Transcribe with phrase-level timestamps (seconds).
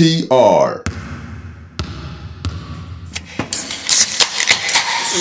[0.00, 0.82] TR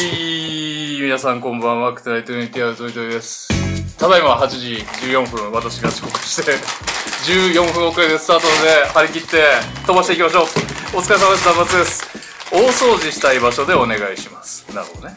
[0.02, 3.50] いい皆さんこんばんは、クタイトゥニティアウトイトイです。
[3.98, 6.54] ただいま8時14分、私が遅刻して、
[7.30, 9.44] 14分遅れでスタートで張り切って
[9.86, 10.46] 飛ばしていきましょう。
[10.96, 12.08] お疲れ様です、断末です。
[12.50, 14.66] 大掃除したい場所でお願いします。
[14.74, 15.16] なるほどね。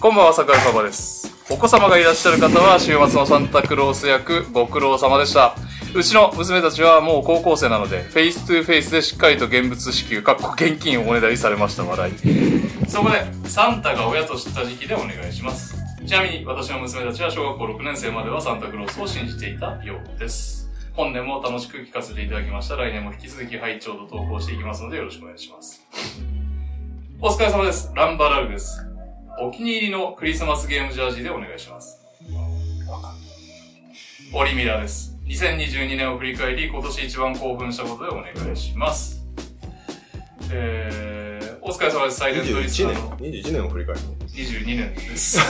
[0.00, 1.19] こんばんは、桜井パパです。
[1.50, 5.56] お子様がいらっしゃる方は、週末のサンタクロース役、ご苦労様でした。
[5.92, 12.14] うちの娘たちはもう高校生なので、 face to face でしっかりと現物支給、かっこ現金をおねだりされました、笑い。
[12.88, 15.76] そこで、サンタが親と知った時期でお願いします。
[16.06, 20.70] ちなみに、私の娘たちは小学校6年生まではサンタクロースを信じていたようです。
[20.92, 22.76] 本年も楽しく聞かせていただきました。
[22.76, 25.84] 来年も引き続き拝聴と投稿していきますので、よろしくお願いします。
[27.20, 27.90] お疲れ様です。
[27.96, 28.89] ランバラルです。
[29.42, 31.98] お気に入りのクリスマスゲームジャージでお願いします。
[34.34, 35.16] オリミラです。
[35.24, 39.24] 2022年を振り返り、今年一番興奮したことでお願いします。
[40.52, 42.18] えー、お疲れ様です。
[42.18, 45.40] サイレントリス21年ナーの21年を振り返るの22年です。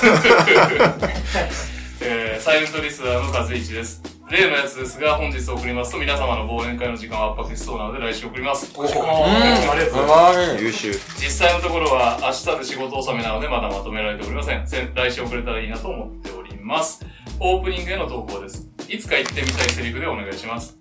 [2.00, 4.19] えー、サイレントリスナーの和一です。
[4.30, 8.72] 例のやつですが、本日送りますと皆様の忘年会の時間を圧迫しそうなので来週送ります。
[8.78, 10.62] ありがとうございます。
[10.62, 14.64] 優秀実際のところは明日で仕事納めなのでまだまとめられておりません。
[14.94, 17.04] 来週送れたらいいなと思っております。
[17.40, 18.68] オープニングへの投稿です。
[18.88, 20.78] いつか言ってみたいセリフでお願いします。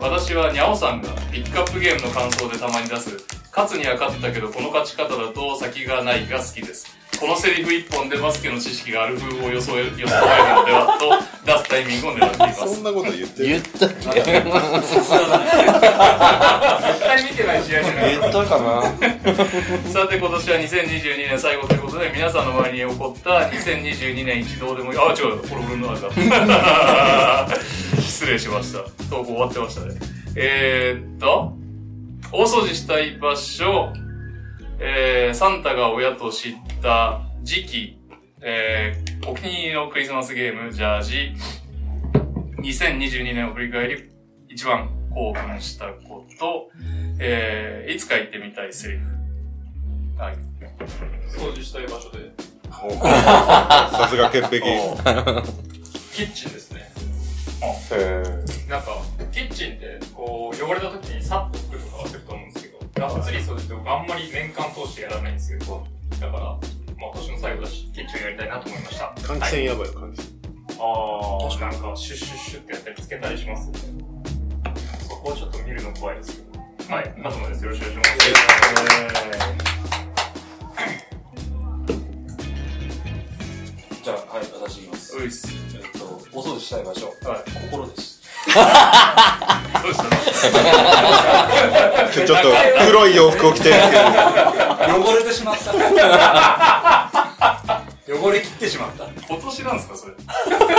[0.00, 3.16] 私はニャオさんがピックアップゲームの感想でたまに出す、
[3.56, 6.97] 勝つには勝ったけどこの勝ち方だと先がないが好きです。
[7.20, 11.10] このセリフ一本でバスケの知識がある風を装え予想えるのではと
[11.44, 12.74] 出すタイミングを狙っています。
[12.74, 13.48] そんなこと言ってる。
[13.48, 14.42] 言ったっけ絶
[17.00, 18.18] 対見てない試合じゃない。
[18.18, 18.82] 言ったかな。
[19.90, 26.08] さて今年は2022年最後ということで皆さんの前に起こった2022年一度でもあ違うこれ俺のあれだ
[28.00, 28.78] 失礼しました。
[29.10, 29.96] 投稿終わってましたね。
[30.36, 31.52] えー、っと
[32.30, 33.92] 大掃除したい場所
[34.80, 37.98] えー、サンタが親と知った時期
[38.40, 41.32] えー、お気に入りのクリスマスゲームジャージ
[42.58, 44.10] 2022年を振り返り
[44.48, 46.70] 一番興奮したこと
[47.20, 49.18] えー、いつか言ってみたいセリフ
[50.18, 50.36] はい。
[51.28, 52.32] 掃除したい場所で。
[52.70, 54.60] さすが潔癖
[56.12, 56.90] キッチンですね。
[57.92, 59.02] へなんか、
[59.32, 61.67] キッチンって、こう、汚れた時にさっと
[62.98, 65.58] がっつり掃除って僕あんまり年間通してやらないんですよ。
[66.20, 66.58] だから、まあ
[67.14, 69.14] 年の最後だし、キッチンをやりたいなと思いました。
[69.18, 70.28] 換気扇やばいよ換気扇
[70.80, 74.04] あー、なんか、シュッシュッシュってやったりつけたりしますよね。
[75.08, 76.94] そこをちょっと見るの怖いですけど。
[76.94, 77.64] はい、カズマです。
[77.64, 78.30] よろしくお願いします。
[84.02, 85.16] じゃあ、はい、私言います。
[85.16, 85.48] ういっす。
[85.76, 87.50] えっと、お掃除したい場所、はい。
[87.70, 88.17] 心です。
[92.26, 92.52] ちょっと
[92.86, 93.74] 黒い洋服を着て汚
[95.16, 95.72] れてしまった。
[98.10, 99.04] 汚れ切ってしまった。
[99.28, 100.12] 今年なんですかそれ。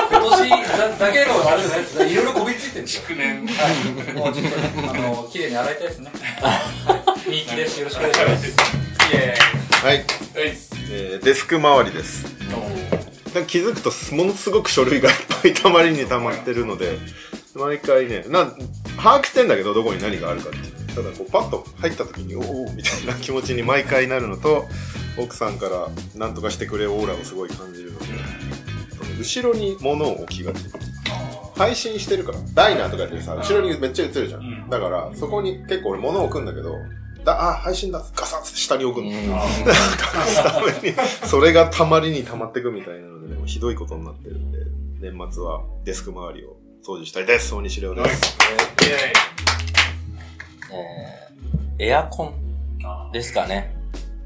[0.09, 0.57] 今年だ
[0.97, 2.03] だけのあれじゃないです。
[2.05, 3.03] いろいろこびりついてるんですよ。
[3.07, 3.45] 去年。
[4.15, 4.57] もうちょっと、
[4.89, 6.11] あの、綺麗に洗いたいですね。
[6.41, 6.61] はい。
[7.31, 7.79] 人気です。
[7.79, 8.47] よろしくお願いします。
[9.13, 9.35] イエ
[9.83, 10.03] はい。
[10.91, 12.25] えーデスク周りです
[13.33, 16.97] なんか気づくとものすごく書類がいっぱいたまりにたまってるので
[17.55, 18.51] 毎回ねなん
[18.97, 20.57] 把握してんだけどどこに何があるかって。
[20.57, 24.65] いうただこうパッと入った時におおみたいな気持ちに毎回なるのと
[25.17, 28.05] 奥さんから何とかしてくれオーラをすごい感じるので
[29.19, 30.59] 後ろに物を置きがち。
[31.55, 34.69] 配信してるからダイナーとかやってるさ後ろにめっちゃ映るじゃん、うん。
[34.69, 36.73] だからそこに結構俺物を置くんだけど
[37.25, 39.19] だあ配信だガサッて下に置くの、 隠
[40.25, 40.95] すために
[41.25, 44.59] それがたまりにたまってくみたいなので、でもひどいことになってるんで、
[45.01, 47.53] 年末はデスク周りを掃除したいです。
[47.53, 48.37] 大西亮です。
[50.71, 53.75] えー、エアコンですかね。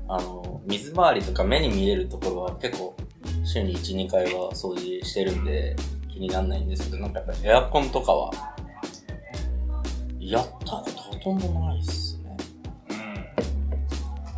[0.07, 2.95] あの、水回りとか目に見えるところは結構
[3.43, 5.75] 週に1、2回は掃除してるんで
[6.11, 8.31] 気にならないんですけど、なんかやっぱエアコンとかは、
[10.19, 12.37] やったことほとんどないっすね。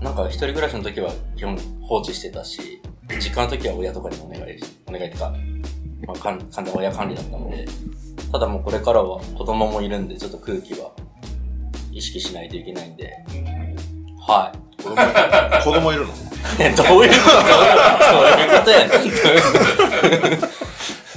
[0.01, 2.81] なんか一人暮らしの時は基本放置してたし、
[3.19, 5.33] 実家の時は親とかにお願いし、お願いとか、
[6.07, 7.65] まあ、かん完全親管理だったので、
[8.31, 10.91] ただもうこれからは子供もいるんで、ちょっと空気は
[11.91, 13.13] 意識しないといけないんで、
[14.27, 14.57] はい。
[14.83, 14.95] 子供
[15.63, 16.13] 子供いるの？
[16.59, 17.45] え、どういうことど
[18.21, 18.89] ういうことやねん。
[18.89, 19.11] どういう
[20.41, 20.55] こと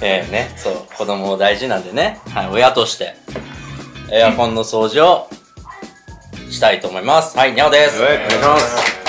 [0.01, 3.17] ええね、そう、子供大事なんでね、はい、親として、
[4.13, 5.29] エアコンの掃除を
[6.51, 7.37] したいと思います。
[7.37, 8.01] はい、にゃおです。
[8.01, 8.17] はい。
[8.17, 9.08] お願いします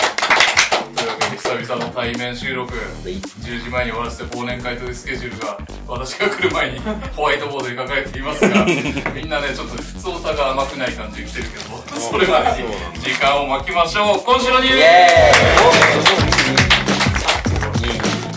[1.69, 2.73] 々の対面収録、
[3.03, 5.57] 10時前に終わらせて忘年会というスケジュールが、
[5.87, 6.79] 私が来る前に
[7.15, 8.65] ホワイトボードに書かれていますが、
[9.13, 12.69] みんなね、ちょっと普通さが甘くない感じに来てるけど、それまでに
[13.01, 14.21] 時間を巻きましょう。
[14.23, 14.79] 今週のニュース。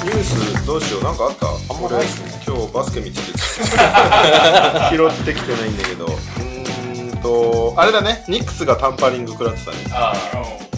[0.05, 1.05] ニュースどうしよう？
[1.05, 1.47] なんかあった？
[1.47, 2.07] あんまない。
[2.47, 3.33] 今日バスケ見てて。
[4.91, 6.05] 拾ってきてないんだけど。
[6.07, 8.25] うーんとあれだね。
[8.29, 9.77] ニックスがタンパリング食らってたね。
[9.93, 10.13] あ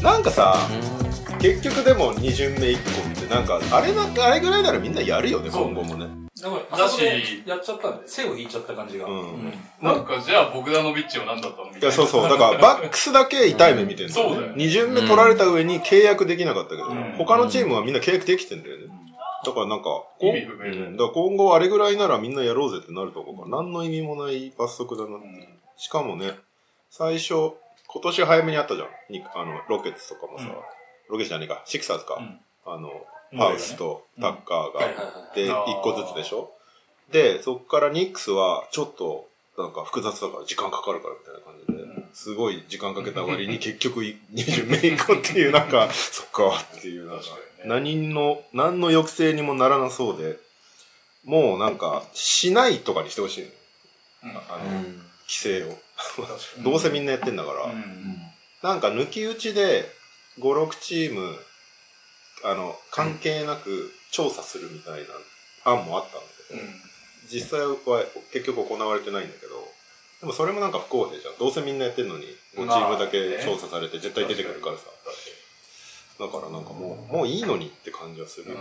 [0.03, 0.59] なんかさ
[1.41, 6.25] 結局でも2巡目1個ってなんかあれなあれぐらいならみんなやるよねそう今後もね。
[6.43, 9.07] だから、だしやっちゃったんで、背を引いちゃった感じが。
[9.07, 9.53] うん。
[9.81, 11.87] なんか、じゃあ、ボグダノビッチは何だったのみたいな。
[11.87, 12.29] いやそうそう。
[12.29, 17.13] だからバックスだけ痛い目見てんだそうだよ2巡目取られた上に契約できなかったけど、ん。
[17.17, 18.85] 他のチームはみんな契約できてんだよね。
[19.47, 20.97] だからなんかこう意味不明だようん。
[20.97, 25.49] だから今後あれぐらいならみんなやろうぜってなると思うから何の意味もない罰則だなって。
[25.77, 26.33] しかもね、
[26.91, 27.53] 最初、
[27.87, 28.89] 今年早めにあったじゃん。
[29.13, 30.53] にあの、ロケッツとかもさ、うん
[31.09, 32.15] ロケじゃねえか、シクサーズか。
[32.19, 32.41] うん。
[32.67, 32.95] あの、うん
[33.37, 35.51] ハウスとタッカーが、で、一
[35.83, 36.53] 個ずつでしょ？
[37.11, 39.29] で、そっからニックスは、ちょっと、
[39.59, 41.55] なんか複雑だから時間かかるからみたいな感
[41.99, 47.25] じで、すごい時間かけた割に 結局い20名以降っていう、なんか、 そっかっていう、なんか
[47.65, 50.39] 何の、何の抑制にもならなそうで、
[51.25, 53.51] もうなんか、しないとかにしてほしい
[54.23, 54.27] あ
[54.63, 54.83] の、うん。
[55.27, 55.77] 規制を。
[56.63, 58.17] どうせみんなやってんだから、うん。
[58.63, 59.91] なんか抜き打ちで
[60.39, 61.37] 5、6チーム、
[62.45, 65.03] あの、関係なく調査するみたい
[65.65, 66.61] な案もあったんだけど、
[67.31, 67.77] 実際は
[68.33, 69.53] 結局行われてないんだけど、
[70.21, 71.39] でもそれもなんか不公平じゃん。
[71.39, 72.25] どうせみんなやってんのに、
[72.57, 74.85] 5チームだけ調査されて絶対出てくるからさ。
[76.19, 78.57] だからなんかもう、もういいのにって感じはする。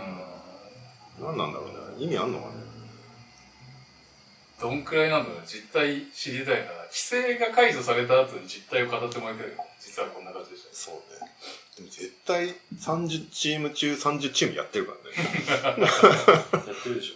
[1.20, 1.68] 何なんだろう
[1.98, 2.04] ね。
[2.04, 2.54] 意味あんのかね。
[4.60, 6.70] どんくらいなんだろうね実態知りたいな。
[6.88, 10.43] 規制が解除された後に実態を語ってもらいたいよ実はこんな感。
[11.76, 15.72] でも絶対30チーム中30チームやってるからね。
[15.72, 17.14] やってるでしょ。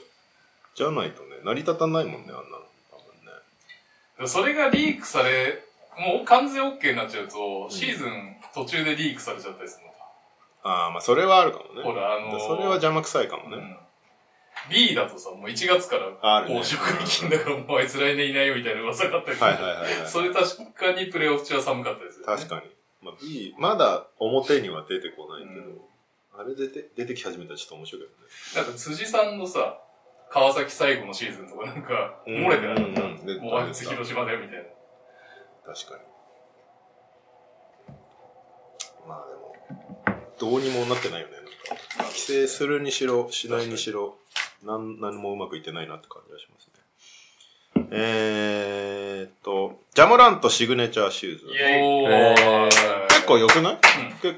[0.75, 2.43] じゃないとね、成り立たないもんね、あんなの。
[2.91, 4.27] 多分ね。
[4.27, 5.63] それがリークされ、
[5.99, 9.99] もう完全 OK になっちゃうと、シーズン途中でリークされちゃったりするのか。
[10.65, 11.83] ああ、まあそれはあるかもね。
[11.83, 13.57] ほら、あのーそれは邪魔くさいかもね。
[13.57, 13.77] うん
[14.71, 19.51] B だとさ、もう1月から公職金だからもうあいつ来年いないよみたいな噂があったりする。
[19.51, 20.09] はいはいはいはい。
[20.09, 22.27] それ確かにプレイオフ中は寒かったですよ、ね。
[22.27, 22.63] 確かに。
[23.03, 25.81] まあ B、まだ表には出てこないけど、うん
[26.41, 28.29] あれ出て、出てき始めたらちょっと面白いけどね。
[28.55, 29.81] なんか辻さんのさ、
[30.31, 34.63] 川崎最後のシーズンとかなんか、うん漏れてなかった、うんうんもうあいつ広島だよみたいな。
[35.75, 36.05] 確かに。
[39.09, 39.57] まあでも、
[40.39, 41.51] どうにもなってないよね、なんか。
[42.05, 44.17] 規制するにしろ、しないにしろ、
[44.63, 46.48] なん、何もうまくいってないなって感じがしますね。
[47.91, 51.47] えーっと、ジャモラントシグネチャーシューズ。
[53.09, 53.79] 結構良くない、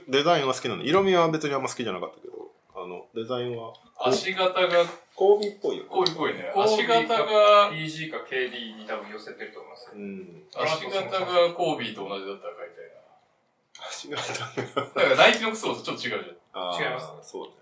[0.08, 0.82] デザインは好きなの？
[0.82, 4.68] 色味は別にあんま好きじゃなかったけど、あの、デザインは、足型が、
[5.14, 5.88] コービーっぽいよね。
[5.90, 6.50] こういうぽいね。
[6.56, 10.02] 足型が、PG か KD に多分寄せてると思いますけど。
[10.02, 10.42] うん。
[10.56, 12.90] 足型がコービーと同じだったら買いたい
[13.88, 14.22] 足がな。
[14.94, 17.52] だからナイキの靴とちょっと違うじあー違いますそうね。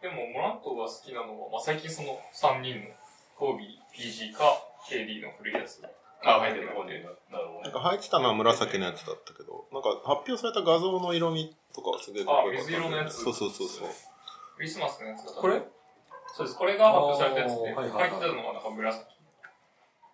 [0.00, 2.86] でも、モラントが好きなのは、まあ、最近その3人の
[3.34, 4.44] コービー、PG か
[4.88, 5.82] KD の古いやつ。
[6.24, 6.66] あ、入ってる。
[6.66, 7.04] なるほどね。
[7.62, 13.88] なんか入ってたのは紫のやつだったけど、なんか発表された画像の色味とかはすげえかっこよかったんだよねあ水色のやつそうそうそうそう。
[14.56, 15.62] クリスマスのやつが多分これ？
[16.34, 16.58] そうです。
[16.58, 19.04] これが発表されたやつで、入ってたのがなんか紫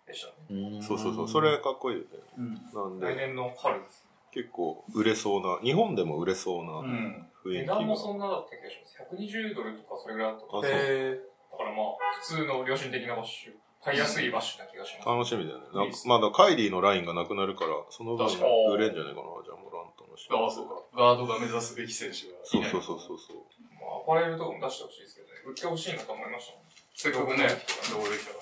[0.07, 0.33] でしたね。
[0.49, 1.27] うんそうそうそう。
[1.27, 2.07] それかっこいいよね。
[2.37, 2.53] うん。
[2.71, 4.05] なんで、来年の春です。
[4.31, 7.27] 結構売れそうな、日本でも売れそうなうん。
[7.43, 7.99] 雰囲気値段もが。
[7.99, 8.97] そんなだった気がします。
[9.15, 11.15] 120ドルとかそれぐらいだったとあそうへ
[11.51, 11.85] だからまあ、
[12.21, 13.53] 普通の良心的なバッシュ。
[13.85, 15.09] 買いやすいバッシュな気がします。
[15.09, 15.65] 楽しみだよね。
[15.71, 18.25] ないんかまだカイリーのラインがなくなるから、その分
[18.73, 20.33] 売れんじゃないかな、じゃあモラントの人。
[20.33, 20.81] ああ、そうか。
[20.97, 22.69] ガードが目指すべき選手がそいう。
[22.71, 23.37] そうそうそうそう。
[23.77, 25.33] まあ、アパレルとかも出してほしいですけどね。
[25.45, 26.65] 売ってほしいなと思いましたもん。
[26.97, 27.45] せっかくね、
[27.93, 28.41] どこできたか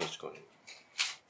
[0.00, 0.08] らね。
[0.08, 0.40] 確かに。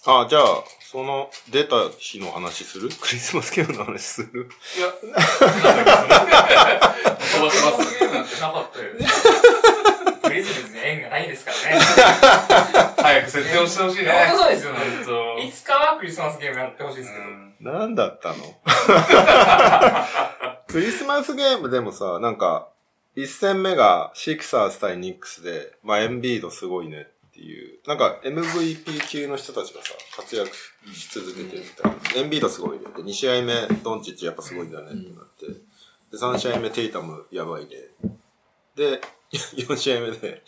[0.07, 0.45] あ、じゃあ、
[0.81, 2.91] その出た日の話する？
[3.03, 4.49] クリスマスゲームの話する？
[4.79, 7.99] いや、なんだっけ、 飛ばします。
[7.99, 9.07] ゲームなんてなかったよね。
[10.23, 12.92] グリズリーズに縁がないですからね。
[13.03, 14.11] 早く設定をしてほしいね。
[14.13, 14.79] 本当そうですよね。
[15.47, 17.25] いつかはクリスマスゲームやってほしいですけど。
[17.25, 18.37] うんなんだったの？
[20.67, 22.69] クリスマスゲームでもさ、なんか、
[23.15, 30.51] 一戦目がシクサーズ対ニックスで、まあエンビードすごいねっていう、なんか MVP 級の人たちがさ、活躍
[30.93, 32.21] し続けてるみたいな。
[32.23, 32.85] エンビードすごいね。
[32.97, 33.55] で、2試合目、
[33.85, 35.47] ドンチッチやっぱすごいんだよねってなって。
[35.47, 35.53] で、
[36.19, 37.91] 3試合目、テイタムやばいで。
[38.75, 39.01] で、
[39.57, 40.43] 4試合目で、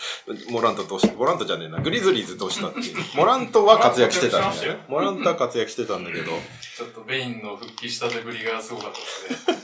[0.50, 2.96] モラントどうしたモラントじゃねえな、グリズリーズどうしたっていう。
[3.14, 4.84] モラントは活躍してたんだよね。
[4.88, 6.32] モラントは活躍してたんだけど、
[6.76, 8.98] ちょっとベインの復帰したてぶりがすごかった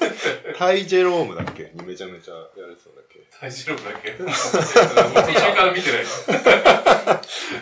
[0.06, 0.54] ですね。
[0.56, 4.10] タイ・ジェロームだっけにめちゃめちゃやれてたんだっけ大丈夫だっけ？
[4.12, 6.04] 途中から見てない。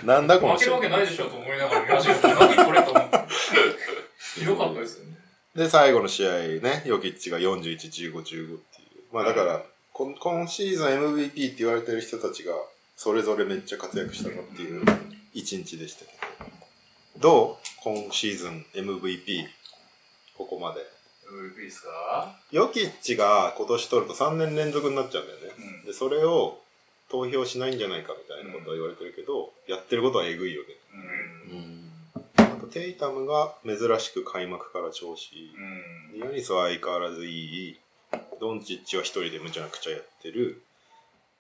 [0.05, 3.19] なんだこの負けるわけないでしょと思いながら見ましたけど、何これと思って。
[4.39, 5.19] ひどかったですよね。
[5.57, 6.31] で、最後の試合
[6.63, 8.59] ね、ヨキッチが41、15、15っていう。
[9.13, 9.63] まあだから、
[9.99, 10.87] 今今シーズン
[11.17, 12.55] MVP って言われてる人たちが、
[12.95, 14.85] それぞれめっちゃ活躍したなっていう
[15.35, 16.13] 一日でしたけ
[17.19, 17.59] ど。
[17.59, 17.67] どう？
[17.83, 19.45] 今シーズン MVP。
[20.37, 20.83] ここまで。
[21.29, 22.39] MVP ですか？
[22.53, 25.47] ヨキッチが今年取ると3年連続になっちゃうんだよね。
[25.81, 26.61] うんで、それを
[27.11, 30.69] 投票しないんじゃないかみたいなことは言われてるけど、やってることはえぐいよね。
[31.51, 31.59] うん。
[31.59, 31.91] うん。
[32.37, 35.53] あと、テイタムが珍しく開幕から調子いい。
[36.15, 36.29] うん。
[36.31, 37.79] ヤニスは相変わらずいい。
[38.41, 40.63] ドンチッチは一人でむちゃくちゃやってる。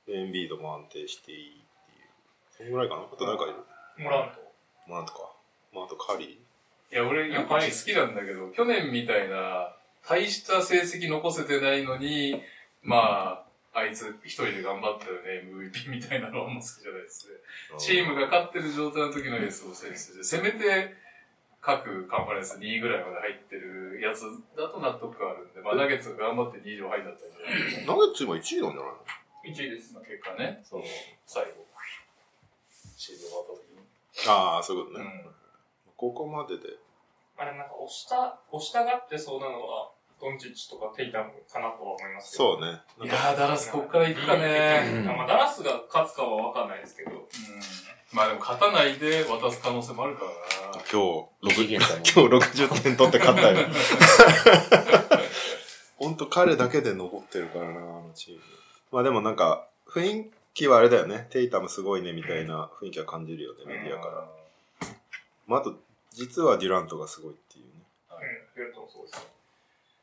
[0.06, 1.52] でエンビードも安定していいっ
[2.56, 2.64] ていう。
[2.64, 3.02] そんぐらいかな？
[3.02, 3.54] あと誰かいる？
[3.98, 4.40] モラント。
[4.88, 5.32] まあなんとか。
[5.74, 6.40] まああとカリ
[6.90, 9.76] いや、俺、ヨコチ好きなんだけど、去年みたいな、
[10.08, 12.40] 大した成績残せてないのに、
[12.82, 17.34] まあ、あいつ一人で頑張ったよね、MVP みたいなのはあんま好きじゃないですね。
[17.74, 17.78] ー。
[17.78, 20.94] チームが勝ってる状態の時のエースを選出して、せめて
[21.60, 24.22] 各カンファレンス2位ぐらいまで入ってるやつ
[24.56, 27.86] だと納得があるんで、まあ、ナゲッツが頑張って2位以上入ったんじゃない？
[27.86, 28.96] ナゲッツ今1位なんじゃないの
[29.44, 29.92] ？1位です。
[29.94, 30.84] まあ結果ね、その、
[31.26, 31.66] 最後、
[32.96, 34.28] シーズン終わった時に。
[34.28, 35.04] ああ、そういうことね。
[35.26, 35.30] うん。
[35.96, 36.76] ここまでで。
[37.36, 42.56] あれなんか押した、押したがってそうなのは、ドンチッチとかテイタムかなとは思いますけど。
[42.56, 42.80] そうね。
[43.04, 44.82] いやー、ダラスこっから行くかね。
[44.92, 47.18] うんまあ、ダラスが勝つかは分かんないですけど、うん。
[48.12, 50.84] まあでも勝たないで渡す可能性もあるからな。
[50.90, 51.96] 今日、異次元だもん
[52.30, 53.68] 今日60点取って勝ったよ。
[55.98, 58.40] ほんと彼だけで残ってるからな、あのチーム。
[58.90, 61.26] まあでもなんか、雰囲気はあれだよね。
[61.30, 64.28] テイタムすごいね、みたいな雰囲気は感じるよね、メディアから。
[65.46, 65.76] まああと、
[66.12, 67.70] 実はデュラントがすごいっていうね。
[68.10, 68.18] うん、
[68.54, 69.37] フェルトもそうですね。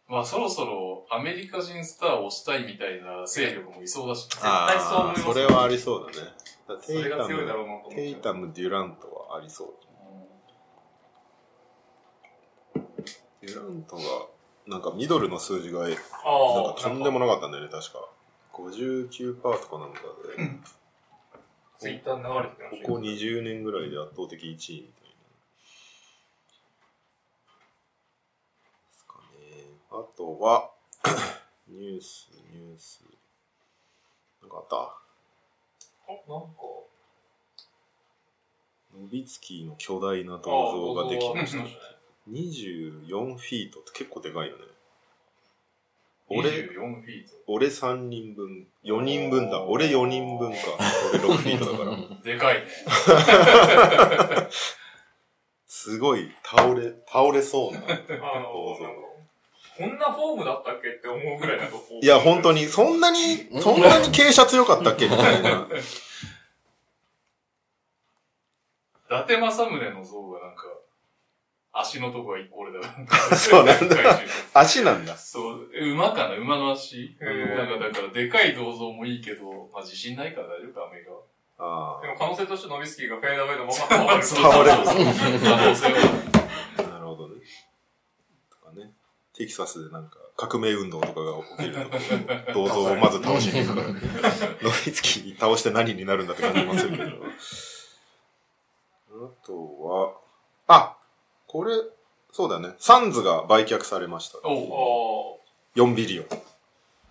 [0.07, 6.27] まあそろそろアメリカ人スターをしたいみたいな勢力もいそうだし、対そう思いますそれはありそうだね。
[6.67, 7.95] だからそれが強いだろうム、なと思って。
[7.95, 9.73] テイタム、デュラントはありそう。
[13.41, 14.01] デュラントが、
[14.67, 15.99] なんかミドルの数字が、なんあか
[16.77, 18.07] あ、とんでもなかったんだよね、確か。
[18.53, 20.01] 59%とかなんか
[20.37, 20.49] で、
[21.77, 25.15] ツイッターに流れてましたここ20年ぐらいで圧倒的1位みたいな。
[28.87, 29.77] ですかね。
[29.97, 30.71] あとは、
[31.67, 33.03] ニュース、ニュース。
[34.41, 34.75] なんかあった？
[34.75, 36.57] あ、なんか、
[38.93, 41.67] ノビツキーの巨大な銅像ができましたあ。
[42.29, 44.63] 24フィートって結構でかいよね。
[46.27, 47.33] 俺、24フィート。
[47.47, 49.61] 俺3人分、4人分だ。
[49.63, 50.57] 俺4人分か。
[51.13, 51.95] 俺6フィートだから。
[52.23, 52.67] でかいね。
[55.67, 57.79] すごい、倒れ、倒れそうな。
[57.79, 58.11] あの、なんか、
[59.77, 62.05] こんなフォームだったっけって思うぐらいなんかこう。
[62.05, 65.05] いや、本当に、そんなに、そんなに傾斜強かったっけ？
[65.09, 65.67] みたいな。
[69.07, 70.63] 伊達政宗の像がなんか、
[71.73, 73.35] 足のとこが一個俺だ。
[73.35, 73.95] そうなんだ
[74.53, 75.15] 足なんだ。
[75.17, 76.35] そう、馬かな？
[76.35, 77.15] 馬の足。
[77.19, 81.19] なんかだから、でかい銅像もいいけど、まあ自信ないから大丈夫か、アメリカは。
[81.57, 84.23] あでも可能性としてノビスキーがフェードアウェイのまま倒れる。
[84.23, 85.99] 倒れる可能性は。
[86.79, 87.35] あ、 なるほどね。
[89.37, 91.85] テキサスでなんか、革命運動とかが起きる
[92.53, 97.03] と、 銅像をまず倒しに行くから、ノビツキー倒して何になるんだって感じますけど。
[99.11, 100.13] あとは、
[100.67, 100.97] あ
[101.47, 101.73] これ、
[102.31, 102.75] そうだね。
[102.79, 104.39] サンズが売却されました。
[104.43, 105.39] おう
[105.75, 106.25] あ4ビリオン。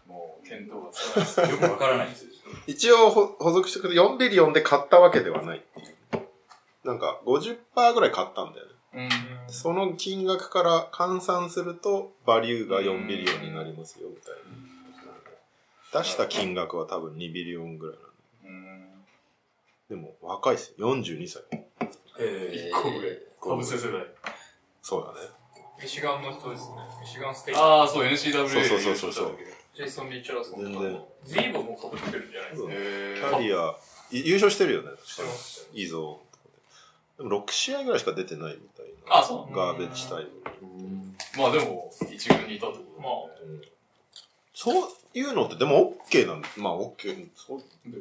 [0.07, 1.41] もう、見当がつかないです。
[1.41, 2.31] よくわからないんですよ。
[2.67, 6.29] 一応ほ補足してくれ4ビリオンで買ったわけではないっていう。
[6.85, 8.74] なんか50%ぐらい買ったんだよね。
[8.95, 9.09] うん。
[9.49, 16.01] その金額から換算すると、バリューが4 billion になりますよ、みたいな。
[16.01, 18.81] 出した金額は多分2 billion ぐらいなんうん。
[19.89, 19.95] で。
[19.95, 20.95] でも、若いっすよ。
[20.97, 21.43] 42歳。
[22.19, 23.51] え一個上。
[23.51, 24.07] かぶせ世代。
[24.83, 25.29] そうだね。
[25.79, 26.77] ーミシガンの人ですね。
[27.01, 27.61] ミシガンステート。
[27.61, 29.39] ああ、そう、 NCAA そうそうそうそうそう
[29.75, 31.05] ジェイソン・リチャードソン全然。
[31.25, 32.69] ズイーボも被ってるんじゃないですか。
[32.69, 33.75] キへャリア、
[34.13, 34.91] い優勝してるよね。
[35.05, 36.21] してますいいぞ。
[37.19, 39.19] でも6試合ぐらいしか出てないみたいな。
[39.19, 39.55] あ、そう。
[39.55, 40.31] ガーベッジタイム。
[41.39, 43.09] まあでも、一軍にいたってことま
[44.55, 47.29] そういうのってでも OK なんまあ OK。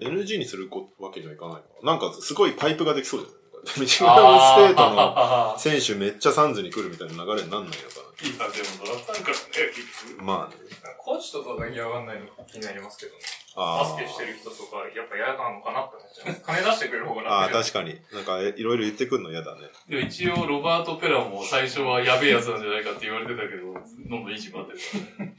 [0.02, 1.92] NG にするわけにはいかないから。
[1.94, 3.38] なんかすごいパイプができそうじゃない？
[3.80, 9.44] ミシガンステートの選手めっちゃサンズに来るみたいな流れになんないのかーいや、でもドラフトあるからね、
[9.74, 10.24] 結局。
[10.24, 10.56] まあね。
[10.98, 13.20] コーチと叩き上がんないの気になりますけどね。
[13.56, 16.42] あバスケしてる人とか、やっぱ嫌なのかなって思っちゃいます。
[16.42, 18.00] 金出してくれる方がああ、確かに。
[18.12, 19.62] なんかいろいろ言ってくるの嫌だね。
[19.88, 24.84] でも一応、ロバート・ペラも最初はやべえやつなんじゃないかって言われてたけど、どんどんいいチームってるか
[25.20, 25.36] らね。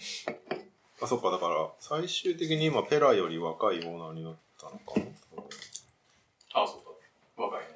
[1.03, 5.07] あ、そっか、だから、最終的に今、ペラより若いオーナーになったのかな。
[6.63, 7.43] あ、そうか。
[7.43, 7.67] 若いね。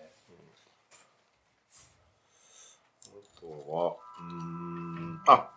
[3.08, 5.50] あとは、うーん、あ、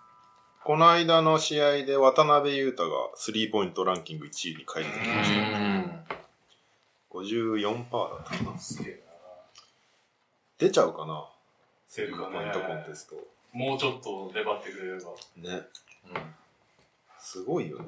[0.63, 6.17] この間の試合で渡辺裕太がスリーポイントランキング1位に返ってきました。
[7.11, 8.57] 54%だったかな。
[8.57, 8.99] すげえな。
[10.59, 11.27] 出ちゃうかな
[11.87, 13.15] セルかねポイントコンテスト。
[13.53, 15.11] もうちょっと粘ってくれれば。
[15.37, 15.61] ね。
[17.19, 17.85] すごいよね。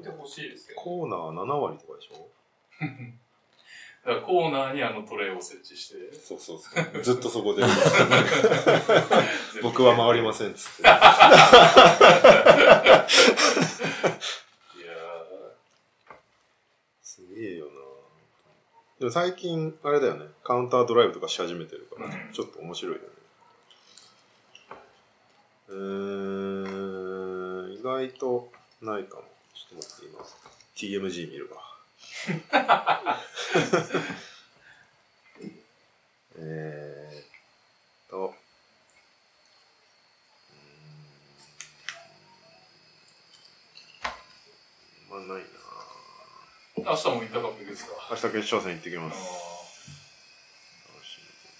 [0.76, 2.28] コーナー7割とかでしょ？
[4.04, 5.94] だからコーナーにあのトレイを設置して。
[6.12, 7.02] そうそうそう。
[7.02, 7.62] ずっとそこで。
[9.62, 10.82] 僕は回りませんっつって。
[10.82, 10.92] いや
[17.02, 17.70] すげえよな
[18.98, 20.26] でも最近、あれだよね。
[20.42, 23.06] カウンタードライブとかし始めてるから、うんちょっと面白いよね。
[25.68, 29.22] うーん、意外とないかも。
[29.54, 31.73] ちょっと待って、今、TMG 見るわ。
[32.26, 37.24] えーっ
[38.08, 49.16] と、うーん、まあないなー明日もインターカップ行くんですか明日決勝戦行ってきあます。
[49.20, 49.20] ー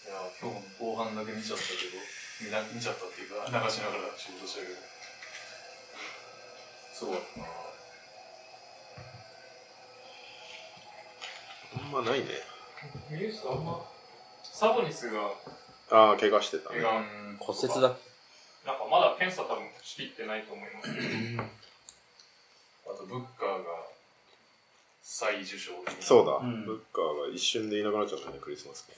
[0.08, 2.00] いや今日も後半だけ見ちゃったけど、
[2.40, 4.80] 見な見ちゃったっていうか、流しながら仕事したけど。
[6.94, 7.63] すごかったな
[11.84, 12.26] あんまないね。
[13.10, 13.84] ニュースあんま、
[14.42, 15.30] サボニスが、
[15.90, 16.84] ああ、怪我してたね怪。
[16.84, 17.04] 我、
[17.38, 17.88] 骨折だ。
[18.64, 20.88] なんかまだ検査多分しきってないと思います。
[22.86, 23.64] あと、ブッカーが
[25.02, 28.92] 再受賞そうだ、うんブッカーが一瞬でいなくなっちゃったね、クリスマスか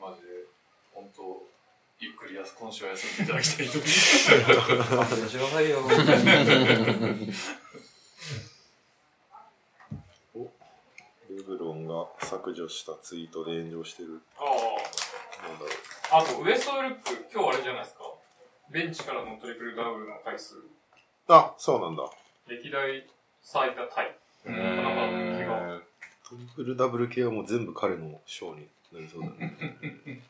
[0.00, 0.12] らね。
[0.12, 0.28] マジで、
[0.92, 1.42] 本当
[1.98, 3.88] ゆっくりやす今週は休んでいただきたいと勘弁
[5.28, 5.80] してくださいよ。
[5.80, 7.26] ル
[11.86, 14.20] が削除したツイートで炎上してる。
[14.38, 14.44] あ
[15.46, 15.70] なんだろう。
[16.12, 16.18] あ。
[16.18, 18.00] あと、ウエストルック、今日あれじゃないですか。
[18.70, 20.56] ベンチからのトリプルダブルの回数、
[21.28, 22.08] あ、そうなんだ。
[22.48, 23.06] 歴代
[23.42, 24.16] 最多タイ。
[24.46, 24.56] うな
[25.76, 25.82] ん。
[26.28, 30.22] トリプルダブル系はもう全部彼の賞になりそうだね。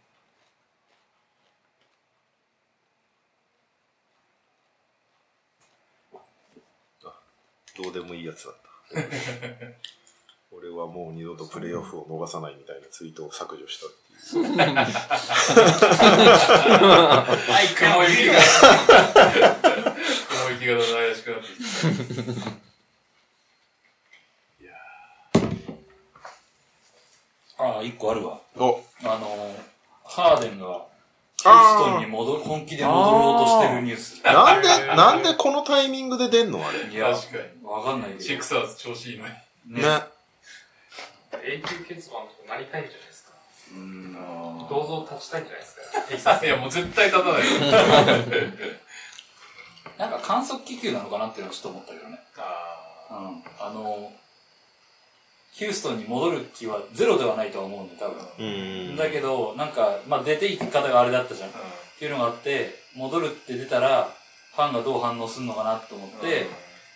[7.05, 7.13] あ、
[7.83, 8.67] どうでもいいやつだった。
[10.53, 14.57] 俺はもう二度とプレイオフを逃さないみたいなツイートを削除したっていう。
[14.57, 14.83] は
[17.63, 18.35] い、雲行きが。
[20.29, 22.67] 雲行きが怪しくなってきた。
[27.59, 28.39] ああ、一個あるわ。
[28.57, 29.57] おあの、
[30.05, 30.85] ハーデンが、
[31.39, 34.23] ヒューストンに戻る、本気で戻ろうとしてるニュース。
[34.23, 36.87] なんで、なんでこのタイミングで出んのあれ。
[36.87, 37.67] いや、確かに。
[37.67, 38.21] わかんないけど。
[38.23, 39.33] シックサーズ調子いいのに。
[39.83, 39.83] ね。
[41.47, 43.33] 永久欠番とかなりたいんじゃないですか。
[43.73, 44.13] うん。
[44.69, 45.67] 銅像立ちたいんじゃないで
[46.19, 46.41] すか。
[46.45, 47.61] いや、もう絶対立たないよ。
[49.99, 52.19] なんか観測気球なのかなっていうのはちょっと思ったけどね。
[52.37, 52.77] あ
[53.11, 53.45] うん。
[53.59, 54.13] あの、
[55.53, 58.29] ヒューストンに戻る気はゼロではないとは思うんで、多分。
[58.39, 58.43] う
[58.93, 58.97] ん。
[58.97, 61.49] だけど、なんか、まあ出ていき方があれだったじゃん。
[61.49, 64.13] っーていうのがあって、戻るって出たら、
[64.55, 66.47] ファンがどう反応するのかなと思って、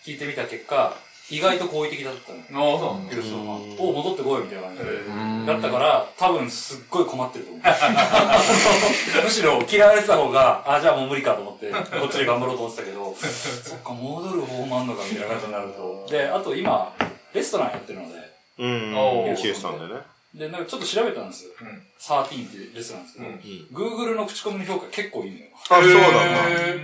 [0.05, 0.95] 聞いてみた結果、
[1.31, 2.73] 意外と好意的だったの。
[2.73, 3.13] ああ、そうなんだ。
[3.13, 3.79] ヒュー。
[3.81, 4.89] お戻ってこいみたいな感じで。
[4.89, 7.63] えだったから、多分すっごい困ってると思う。
[9.23, 16.07] むしろ嫌われてた方が、あ、じゃあもう無理かと思って、こっちで頑張ろうと思ってたけど、 そっか、戻る方もあんのかみたいな感じになると。
[16.09, 16.93] で、あと今、
[17.33, 18.15] レストランやってるので、
[18.59, 18.97] うん。
[18.97, 20.01] おーヒューストンでね。
[20.33, 21.51] で、なんかちょっと調べたんですよ。
[21.61, 24.13] うん13ってレストランですけど、うんうん。
[24.13, 25.45] Google の口コミの評価結構いいのよ。
[25.69, 25.99] あ、そうな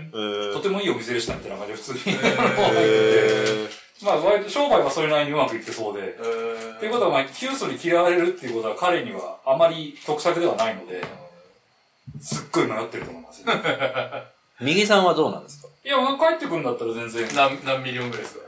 [0.03, 0.53] んだ。
[0.53, 2.17] とてもいいお店でしたみたいな感じで普通に。
[4.01, 6.15] えまあ、割と商売はそれなりにうまくいってそうで。
[6.17, 11.03] えーっていうことは、まあ、ヒュースに嫌われるっていうことは彼にはあまり得策ではないので、
[12.21, 13.47] すっごい迷ってると思いますよ。
[14.61, 15.67] 右さんはどうなんですか？
[15.83, 17.27] いや、まあ帰ってくるんだったら全然。
[17.35, 18.45] 何、何 million ぐらいですか？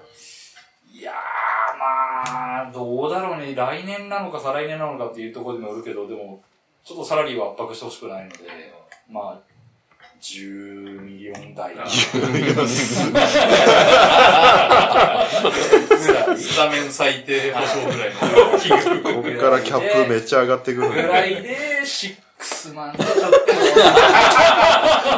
[0.93, 3.55] いやー、まあ、どうだろうね。
[3.55, 6.43] 来年なのか再来年なのかっていうところにもよるけど、でも、
[6.83, 8.37] ちょっとサラリーは圧迫してほしくないので、
[9.09, 9.48] まあ、
[10.21, 11.73] 10 million 台。
[11.89, 12.11] ス
[16.57, 18.19] タメン最低保証ぐらいの
[18.59, 19.01] 金額。
[19.01, 21.41] ここからキャップめっちゃ上がってくるんぐらいで。
[21.41, 23.21] で、シックスマンでちょっと、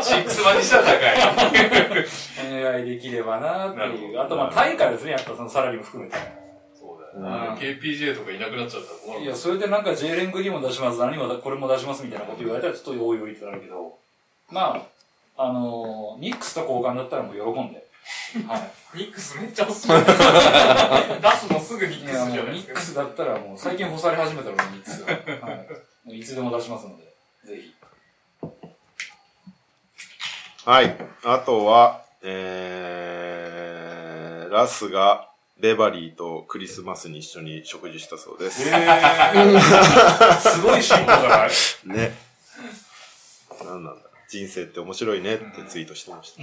[0.03, 1.17] シックスマンにしたら高い。
[2.47, 4.19] お願いできればなっていう。
[4.19, 6.15] あと、まあ、対価ですね、やっぱそのサラリーも含めて。
[6.79, 7.55] そうだよな。
[7.55, 9.23] KPJ とかいなくなっちゃったら困る。
[9.23, 14.00] いや、それでなんか J レングにも出します、何もだこれも出しますみたいなこと言われたらちょっとおいおいってなるけど、
[14.51, 14.85] ま
[15.37, 17.85] あ、あのーニックスと交換だったらもう喜んで、
[18.47, 18.71] はい。
[18.97, 19.99] ニックスめっちゃおすすめ。
[19.99, 20.17] 出す
[21.51, 22.81] のすぐニックスじゃないですかミック。
[22.81, 25.13] スだったらもう最近干され始めたのミックスが。
[25.47, 25.53] は
[26.07, 26.19] い。
[26.19, 27.03] いつでも出しますので、
[27.45, 27.73] ぜひ。
[30.65, 30.95] はい。
[31.23, 38.63] あとは、えー、ラスが、ベバリーとクリスマスに一緒に食事したそうです。
[38.65, 41.49] すごい進歩じゃない？
[41.85, 42.15] ね。
[43.63, 44.09] なんなんだ？
[44.31, 46.41] 人生って面白いねってツイートしてました。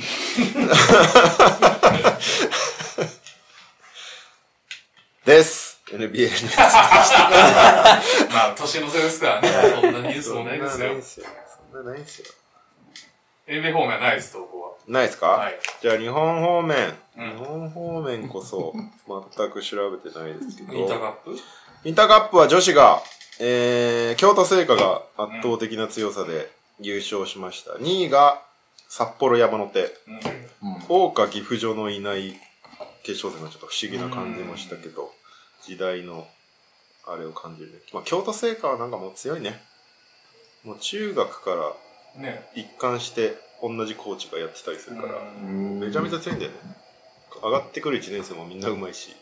[5.24, 5.81] です。
[5.87, 6.51] NBA に。
[8.31, 9.48] まあ、年の瀬ですからね。
[9.81, 11.03] そんなニュースもないですよそんなないん。
[11.03, 11.27] すよ。
[11.72, 12.27] そんなないんすよ。
[13.46, 14.72] NBA 方面はないです、投稿は。
[14.87, 15.59] ないですか、はい。
[15.81, 16.77] じゃあ日本方面。
[17.16, 18.74] うん日本方面こそ
[19.35, 20.74] 全く調べてないですけど。
[20.74, 21.38] インターカップ？
[21.85, 23.03] インターカップは女子が、
[23.40, 27.73] えー、京都聖火が圧倒的な強さで優勝しました。
[27.73, 28.43] 2位が
[28.88, 29.93] 札幌山手。
[30.88, 32.35] 大岡岐阜女のいない
[33.03, 35.12] 決勝戦がちょっと不思議な感じもしたけど、
[35.64, 36.27] 時代の
[37.07, 37.79] あれを感じるね。
[37.93, 39.61] まあ京都聖火はなんかもう強いね。
[40.64, 42.49] もう中学からね。
[42.55, 46.59] 一貫して同じコーチがやってたりするから、うんめちゃめちゃ強いんだよね。
[47.43, 49.14] 上がってくる1年生もみんな上手いし、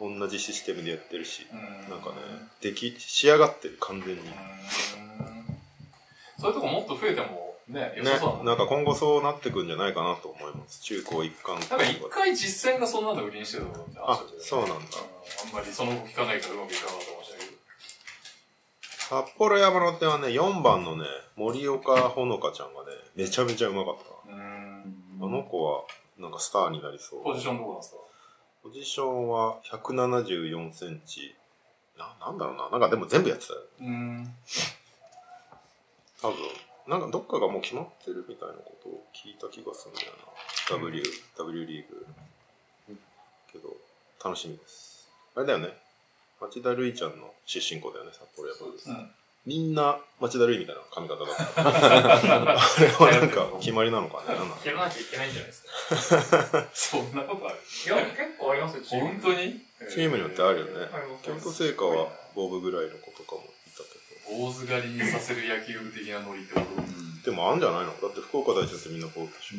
[0.00, 1.46] 同じシステムでやってるし、
[1.88, 2.16] なんかね、
[2.60, 4.22] でき、仕上がってる、完全に。
[6.40, 10.82] ね、そういうとこもっと増えてもね、良さそうだもんなんか今後そうなってくんじゃないかなと思います。
[10.82, 14.74] 中高一貫なんか一回実践がそんなの売りにしてるのってあそうなんだ。
[14.74, 17.60] あんまりその後聞かないからうまくいかなかったかもしれないけど。
[19.24, 21.04] 札幌山手はね、4番のね、
[21.36, 24.32] 森岡ほのかちゃんがね、めちゃめちゃうまかった。
[24.32, 25.82] あの子は、
[26.18, 27.22] なんかスターになりそう。
[27.22, 27.98] ポジションどこなんですか？
[28.62, 31.34] ポジションは174センチ。
[31.98, 32.68] な、なんだろうな。
[32.70, 33.60] なんかでも全部やってたよ。
[33.80, 34.34] うん。
[36.22, 36.36] 多分。
[36.88, 40.12] なんかどっかがもう決まってるみたいなことを聞いた気がするんだよ
[40.70, 40.76] な。
[40.76, 41.02] W、
[41.38, 42.06] W リーグ。
[43.52, 43.76] けど、
[44.24, 45.08] 楽しみです。
[45.36, 45.68] あれだよね。
[46.40, 48.90] 町田瑠唯ちゃんの出身校だよね、札幌山です。
[48.90, 49.10] うん
[49.46, 51.62] みんな町田瑠唯みたいな髪型だった。
[51.66, 54.34] あれはなんか決まりなのかね。
[54.66, 55.64] やらなきゃいけないんじゃないです
[56.14, 56.68] か。
[56.76, 57.56] そんなことある？
[57.56, 59.06] いや、結構ありますよ、チーム。
[59.06, 59.60] 本当に？
[59.88, 60.72] チームによってあるよね。
[60.92, 63.44] あります京都聖火はボブぐらいの子とかも
[64.30, 66.76] 坊主狩りにさせる野球部的なノリってこと？
[66.76, 66.82] ど。
[67.30, 67.92] でもあんじゃないの？
[68.00, 69.58] だって福岡大臣ってみんなこうでしょ。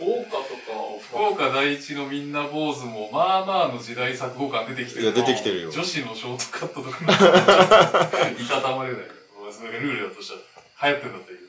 [0.00, 9.12] 大岡とか、福岡第一のみんな坊主も、まあまあの時代錯誤感出てきてるいや出てきてるよ女子のショートカットとかいたたまれないよ。
[9.52, 10.34] それがルールだとした
[10.82, 11.46] ら、流行ってんだっいいけど。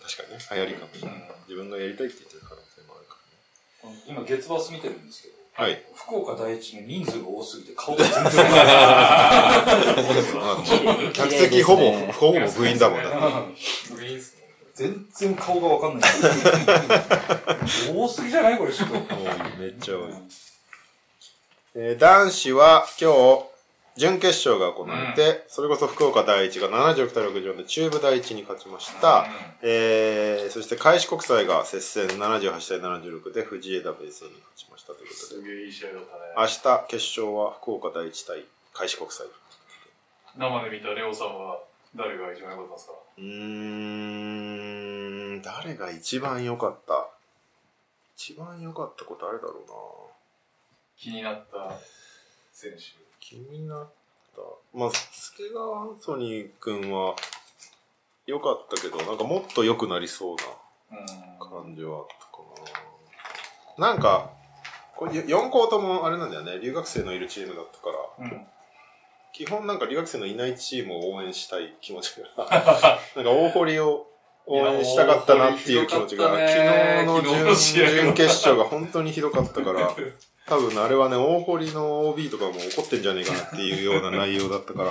[0.00, 1.30] 確かにね、流行りかもしれない。
[1.48, 3.18] 自分がやりたいって言ってる可能性もあるか
[4.06, 5.41] 今、月バス見てるんですけど、らね。
[5.54, 5.82] はい。
[5.94, 9.64] 福岡第一の人数が多すぎて顔が全然わから
[11.04, 11.12] ない。
[11.12, 13.94] 客席ほぼ、ほぼ部員だもんだって。
[13.94, 14.36] グリーンス
[14.74, 16.10] 全然顔がわかんない。
[17.94, 18.88] 多すぎじゃないこれ、ちょっ
[19.58, 20.04] めっちゃ多い。
[21.74, 23.52] えー男子は今日、
[23.96, 29.26] 準決勝が行われて、それこそ福岡第一が76対64で中部第一に勝ちました。
[29.60, 36.22] えー、そして開志国際が接戦78対76で藤枝ベースに勝ちましたということで、すげえいい試合だったね。
[36.36, 39.26] 明日決勝は福岡第一対開志国際。
[40.36, 41.60] 生で見たレオさんは
[41.94, 42.92] 誰が一番良かったんですか？
[43.18, 43.24] うー
[45.38, 47.08] ん、誰が一番良かった？
[48.16, 49.74] 一番良かった子誰だろうな
[50.96, 51.78] 気になった
[52.52, 52.78] 選手。
[53.20, 53.86] 気になっ
[54.34, 54.40] た。
[54.72, 57.14] まあ、助川アンソニー君は
[58.26, 60.36] 良かったけど、なんかもっと良くなりそう
[60.90, 61.06] うん。
[61.06, 62.42] な感じはあったか
[63.78, 63.88] な。
[63.92, 64.30] なんか、
[65.02, 67.88] これ4校ともあれなんだよね、留学生のいるチームだったか
[68.20, 68.46] ら、うん。
[69.32, 72.46] 基本なんか留学生のいないチームを応援したい気持ちが、
[73.16, 74.06] なんか大堀を
[74.46, 77.20] 応援したかったなっていう気持ちが、昨日の
[77.56, 79.92] 準決勝が本当にひどかったから、
[80.46, 84.90] 多分あれはね、大堀の OB とかも怒ってんじゃねえかなっていうような内容だったから、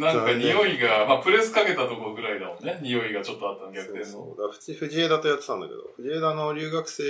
[0.00, 2.80] なんか匂いが、まあプレスかけたとこぐらいだもんね。
[2.82, 4.04] 匂いがちょっとあったの逆転の。
[4.06, 7.04] そうだ藤藤枝とやってたんだけど、藤枝の留学生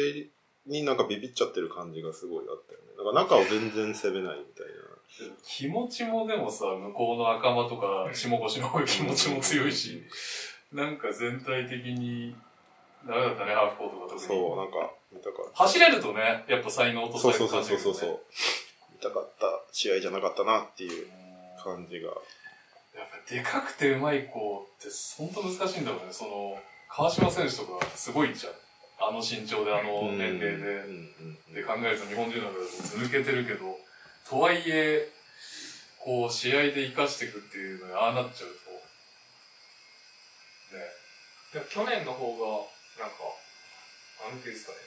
[0.68, 2.87] になんかビビっちゃってる感じがすごいあったよね。
[2.96, 4.88] だから中を全然攻めないみたいな。
[5.42, 10.02] 気持ちもでもさ、向こうの赤間とか下越の方が気持ちも強いし、
[10.72, 12.37] なんか全体的に、
[13.07, 14.20] ダメだったね、ハーフコートが特に。
[14.20, 17.20] そう、なんか見たかっ走れるとね、やっぱ才能落た。
[17.20, 18.20] とさそうれる感じそうそうそうそう。
[18.92, 21.07] 見たかった試合じゃなかったなっていう
[21.62, 22.09] 感じが。
[22.09, 22.14] や
[23.04, 26.12] っぱでかくてうまい子って本当難しいんだろうね。
[26.12, 26.59] その、
[26.90, 28.52] 川島選手とかすごいじゃん。
[29.00, 31.28] あの身長であの年齢で。
[31.58, 33.74] で考えると日本人なんかだとず抜けてるけど、
[34.28, 35.08] とはいえ、
[35.98, 38.70] こう、試合で活かしていくっていうのにああなっちゃうと、
[40.76, 40.84] ね、
[41.54, 42.68] でも去年の方が、
[43.02, 43.24] なんか、
[44.30, 44.78] なんていうんですかね。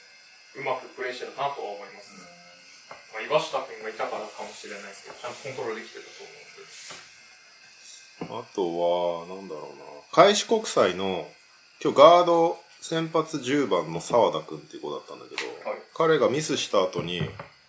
[0.62, 2.12] うまくプレイしてたなとは思います、
[3.15, 6.32] まあ、岩下くんがいたからかもしれないですけど、ちゃんとコントロールできてたと思
[8.30, 8.45] うんで。
[8.45, 9.84] あとは、なんだろうな。
[10.12, 11.26] 開志国際の、
[11.82, 17.22] 今日ガード先発10番の沢田くんっていう子だったんだけど、はい彼がミスした後に、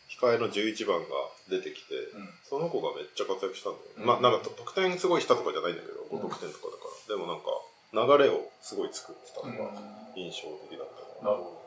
[0.09, 1.07] 控えの11番が
[1.51, 3.85] 出てきて、うんその子がめっちゃ活躍したんだよ。
[3.98, 7.14] うんまあなんか得点すごいしたとかじゃないんだけど、5得点とかだから。
[7.14, 7.53] でもなんか、
[7.92, 9.77] 流れをすごい作ってたのが
[10.16, 10.88] 印象的だっ
[11.20, 11.61] たなるほ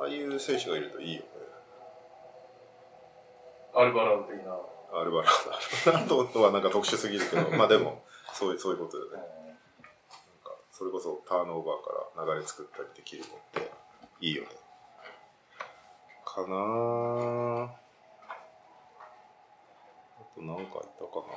[0.00, 1.28] ああいう選手がいるといいよね。
[3.74, 3.80] ど。
[3.80, 4.56] アルバラード的な。
[4.96, 5.92] アルバラード。
[5.92, 9.37] アルバラードはなんか特殊すぎるけど、まあでも、そういう、そういうことだよね。
[10.78, 13.68] それこそターンオーバーから流れ作ったりできるのって、
[14.20, 14.48] いいよね。
[16.24, 17.64] かなぁ。
[17.66, 17.74] あ
[20.32, 21.34] となんかいたかな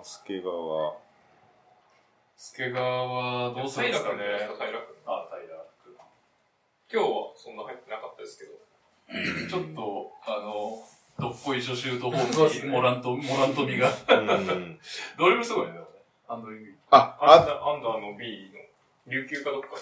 [0.00, 0.02] ぁ。
[0.02, 0.94] スケ川。
[2.38, 4.16] 助川はどうするんですかね。
[4.16, 5.44] 平君あ、平
[6.90, 8.52] 今日はそんな入ってなかったですけど、
[9.10, 9.44] 君。
[9.46, 10.82] ちょっと、あの、
[11.18, 13.90] どっこい初週とホームにモラント、モラントミが。
[13.90, 14.80] うん。
[15.18, 15.90] ドリブルすごいね、でもね。
[16.26, 17.00] ハンドリングいい。
[17.00, 19.76] あ、アンあ、ダーアンダーの B の、琉球かどっかの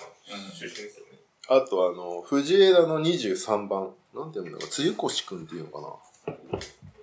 [0.52, 1.18] 出身ですよね。
[1.48, 3.94] あとあの、藤枝の23番。
[4.14, 4.68] なんて読むんだろう。
[4.68, 5.88] つゆこしくんっていうのかな。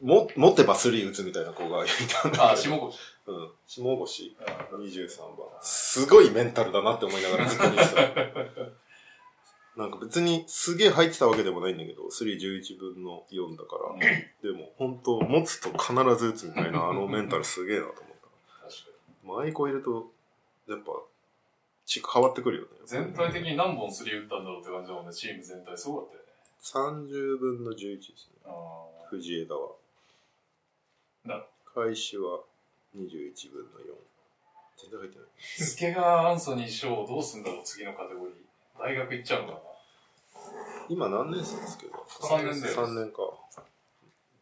[0.01, 1.87] も、持ってばスリー打つみたいな子がい
[2.21, 2.51] たんだけど。
[2.51, 2.85] あ、下越。
[3.27, 3.51] うん。
[3.67, 4.35] 下越
[4.71, 5.47] 23番。
[5.61, 8.01] すごいメンタルだなって思いながらずっと見てた。
[9.75, 14.51] なんか別にすげえ入ってたわけでもないんだけど、311分の4だから。
[14.51, 18.08] でも本当持つと必ず打つみたいなあのメンタルすげえなと思っ確か
[19.33, 19.37] た。
[19.37, 20.11] マイコいると、
[20.67, 20.91] やっぱ、
[21.85, 22.69] ち変わってくるよね。
[22.81, 22.87] に。
[22.87, 25.77] 全体的に何本スリー打ったんだろうって感じだもんね、チーム全体。
[25.77, 26.29] すごかったよね。
[26.61, 28.39] 30分の11ですね。
[28.45, 29.71] あ藤枝は。
[31.25, 32.41] なる開始は
[32.95, 33.93] 21分の4。
[34.77, 35.27] 全然入ってない。
[35.37, 38.35] ー助川アンソニー賞どうすんだろう、次のカテゴリー。
[38.79, 39.59] 大学行っちゃうのか
[40.89, 42.05] 今何年生ですけど？
[42.21, 43.21] 三年生です3年か。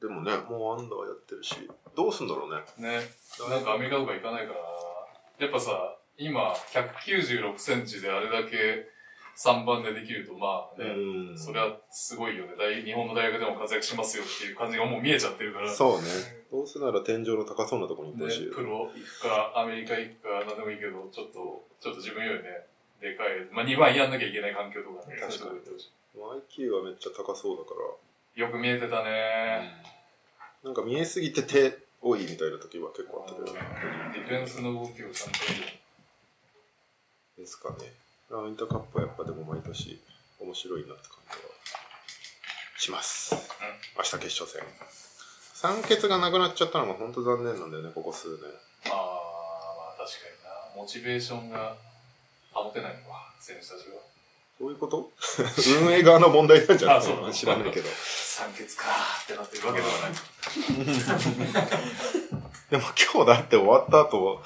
[0.01, 1.55] でもね、もうアンダーやってるし、
[1.95, 2.61] どうすんだろうね。
[2.77, 2.99] な。
[2.99, 3.01] ね。
[3.49, 4.65] なんかアメリカとか行かないからな。
[5.39, 8.89] やっぱさ、今、196センチであれだけ
[9.37, 11.37] 3番でできると、まあね、うん。
[11.37, 12.53] それはすごいよね。
[12.57, 15.69] 大日本の大学でも活躍しますよっていう感じがもう見えちゃってるから。
[15.69, 16.37] そうね。
[16.51, 22.63] どうせなら天井の高そうなところに行ってねほしいよ、プロ行くか、アメリカ行くか、なんでもいいけど、ちょっと、ちょっと自分よりね、
[23.01, 25.59] でかい、まあ2番やんなきゃいけない環境とかね、確かに
[26.17, 27.91] IQ はめっちゃ高そうだから、い
[28.37, 29.81] よく見えてたね。
[30.63, 35.39] なんか見えすぎて手多いみたいな時は結構あったけど、ディフェンスの動きをちゃんと。
[37.35, 37.93] ですかね。
[38.29, 39.99] ラウンターカップはやっぱでも毎年
[40.39, 41.49] 面白いなって感じは
[42.77, 43.33] します。
[43.97, 44.61] 明日決勝戦。
[45.55, 48.37] 酸欠がなくなっちゃったのが本当残念なんだよね、ここ数年。
[48.85, 49.01] まあ、ま
[49.97, 50.83] あ確かにな。
[50.83, 51.75] モチベーションが
[52.53, 54.06] 保てないのか、選手たちが。
[54.59, 55.11] そういうこと？
[55.83, 56.97] 運営側の問題なんじゃない？
[56.97, 57.87] あそうなの知らないけど。
[57.89, 61.67] 酸欠かーってなってるわけではない。
[62.69, 64.41] でも今日だって終わった後、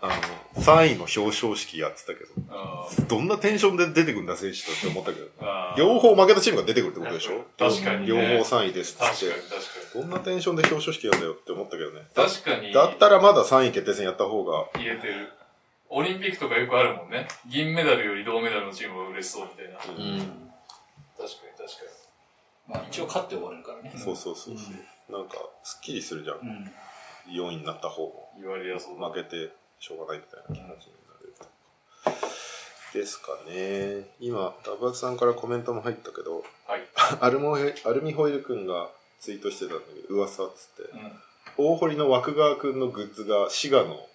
[0.00, 0.08] あ
[0.56, 7.44] の、3位の表彰式やってたけど、あどんなテンションで出てくんだ選手とって思ったけど、あ両方負けたチームが出てくるってことでしょ？
[7.58, 9.32] 確かにね両方3位ですって確かに。
[9.32, 9.58] 確か
[9.98, 10.02] に。
[10.02, 12.02] どんなテンションで表彰式やんだよって思ったけどね。
[12.14, 12.72] 確かに。
[12.72, 15.28] だったらまだ3位決定戦やった方が、言えてる。
[15.90, 17.26] オリンピックとかよくあるもんね。
[17.46, 19.74] 銀メダルより銅メダルのチームが嬉しそうみたいな。
[19.78, 20.14] 確かうん。
[20.14, 21.40] に確か
[22.68, 23.92] まあ一応勝って終わるからね。
[23.96, 25.12] そうそうそうそう。
[25.12, 26.38] なんか、すっきりするじゃん。
[26.38, 26.70] うん。
[27.28, 28.30] 4位になった方も。
[28.36, 28.42] に。
[28.42, 29.08] 言われやそうだ。
[29.08, 34.14] 負けてしょうがないみたいな気持ちになれるとですかね。
[34.20, 36.82] 今、ダブアツさんからコメントも入ったけど、はい。
[37.20, 41.20] アルモヘアルミホイル君がツイートしてたんだけど、噂っつって、うん。
[41.56, 44.06] 大堀の枠川君のグッズが滋賀の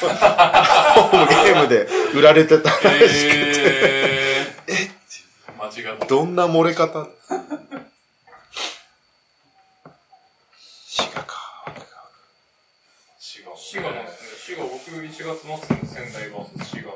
[0.00, 3.06] ホームゲームで売られてたらしくて、
[4.66, 6.06] えー、間違った。
[6.06, 7.08] どんな漏れ方？
[10.88, 11.36] 滋賀か。
[13.18, 13.56] 違う。
[13.56, 14.56] 滋賀なんですね。
[14.56, 16.90] 滋賀、僕1月末の仙台 VS 滋賀、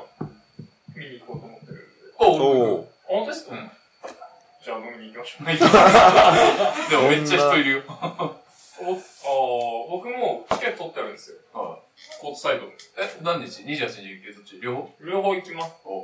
[0.95, 1.81] 見に行こうと思ってるんで。
[2.19, 3.71] おお本当ですかうん
[4.63, 6.89] じゃあ飲みに行きましょう。
[6.89, 7.83] でもめっちゃ人いるよ。
[7.87, 8.97] おあー
[9.89, 11.37] 僕もチケット取ってあるんですよ。
[11.53, 11.79] は
[12.19, 12.71] コートサイドに。
[12.71, 14.61] いえ、何日 ?28、29どっち？
[14.61, 14.95] 両方？
[15.01, 15.73] 両方行きます。
[15.83, 16.03] お。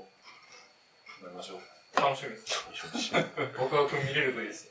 [1.23, 1.57] 飲みましょう。
[1.95, 2.65] 楽しみです。
[3.57, 4.69] 僕は君見れるといいです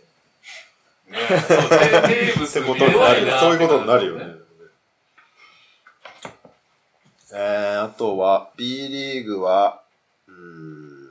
[1.09, 1.17] ね。
[1.17, 4.27] ねそう、テテーブスってことになる見れいそういうことになるよね。
[4.27, 4.33] ね。
[7.33, 9.83] えー、あとは、B リーグは、
[10.27, 11.09] うーん、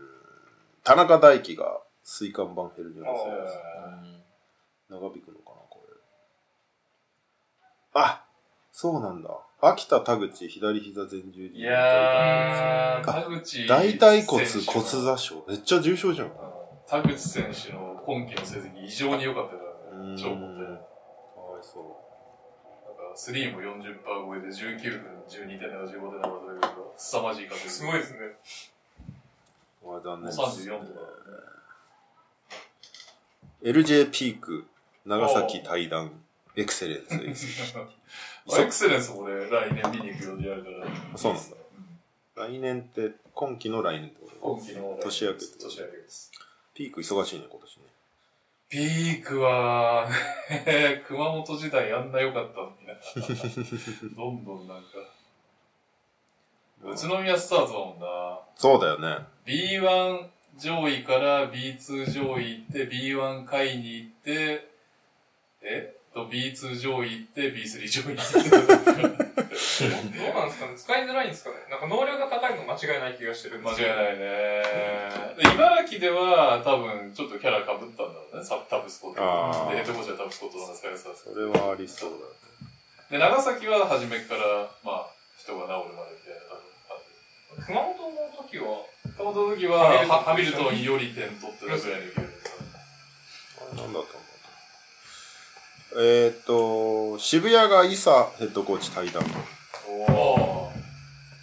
[0.84, 3.32] 田中大輝が椎間板ヘルニアですね。
[4.92, 5.96] 長引くのかな、これ。
[7.94, 8.24] あ、
[8.72, 9.30] そうなんだ。
[9.64, 15.36] 秋田田口左膝前十字いやー、田口大腿骨骨挫傷。
[15.48, 16.28] めっちゃ重症じゃん。
[16.28, 16.34] うん
[16.88, 19.64] 田口選手の今季の成績異常に良かったか
[19.98, 20.22] らね。
[20.22, 20.82] 超もったいない。
[21.34, 21.84] かわいそう。
[22.86, 27.70] なんか、スリーも40%超えで19分12点7 5点なかったけど、凄まじい活躍。
[27.70, 28.20] すごいですね。
[29.82, 30.42] これ残念です。
[30.42, 31.00] 34とか。
[33.64, 34.66] LJ ピーク、
[35.06, 36.12] 長崎対談、
[36.58, 37.74] エクセレンスです。
[38.48, 41.18] エクセレンスもね、来年見に行くようにやるから。
[41.18, 41.56] そうなんだ
[42.36, 44.36] 来年って、今期の来年ってこと？
[44.58, 46.32] 今季の年明け年明けです。
[46.74, 47.84] ピーク忙しいね、今年ね。
[48.70, 50.10] ピークは、
[50.66, 52.94] ね、 熊本時代あんな良かったのにな。
[54.16, 54.90] どんどんなんか。
[56.84, 58.40] 宇都宮スターズだもんな。
[58.56, 59.26] そうだよね。
[59.46, 64.68] B1 上位から B2 上位行って、B1 下位に行って、
[65.62, 65.96] え？
[66.14, 68.50] と B2 上位行って、B3 上位行って。
[68.52, 70.76] どうなんですかね？
[70.78, 71.56] 使いづらいんですかね？
[71.70, 73.94] なんか能力が高いの間違いない気がしてるんですけど。
[73.94, 74.26] 間違いないね。
[75.38, 78.44] で茨城では多分ちょっとキャラ被ったんだろうね。
[78.44, 79.22] サタブスコット。
[79.24, 81.10] あーで、ヘッドコーチはタブスコットの使いやすさ。
[81.16, 82.24] それはありそうだね。
[83.12, 84.42] で、長崎は初めから、
[84.84, 86.36] まあ、人が治るまでみたい
[87.60, 89.18] な熊本の時は、感じ。
[89.18, 94.21] その時は、ハハミルトンより点取ってたぐらいの勢いであれなんだったん
[95.96, 99.24] だえーっと、渋谷が伊佐ヘッドコーチ対談。
[99.88, 100.72] おお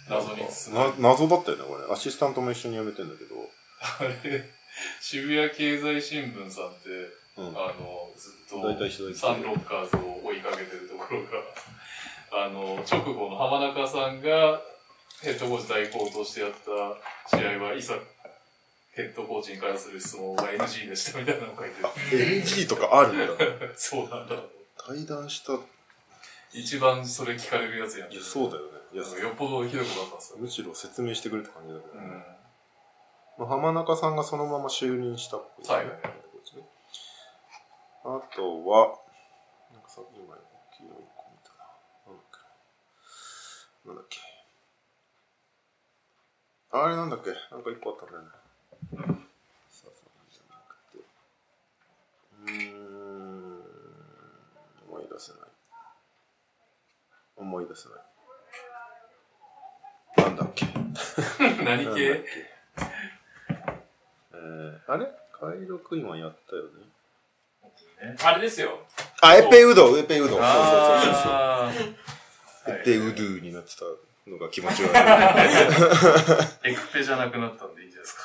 [0.09, 1.93] 謎に包まれな謎だったよね、これ。
[1.93, 3.35] アシスタントも一緒に辞めてんだけど。
[3.99, 4.49] あれ、
[5.01, 6.89] 渋谷経済新聞さんって、
[7.37, 7.47] うん。
[7.49, 11.27] あの、ずっとだサンロッカーズを追いかけてるところが、
[12.45, 14.61] あの、直後の浜中さんが
[15.21, 16.51] ヘッドコーチ代行としてやっ
[17.29, 17.95] た試合は、いざ
[18.99, 22.41] ヘッドコーチに関する質問が NG でしたみたいなのを書いてる。
[22.41, 23.45] NG とかあるんだ。
[23.77, 24.35] そうなんだ。
[24.77, 25.53] 対談した。
[25.53, 25.59] い
[26.51, 28.11] 一番それ聞かれるやつやん。
[28.11, 28.79] や、そうだよね。
[28.91, 30.37] いや、よっぽどひどくなったんですよ。
[30.39, 32.25] むしろ説明してくれって感じだけど、ねうん。
[33.37, 35.99] まあ、浜中さんがそのまま就任したっぽい、はいはい
[38.01, 38.97] あとは、
[39.73, 41.67] なんかさ、今、昨日一個見たな。
[42.07, 43.87] なんだっけ。
[43.87, 44.17] なんだっけ。
[46.71, 48.38] あれなんだっけなんか一個あったんだよね。
[48.91, 50.97] さあさあ、じゃなくて。
[52.43, 53.63] うーん、
[54.89, 55.41] 思い出せない。
[57.37, 57.99] 思い出せない。
[60.17, 60.65] なんだっけ？
[61.63, 61.95] 何系？
[61.95, 62.25] け？
[64.33, 65.07] えー、あれ？
[65.39, 66.69] 海録院はやったよね。
[68.23, 68.79] あれですよ。
[69.21, 70.29] あ、エペウド、エペウド。
[70.29, 71.13] そうそうそう
[72.65, 72.75] そう。
[72.75, 73.85] エペウドゥになってた
[74.29, 74.93] のが気持ち悪い。
[76.71, 78.23] エクペじゃなくなったんでいいんじゃないですか。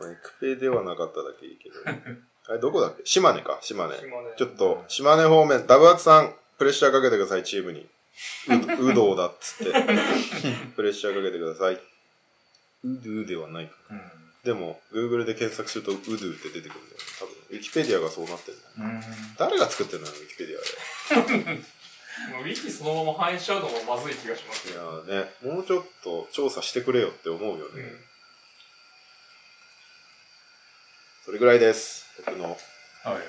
[0.00, 1.76] まあエクペではなかっただけいいけど。
[2.48, 3.02] あれ、どこだっけ？
[3.04, 3.96] 島根か、島根。
[3.98, 7.88] 島根ちょっと、島根方面、ダブアツさん、プレッシャーかけてください、チームに。
[8.48, 9.72] う、 うどうだっつって。
[10.76, 11.74] プレッシャーかけてください。
[11.74, 11.80] う
[12.84, 13.74] どうではないか。
[13.90, 14.00] うん。
[14.44, 17.04] でも、Google で検索すると、うどうって出てくるんだよね。
[17.18, 19.06] 多分、ウィキペディアがそうなってるんだよね。
[19.36, 20.06] 誰が作ってんの？
[20.06, 21.62] よ、ウィキペディアで。
[22.32, 27.82] もうウィキそのまま反映しちゃうのもまずい気がしますいやね、もうちょっと調査してくれよって思うよね。
[27.82, 28.04] うん。
[31.28, 32.06] それぐらいです。
[32.24, 32.56] 僕の。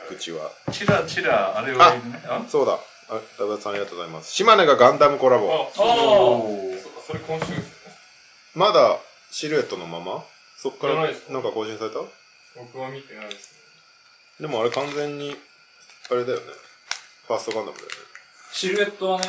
[0.09, 0.49] 愚痴は。
[0.71, 2.23] チラチラ、あれは言うね。
[2.29, 2.45] あ？
[2.47, 2.79] そうだ。
[3.09, 4.31] あ、ダブさんありがとうございます。
[4.31, 5.51] 島根がガンダムコラボ。
[5.51, 7.51] あ、そうおそれ今週。
[8.55, 8.99] まだ
[9.31, 10.23] シルエットのまま？
[10.55, 11.99] そっからなんか更新された？
[12.55, 13.51] 僕は見てないです
[14.39, 14.47] ね。
[14.47, 15.35] でもあれ完全に、
[16.09, 16.43] あれだよね。
[17.27, 17.95] ファーストガンダムだよね。
[18.53, 19.27] シルエットはね。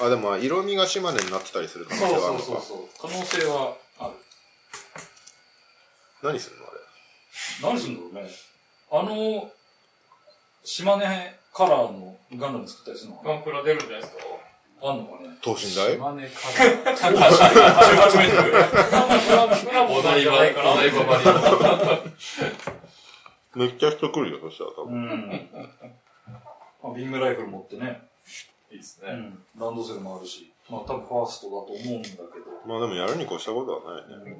[0.00, 0.06] うん。
[0.08, 2.44] あ、でも色味が島根になってたりする可能そう性はあるのか。
[2.44, 3.10] そうそうそう。
[3.10, 4.12] 可能性はある。
[6.22, 6.81] 何するのあれ？
[7.62, 8.30] 何すんだろうね。
[8.90, 9.50] あの、
[10.64, 11.04] 島根
[11.52, 14.22] カラーのガンダム作ったりするのかガンプラ出るんじゃないですか？
[14.82, 15.28] なあんのかね？
[15.42, 15.92] 等身大？
[15.96, 16.94] 島根から。
[16.96, 18.50] ?18 メートル。
[19.66, 20.54] プラモお台場、お台
[20.90, 21.24] 場バリ
[23.54, 24.98] めっちゃ人来るよ、そしたら多う分。
[24.98, 25.48] ん。
[26.82, 28.02] まあ、ビームライフル持ってね。
[28.70, 29.10] いいですね。
[29.10, 29.44] うん。
[29.60, 30.52] ランドセルもあるし。
[30.70, 32.24] まあ多分ファーストだと思うんだけど。
[32.66, 34.36] まあでもやるに越したことはないね。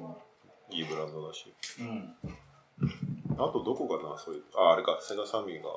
[0.71, 1.53] ういいブランドだし。
[1.81, 2.15] ん。
[3.33, 4.43] あとどこかなそういう。
[4.55, 4.97] あ、あれか。
[5.01, 5.69] セガサミーが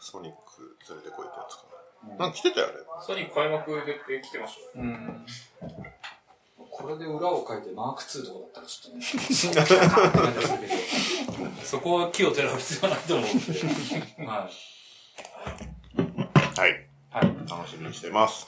[0.00, 1.64] ソニック連れてこいってやつか
[2.08, 2.16] な。
[2.16, 2.74] なんか来てたよね。
[3.00, 4.84] ソニック開幕で来てましたよ。
[4.84, 5.26] うん。
[6.70, 9.02] これで裏を書いてマーク2とかだったらちょっとね、
[11.64, 14.26] そこは木をてらう必要はないと思うんで。
[14.26, 14.48] は
[16.56, 16.60] い。
[16.60, 16.86] はい。
[17.10, 17.50] はい。
[17.50, 18.46] 楽しみにしてます。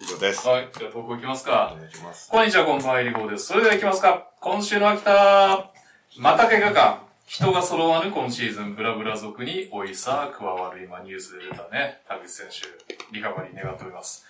[0.00, 0.46] 以上です。
[0.46, 0.68] はい。
[0.78, 1.74] じゃあ投稿いきますおか。
[1.78, 2.30] 願いします。
[2.30, 3.46] こんにちは、こんばんは、えりごーです。
[3.46, 4.28] それでは行きますか。
[4.40, 5.70] 今週の秋田、
[6.16, 7.02] また怪我か。
[7.26, 12.68] 人が揃わぬ今シーズン、ブラブラ族においさ加わる今ニュースで出たね、田口選手、
[13.12, 14.24] リカバリー願っております。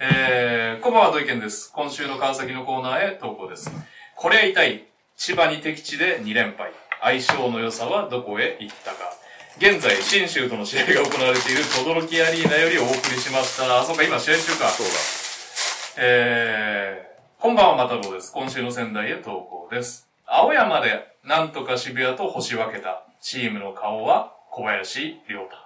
[0.00, 1.70] えー、こんばんは、土井健です。
[1.72, 3.70] 今週の川崎のコーナーへ投稿です。
[4.16, 4.86] これは痛い。
[5.16, 6.72] 千葉に敵地で2連敗。
[7.02, 9.12] 相性の良さはどこへ行ったか。
[9.58, 13.80] 現在、新州との試合が行われている轟アリーナよりお送りしました。
[13.80, 14.68] あ、そうか、今試合中か。
[14.70, 14.92] そうだ。
[15.98, 18.32] えー、こんばんは、またろうです。
[18.32, 20.07] 今週の仙台へ投稿です。
[20.30, 25.56] 青山でなんとか渋谷と星分けたチームの顔は小林亮太。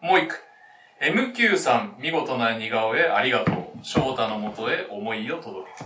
[0.00, 0.36] もう一句。
[1.02, 3.56] MQ さん、見事な似顔絵ありがとう。
[3.82, 5.84] 翔太のもとへ思いを届け。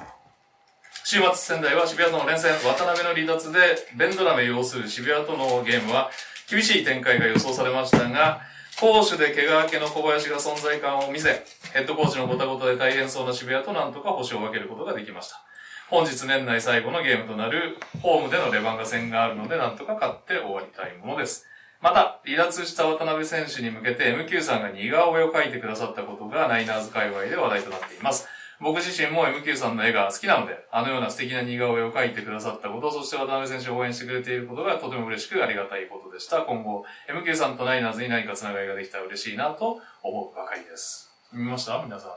[1.03, 3.59] 週末仙台は渋谷との連戦、渡辺の離脱で、
[3.97, 6.11] ベンドラメ要する渋谷とのゲームは、
[6.49, 8.43] 厳しい展開が予想されましたが、
[8.79, 15.50] 攻守で怪我明けの小林が存在感を見せ、ヘッドコーチのごたごたで大変そうな渋谷となんとか星を分けることができました。
[15.91, 21.47] 本日年内最後のゲームとなるホームでのレバンガ戦があるのでなんとか勝って終わりたいものです。
[21.83, 28.29] また、離脱した渡辺選手に向けて MQ さんが似顔絵を描いてくださったことがナイナーズ界隈で話題となっています。
[28.61, 36.43] 僕自身も MQ さんの絵が好きなので、あのような素敵な似顔絵を描いてくださったこと、そして渡辺選手を応援してくれていることがとても嬉しくありがたいことでした。
[36.43, 41.11] 今後、MQ さんとナイナーズに何かつながりができたら嬉しいなと思うばかりです。
[41.33, 41.83] 見ました？
[41.83, 42.09] 皆さ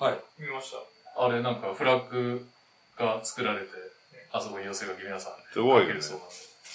[0.00, 0.02] ん。
[0.02, 0.18] はい。
[0.38, 1.22] 見ました。
[1.22, 2.48] あれなんかフラッグ
[3.04, 3.66] が作られて、
[4.32, 6.28] あそこに寄せ書き皆さんすごいねるそうなん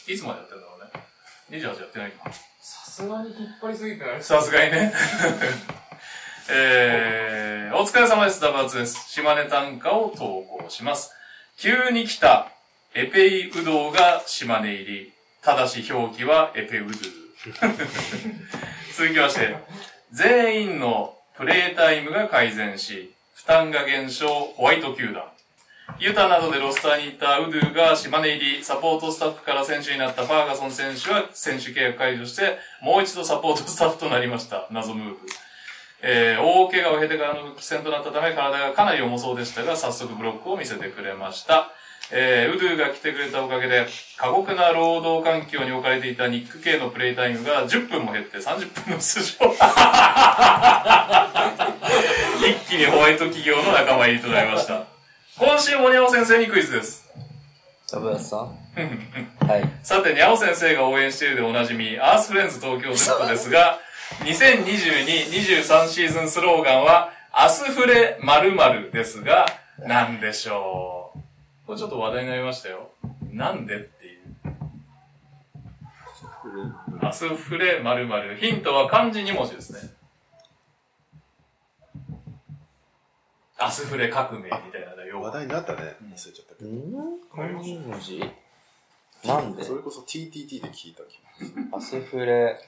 [0.08, 0.14] で。
[0.14, 1.62] いつまでやってんだろうね。
[1.62, 2.36] 28やってないかな。
[2.62, 4.94] さすがに引っ張りすぎてないさすがにね。
[6.50, 8.40] えー、お疲れ様です。
[8.42, 9.10] ダバーツです。
[9.10, 11.12] 島根短歌を投稿します。
[11.58, 12.52] 急に来た
[12.94, 15.14] エペイウドウが島根入り。
[15.42, 17.26] ただし表記はエペウドゥ。
[18.98, 19.56] 続きまして、
[20.12, 25.24] 全員のプレータイムが改善し、負担が減少、ホワイト球団。
[26.00, 34.68] ユタなどでロスターに行ったウドゥが島根入り、サポートスタッフから選手になったファーガソン選手は選手契約解除して、もう一度サポートスタッフとなりました。
[34.72, 35.18] 謎ムーブ。
[36.02, 41.72] えー、大怪我を経てからの復帰戦となったため体がかなり重そうでしたが、早速ブロックを見せてくれました。
[42.12, 49.56] えー、ウドゥが来てくれたおかげで、過酷な労働環境に置かれていたニック系のプレイタイムが10分も減って30分の出場。
[52.46, 54.95] 一気にホワイト企業の仲間入りとなりました。
[55.38, 57.06] 今週もにゃお先生にクイズです。
[57.92, 58.58] ダブヤスさん？
[59.48, 59.70] はい。
[59.84, 63.80] さて、にゃお先生が応援しているでおなじみ、アースフレンズ東京 Z ですが、
[64.24, 69.46] 2022-23シーズンスローガンは、アスフレ〇〇ですが、
[69.80, 71.68] なんでしょう？
[71.68, 72.92] これちょっと話題になりましたよ。
[73.32, 74.22] なんでっていう。
[77.06, 78.36] アスフレ〇〇。
[78.38, 79.80] ヒントは漢字2文字ですね。
[83.58, 85.22] アスフレ革命みたいなのよ。
[85.22, 85.96] 話題になったね。
[86.04, 86.70] 忘れちゃったけど。
[86.70, 88.20] ん漢字文字
[89.24, 89.64] なんで？
[89.64, 91.22] それこそ TTT で聞いた気
[91.72, 92.60] がアスフレ、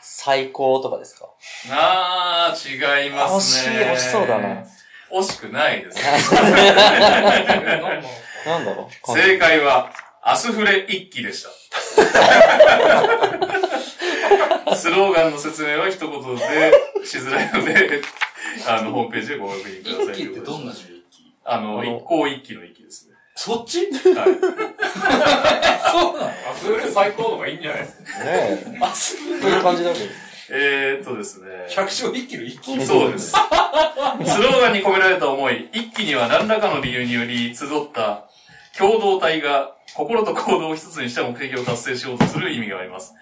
[0.00, 1.28] 最高とかですか？
[1.70, 3.76] あー、違いますね。
[3.94, 4.64] 惜しい惜しそうだな。
[5.12, 5.98] 惜しくないです。
[8.46, 9.12] なんだろう？
[9.12, 11.50] 正解は、アスフレ一揆でした。
[14.76, 16.72] スローガンの説明は一言で
[17.04, 18.02] しづらいので、
[18.68, 20.22] あの、ホームページでご確認ください。
[20.22, 21.02] 一気ってどんな種類
[21.44, 23.14] あの、一向一揆の一揆ですね。
[23.34, 23.80] そっち？
[23.80, 23.90] はい。
[25.92, 26.26] そうなの？
[26.28, 28.24] あ、それ最高度がいいんじゃないですか。
[28.24, 28.78] ねえ。
[28.80, 30.04] あ、すそういう感じだけど。
[30.48, 31.48] えーっとですね。
[31.70, 33.30] 百姓一気の一気そうです。
[33.30, 38.24] スローガンに込められた思い、一気には何らかの理由により集った
[38.78, 43.14] 共同体が心と行動を一つにした目的を達成しようとする意味があります。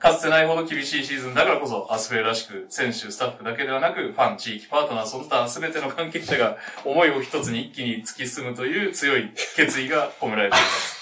[0.00, 11.00] かつてないほど厳しいシーズンだからこそ、アスフェらしく、選手、スタッフだけではなく、ファン、地域、パートナー、その他全ての関係者が思いを一つに一気に突き進むという強い決意が込められています。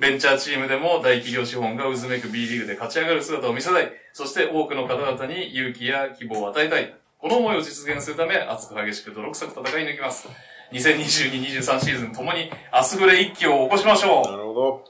[0.00, 3.90] ベンチャーチームでも大企業資本が渦めく B リーグで勝ち上がる姿を見せたい。
[4.12, 6.94] そして多くの方々に勇気や希望を与えたい。
[7.18, 10.28] この思いを実現するため、熱く激しく泥臭く戦い抜きます。
[10.70, 14.84] 2022-23シーズンともに、アスフレ一揆を起こしましょうなるほど。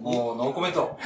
[0.00, 0.98] もう、ノーコメント。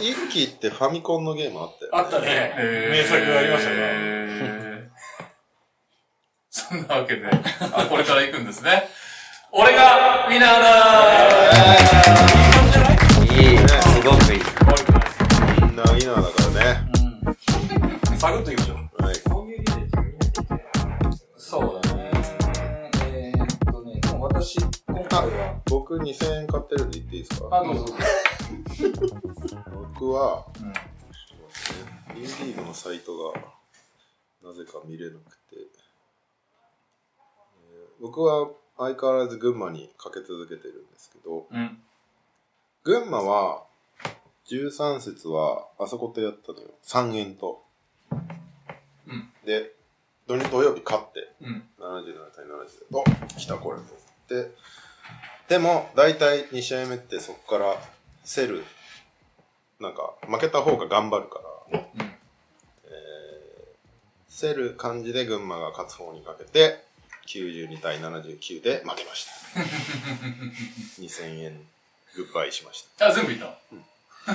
[0.00, 1.98] 一期ってファミコンのゲームあったよ、ね。
[1.98, 2.54] あったね。
[2.58, 3.76] えー名作がありましたね。
[3.78, 4.58] えー
[6.50, 8.88] そんなわけで、あ、これから行くんですね。
[9.52, 11.74] 俺がウィナーだ
[13.22, 14.40] いい、すごくいい。
[15.62, 16.90] みんなウィナーだからね。
[18.10, 18.18] うん。
[18.18, 18.76] サクッといきましょう。
[19.04, 19.14] はい。
[21.36, 21.87] そうだね。
[24.48, 27.48] 私、今回は、僕2000円買ってるんで言っていいですか？
[27.52, 27.94] あ、どうぞ。
[29.92, 30.72] 僕は、うん
[32.16, 33.38] インディーグのサイトが
[34.42, 41.78] なぜか見れなくて、えー僕は相変わらず群馬にかけ続けてるんですけど、うん。
[42.84, 43.64] 群馬は
[44.50, 46.70] 13節はあそことやったのよ。
[46.84, 47.62] 3円と。
[48.10, 48.14] う
[49.12, 49.74] んで、
[50.26, 51.68] 土日土曜日勝って、うん。
[51.78, 52.56] 77対70で、
[52.92, 53.04] お
[53.38, 53.78] 来たこれ
[54.28, 54.50] って、
[55.48, 57.76] でも、大体2試合目ってそこから
[58.24, 58.62] セル、
[59.80, 61.40] なんか、負けた方が頑張るか
[61.72, 61.88] ら、えー
[64.28, 66.84] セル感じで群馬が勝つ方にかけて、
[67.26, 69.32] 92対79で負けました。
[71.02, 71.60] 2000円
[72.14, 73.08] グッバイしました。
[73.08, 73.58] あ、全部いった。
[74.28, 74.34] の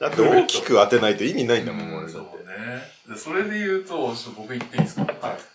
[0.00, 2.22] だって大きく当てないと意味ないんだもん、俺だそう。
[2.22, 2.82] ね。
[3.08, 5.06] でそれで言うと、ちょっと僕言っていいですか、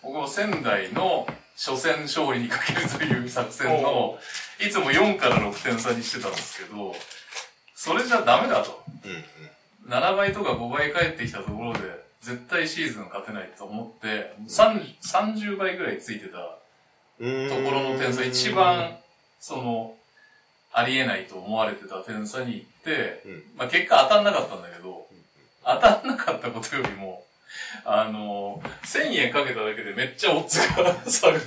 [0.02, 1.26] 僕も仙台の
[1.56, 4.18] 初戦勝利にかけるという作戦の、
[4.60, 6.94] いつも4から6点差にしてたんですけど、
[7.74, 8.82] それじゃダメだと。
[9.04, 9.92] うんうん。
[9.92, 11.78] 7倍とか5倍返ってきたところで、
[12.20, 16.48] 絶対シーズン勝てないと思って、30 30倍ぐらいついてたと
[17.18, 18.96] ころの点差、一番、
[19.38, 19.94] その、
[20.76, 25.06] ありえないと思われてた点差に行って、うんまあ結果当たんなかったんだけど、
[25.64, 27.22] 当たんなかったことよりも、
[27.84, 30.64] あの、1000円かけただけでめっちゃオッズが
[31.08, 31.46] 下がって。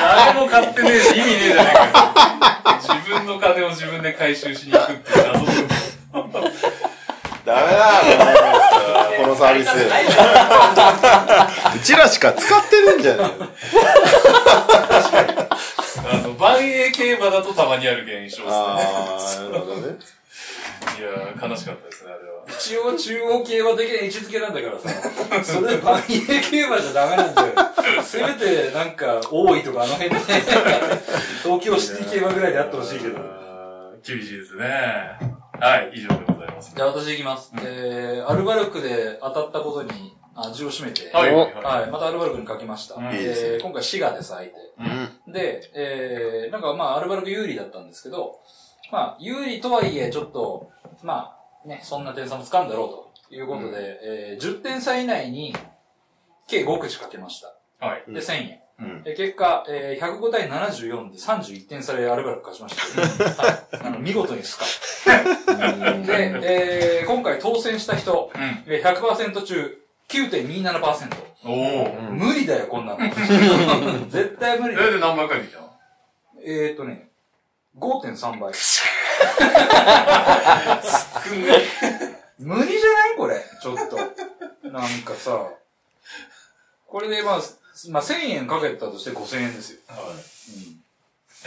[0.00, 1.90] 誰も買ってねえし意味ねえじゃねえかよ。
[2.80, 5.46] 自分の金を自分で回収しに行くっていう謎の。
[7.44, 8.00] ダメだ
[9.18, 9.68] このサービス。
[11.76, 13.32] うちらしか使ってるんじゃない
[16.06, 18.44] あの、万栄競馬だとたまにある現象ですね。
[18.50, 19.98] あー、なるほどね。
[20.98, 22.44] いやー、悲しかったですね、あれは。
[22.48, 24.88] 一応中央競馬的な位置づけなんだからさ、
[25.42, 27.52] それで万栄競馬じゃダメなんだよ。
[28.02, 30.16] せめてなんか、大井とかあの辺で、
[31.42, 33.18] 東京シティ競馬ぐらいであってほしいけど。
[34.02, 34.66] 厳しいですね。
[35.60, 36.74] はい、以上でございます。
[36.76, 37.50] じゃあ私行きます。
[37.62, 42.96] えー、アルバルクで当たったことに味を占めて、はい、おはい、はい、またアルバルクに書きました。
[42.96, 44.50] うんえー今回滋賀です、相手。
[45.26, 45.32] うん。
[45.32, 48.40] で、えー、なんかまあ、アルバルク有利だったんですけど、
[48.90, 50.70] まあ、有利とはいえ、ちょっと、
[51.02, 55.54] まあ、ね、そんな点差もつかんだろうということで、えー、10点差以内に、
[56.46, 57.54] 計5口かけました。
[57.84, 58.04] はい。
[58.12, 58.60] で、1000円。
[58.76, 63.42] うんで結果、えー、105対74で31点差でアルバルク勝ちました。
[63.42, 63.86] はい。
[63.86, 64.64] あの、見事にスカ。
[66.04, 68.64] で、えー、今回当選した人、うん。
[68.66, 71.16] えー100%中9.27%。
[71.46, 72.10] おー。
[72.10, 72.98] 無理だよ、こんなの。
[74.08, 74.92] 絶対無理え、だよ。
[74.92, 75.70] で何倍返ってきたの
[76.42, 77.08] えーっとね、
[77.78, 78.52] 5.3倍。
[82.38, 83.42] 無理じゃないこれ？
[83.62, 83.96] ちょっと。
[84.68, 85.48] なんかさ、
[86.86, 87.40] これでまあ、
[87.90, 89.78] まあ1000円かけたとして5000円ですよ。
[89.88, 90.82] うん。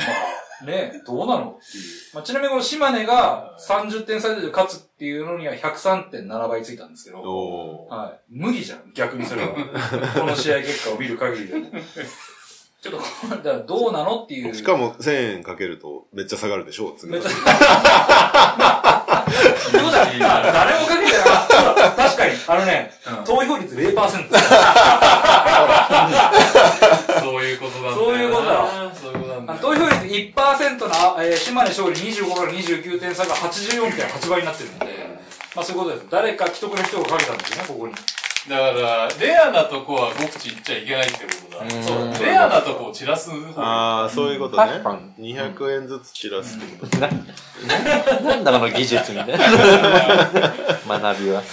[0.05, 0.13] ま
[0.61, 1.83] あ、ね、どうなのっていう。
[2.13, 7.95] まあ、ちなみにこの島根が30点差で勝つっていうのには103.7倍ついたんですけど、おー。
[7.95, 8.19] はい。
[8.31, 9.49] 無理じゃん、逆にそれは。
[10.19, 11.67] この試合結果を見る限りでも。
[12.81, 14.55] ちょっとこれ、だからどうなのっていう。
[14.55, 17.29] しかも1000円かけるとめっちゃ下がるでしょ次めっちゃ。
[19.69, 20.25] そうだね。
[20.25, 21.91] あ誰もかけてなかった。
[21.91, 22.33] 確かに。
[22.47, 22.91] あのね、
[23.23, 23.93] 投票率0%。
[27.21, 27.95] そういうことなんだ。
[27.99, 29.53] そういうことだそういうことなんだよ。
[29.53, 30.33] あの投票率1%
[30.75, 34.85] の、えー島根勝利25から29点差が84.8倍になってるので、
[35.55, 36.07] まあそういうことです。
[36.09, 37.93] 誰か既得な人がかけたんですよね、ここに。
[38.49, 41.63] だから、レアなとこは5口いっちゃいけないってことだ。
[41.63, 42.25] うんそう。
[42.25, 43.29] レアなとこを散らす。
[43.57, 44.71] あー、そういうことね。
[45.19, 46.97] 200円ずつ散らすってこと。
[46.97, 47.07] な
[48.35, 49.37] んだこの技術みたいな。
[50.99, 51.43] 学びは。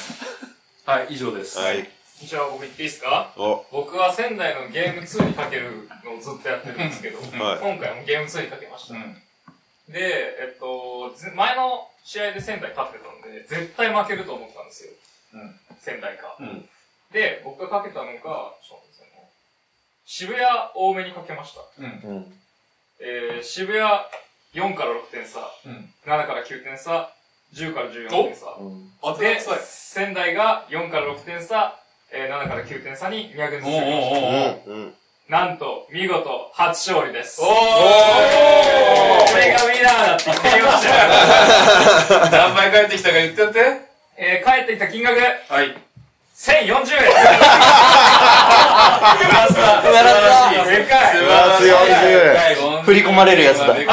[0.87, 1.59] はい、以上です。
[1.59, 1.89] はい。
[2.27, 3.33] じゃあ僕言っていいですか？
[3.37, 8.95] お、僕は仙台のゲーム2にかけるのをずっとやってるんですけど、 はい今回もゲーム2にかけました。
[8.95, 9.23] うん。
[9.89, 14.93] で、えっと、ず前の試合で仙台勝ってたんで、絶対負けると思ったんですよ。
[15.35, 16.37] うん仙台か。
[16.41, 16.69] うん
[17.13, 18.85] で、僕がかけたのが、ちょっと
[20.07, 20.45] 渋谷
[20.75, 21.61] 多めにかけました。
[21.79, 22.01] うん。
[22.05, 22.41] うん。
[23.01, 23.85] えー、渋谷
[24.53, 25.95] 4から6点差、うん。
[26.05, 27.11] 7から9点差、
[27.55, 28.57] 10から14点差。
[29.19, 31.79] で仙台が4から6点差、
[32.17, 33.91] えー、7から9点差に200点ずつおうおうおうう
[34.69, 34.79] おう。
[34.79, 34.83] ん。
[34.83, 34.95] うん。
[35.29, 37.41] なんと、見事、初勝利です。
[37.43, 37.53] おーこ
[39.37, 42.31] れがウィナーだって言ってきましたよ。
[42.31, 43.61] 何倍返ってきたか言ってやって。
[44.17, 45.75] えー、帰ってきた金額、はい。
[46.37, 46.95] 1040円素晴
[49.33, 49.55] らしい。
[49.55, 50.71] 素晴らしい。
[50.71, 51.67] でかい素晴らしい。
[51.71, 53.93] 40振り込まれるやつだやった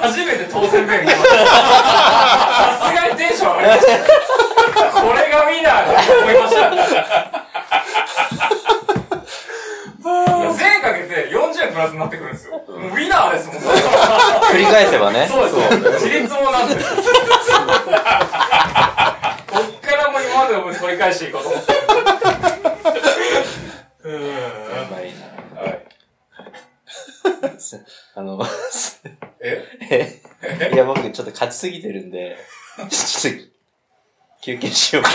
[0.00, 1.06] 初めて当選弁。
[1.06, 1.14] さ
[2.88, 4.47] すがにテンション上がりました。
[4.92, 6.70] これがウィナーだと思いました。
[10.56, 12.52] 全 かけて40円プラスになってくるんですよ。
[12.52, 15.26] もうウィナーですもん、それは繰り返せばね。
[15.28, 15.50] そうで
[15.98, 16.04] す。
[16.04, 16.74] 自立もなんで。
[16.76, 16.84] こっ
[19.80, 21.72] からも今までを取り返していこうと思って。
[21.72, 21.78] や
[24.90, 25.12] ばい
[25.54, 25.62] な。
[25.62, 25.84] はい。
[28.14, 28.46] あの、
[29.42, 30.70] ええ？
[30.74, 32.36] いや、僕ちょっと勝ちすぎてるんで、
[32.88, 33.40] ちょっと、
[34.40, 35.10] 休憩しようか。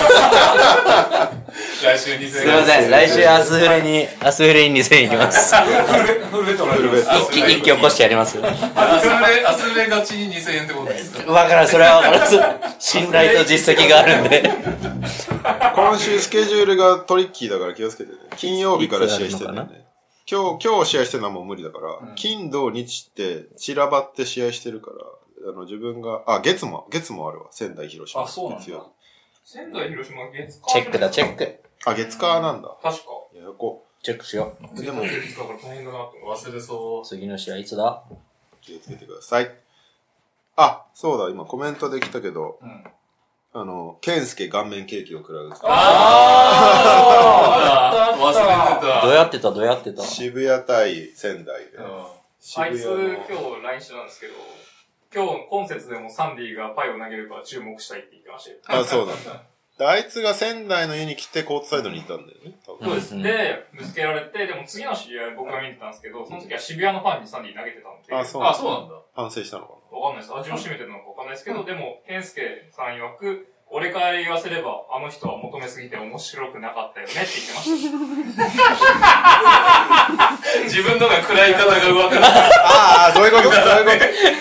[1.82, 2.32] 来週2000円。
[2.32, 2.92] すいません。
[2.92, 5.56] 来週アスフレに、アスフレに2000円いきます。
[5.56, 8.38] フルベッドのフルベッ一気、一気起こしてやります。
[8.38, 11.24] わアスレ、アスレ勝ちに2000円ってことですか？
[11.24, 12.30] からん、それはわからん。
[12.80, 14.44] 信頼と実績があるんで。
[15.76, 18.18] 今週スケジュールがトリッキーだから気をつけてね。
[18.38, 19.86] 金曜日から試合してるんだよね。
[20.30, 27.48] 今日、今日試合してるのはもう無理だから、金、土、日って散らばって試合してるから、あの、自分が、あ、月も、月もあるわ。
[27.52, 28.24] 仙台、広島。
[28.24, 28.66] あそうなんだ
[29.44, 31.60] 仙台、広島、月火チェックだ、チェック。
[31.86, 32.70] あ、月火なんだ。
[32.82, 33.04] 確か。
[33.36, 33.86] ややこ。
[34.02, 34.82] チェックしよう。
[34.82, 37.06] でも、月火から大変だなと思忘れそう。
[37.06, 38.04] 次の試合いつだ？
[38.62, 39.52] 気をつけてください。
[40.56, 42.84] あ、そうだ、今コメントできたけど、ん
[43.56, 45.52] あの、ケンスケ顔面ケーキを食らう。
[45.64, 48.40] あー 忘れて
[48.94, 49.02] た。
[49.06, 50.02] どうやってた、どうやってた？
[50.04, 51.72] 渋谷対仙台で。
[51.78, 51.86] うん
[52.58, 53.26] あいつ、渋谷の今
[53.58, 54.34] 日 LINE してたんですけど、
[55.14, 58.82] 今日、今節でもサンディがパイを投げるから注目したいって言ってましたよ。
[58.82, 59.44] あ、そうなんだ。
[59.78, 62.60] であいつが仙台の家に来てコートサイドにいたんだよね。
[62.66, 63.16] 多分そうです。
[63.16, 68.60] うんで、ぶつけられて、でも次の試合僕が見てたんですけど、その時は渋谷のファンにサンディ投げてたんで、あ、そうあ、なんだ。
[68.60, 68.96] そうなんだ。
[69.16, 70.36] 反省したのかわかんないです。
[70.36, 77.90] 味を占めてるのかわかんないですけど、でも、健介さん曰く、俺から言わせれば、あの人は求めすぎて面白くなかったよねって言ってまし
[78.38, 78.44] た。
[80.66, 83.92] 自分のが暗い方が上手くななああ、そういうこと、そういうこ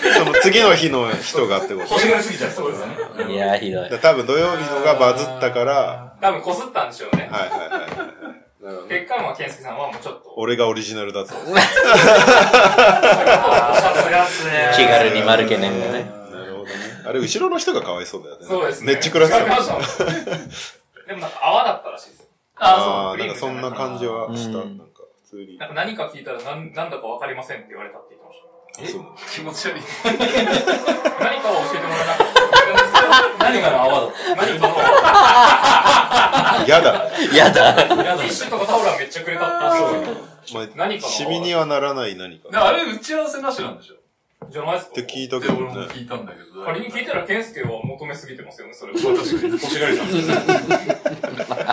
[0.05, 0.13] と。
[0.19, 1.87] その次の日の人がってこと。
[1.95, 2.55] 欲しがりすぎちゃった。
[2.55, 2.93] そうですね。
[3.33, 3.89] いやー、ひどい。
[3.89, 7.27] だ多分土曜日のがバズったから、多分こすったんでしょうね。
[7.31, 7.81] はいはいはい
[8.87, 11.27] 結果、まあ、健介さんはもうちょっと、俺がオリジナルだと。
[11.29, 11.51] さす
[14.09, 14.71] がっすね。
[14.77, 16.22] 気軽にマルケネンがね。
[17.05, 18.45] あれ、後ろの人がかわいそうだよね。
[18.45, 18.93] そうですね。
[18.93, 20.05] めっちゃ暗さわかりました
[21.07, 22.25] でもなんか泡だったらしいですよ。
[22.55, 24.59] ああ、なんかそんな感じはした。
[24.59, 25.65] うんなんか、普通にな。
[25.65, 28.43] んか何か聞いたらなんなんだかわかりませんって言われたって言ってました。
[28.91, 29.81] そう気持ち悪い。
[31.19, 33.43] 何かを教えてもらえなかった。
[33.43, 34.67] 何がの泡だっ何か
[36.59, 37.11] の、嫌だ。
[37.35, 37.73] やだ。
[37.75, 42.49] ティッシュとかタオルはめっちゃくれたって言ってまあ、何かのシミにはならない何か。
[42.49, 43.95] であれ打ち合わせなしなんでしょ？
[44.53, 44.91] じゃないですか？
[44.91, 45.59] って聞いたけどね。
[45.59, 46.63] 俺も聞いたんだけど。
[46.63, 48.99] 仮に聞いたら、健介は求めすぎてますよね、それは。
[48.99, 49.51] 確かに。
[49.53, 50.07] 欲しがりさん。
[50.07, 50.15] な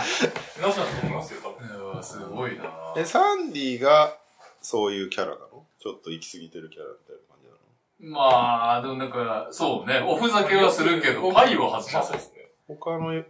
[0.02, 1.68] しだと思いますよ、多分。
[1.78, 2.64] うわすごいな
[2.96, 4.16] え、サンディが、
[4.62, 5.64] そういうキャラなの？
[5.78, 8.16] ちょっと行き過ぎてるキャラみたいな感じなの？
[8.16, 12.20] まあ、でもなんか、そうね、おふざけはするけど、パイは外しまあません。
[12.20, 12.50] そうですね。
[12.68, 13.24] 他の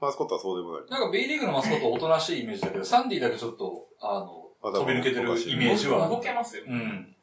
[0.00, 0.82] マスコットはそうでもない。
[0.90, 6.18] なんか B リーグのマスコットおとなしいイメージだけど、サンディだけちょっと、あの、あ飛び抜けてるイメージは動。
[6.20, 6.64] けますよ。
[6.68, 7.15] うん。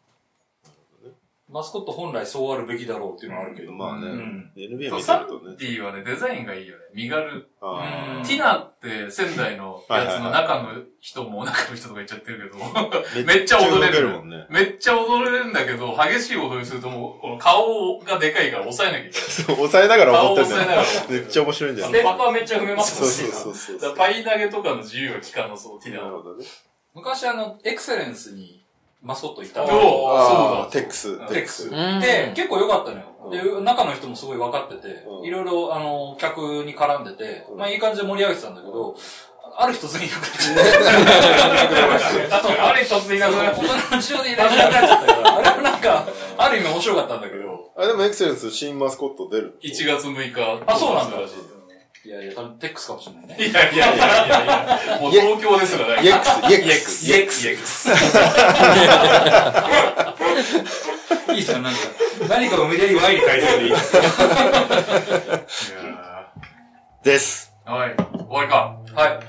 [1.54, 3.72] マスコット本来そうあるべきだろうっていうのはあるけど。
[3.72, 5.56] まあね、うん NBA 見てるとね。
[5.60, 6.84] ディはね、デザインがいいよね。
[6.95, 7.47] 身軽。
[7.62, 14.47] あうんティナって仙台のやつの中の人も中の人とか言っちゃってるけど、ーめっちゃ踊れるもんね。
[14.49, 19.30] めっちゃ踊れるんだけど、激しい踊りするともう、この顔がでかいから抑えなきゃいけない。
[19.30, 20.88] そう、抑えながら踊ってんだ顔を抑えながらよ。
[21.10, 21.99] めっちゃ面白いんだよスね。
[21.99, 23.80] テップはめっちゃ踏めますそうしそうそうそう。
[23.80, 26.06] だからパイ投げとかの自由が効かなそう、ティナは。
[26.06, 26.45] なるほどね。
[26.95, 28.62] 昔あの、エクセレンスに
[29.04, 29.72] マスコットいたおの。
[29.74, 31.18] そうだーテックス。
[31.28, 31.68] テックス。
[31.68, 33.04] うんで、結構良かったのよ。
[33.60, 38.95] で、中の人もすごい分かっててう、んいろいろ、あの、客に絡んでて、うんまあいい感じで盛り上げてたんだけど、
[39.56, 42.62] ある日突然いなくなっちゃって。
[42.62, 49.60] あれ突然いなくなっちゃ大人の事情でいなくなっちゃったから、あれはなんか、ある意味面白かったんだけど、あ、でもエクセレンス新マスコット出る。
[49.62, 50.64] 1月6日。
[50.66, 51.34] あそうなんだらし
[52.06, 53.47] いいやいや、多分テックスかもしれないね。
[53.47, 56.04] いやいやいやいやいや、もう東京ですらない。
[56.04, 57.08] イエックス、イエックス。
[57.08, 57.47] イエックス。
[57.47, 57.68] イエック
[61.28, 61.34] ス。
[61.34, 61.80] いいじゃん、なんか、
[62.28, 63.74] 何かを無理やり Y に変えてるでいい。
[67.04, 67.54] です。
[67.66, 67.95] はい。
[67.95, 68.78] 終わりか。
[68.93, 69.20] はい。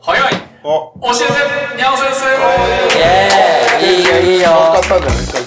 [0.00, 1.28] 早いお、教え
[1.72, 4.48] てにゃお先生イェーイいいよいいよ
[4.80, 5.37] 使ったんじゃないですか、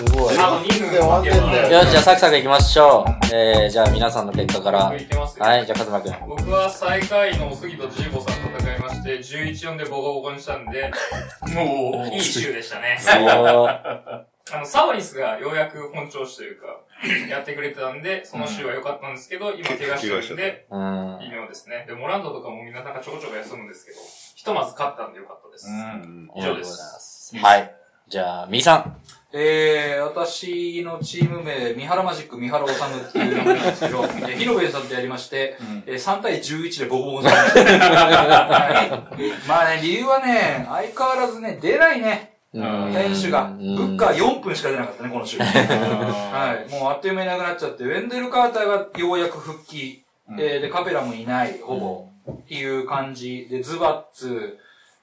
[0.00, 0.38] すごい。
[0.38, 3.34] あと2分で終わってんだよよし、じゃあサクサクいきましょう。
[3.34, 4.84] えー、じゃあ皆さんの結果から。
[4.86, 6.14] はい、じゃあカズマくん。
[6.26, 10.90] 僕は最下位の杉戸ジーボさんと戦いまして、11-4でボコボコにしたんで、
[11.54, 12.98] もう、いい週でしたね。
[14.52, 16.66] あの、サボニスがようやく本調子というか、
[17.28, 21.18] やってくれてたんで、その週は良かったんですけど、今怪我してるんで、うん。
[21.20, 21.84] 微妙ですね。
[21.86, 23.98] で、モランドとかもみんななんかちょこちょこ休むんですけど、
[24.34, 25.68] ひとまず勝ったんで良かったです。
[25.68, 26.30] うん。
[26.34, 27.36] 以上です。
[27.36, 27.74] はい。
[28.08, 28.99] じゃあ、みーさん。
[29.32, 35.56] えー、私のチーム名、三原マジック三原治っていう名前なんですけど、 えー、広部さんとやりまして、
[35.86, 37.94] えー、3対11でボコボコにされました。
[38.50, 43.44] はいまあね、理由はね、相変わらずね、出ないね、うん選手が。
[43.44, 45.38] うんブッカー4分しか出なかったね、この週。
[45.38, 46.70] はい。
[46.72, 50.04] もうあっという間になくなっちゃって、ウェンデル・カーターがようやく復帰。
[50.38, 52.32] えーで、カペラもいない、ほぼ。
[52.32, 53.46] っていう感じ。
[53.48, 54.58] で、ズバッツ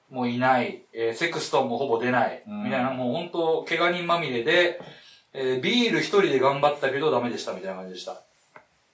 [0.09, 0.83] もいない。
[0.93, 2.43] えーセクストンもほぼ出ない。
[2.47, 4.79] うんみたいな、もう本当怪我人まみれで、
[5.33, 8.21] えービール一人で頑張ったけどダメでしたみたいな感じでした。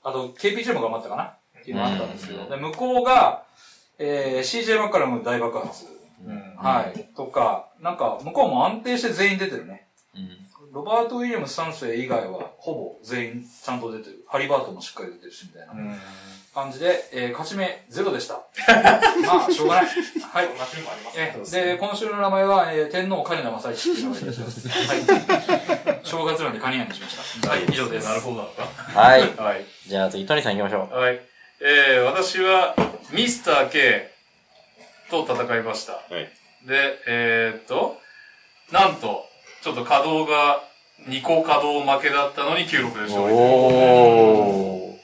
[0.03, 1.23] あと、KPJ も頑張ったかな。
[1.59, 3.43] っていうのがあったんですけど、で、向こうが、
[3.97, 5.85] えー、CJ マッカラム大爆発。
[6.57, 7.15] はい。
[7.15, 9.87] とか、なんか、向こうも安定して全員出てるね。
[10.73, 14.25] ロバート・ウィリアムス3世以外は、ほぼ全員ちゃんと出てる。
[14.27, 15.73] ハリバートもしっかり出てるし、みたいな
[16.51, 18.41] 感じで、えー、勝ち目ゼロでした。
[19.23, 19.85] まあ、しょうがない。
[19.85, 19.91] は
[20.41, 20.47] い。
[20.47, 21.01] 同じにもあり
[21.39, 24.67] ますえーで、今週の名前は、えー、天皇カニナ正一っていう名前です。
[24.73, 25.99] はい。
[26.03, 27.49] 正月なんでカニナにしました。
[27.49, 28.07] はい、以上です。
[28.07, 28.63] なるほどなのか。
[28.99, 29.21] はい。
[29.37, 29.65] はい。
[29.87, 30.95] じゃあ次、トニーさん行きましょう。
[30.95, 31.21] はい。
[31.61, 32.75] えー、私は、
[33.11, 34.11] ミスター K
[35.11, 35.93] と戦いました。
[35.93, 36.31] はい。
[36.65, 38.01] で、えー、っと、
[38.71, 39.27] なんと、
[39.63, 40.61] ちょっと稼働が
[41.07, 43.33] 2個稼働負けだったのに96で勝利。
[43.33, 44.97] おー。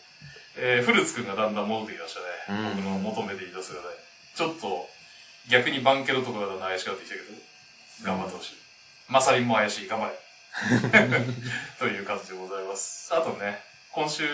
[0.58, 2.14] えー、フルツくんがだんだん戻ってきまし
[2.48, 2.60] たね。
[2.60, 3.96] うん僕の求めていた姿で。
[4.36, 4.86] ちょっと、
[5.50, 7.28] 逆にバンケロとかがだんだん怪しくなってきたけど、
[8.04, 8.56] 頑張ってほしい。
[9.08, 10.14] マサリンも怪しい、頑張れ。
[11.80, 13.16] という感じでございます。
[13.16, 14.28] あとね、今週、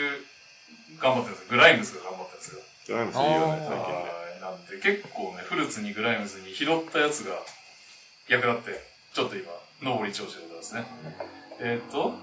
[0.98, 1.50] 頑張ってるんですよ。
[1.52, 2.62] グライムスが頑張ってるんですよ。
[2.88, 3.94] ドライムスいいよね、最近ね。
[3.94, 7.38] はいなんで結構ね、フルーツにグライムズに拾ったやつが
[8.28, 8.82] 役立って、
[9.14, 9.52] ちょっと今、
[9.84, 10.86] 上り調子でございますね。
[11.60, 12.14] えっ、と、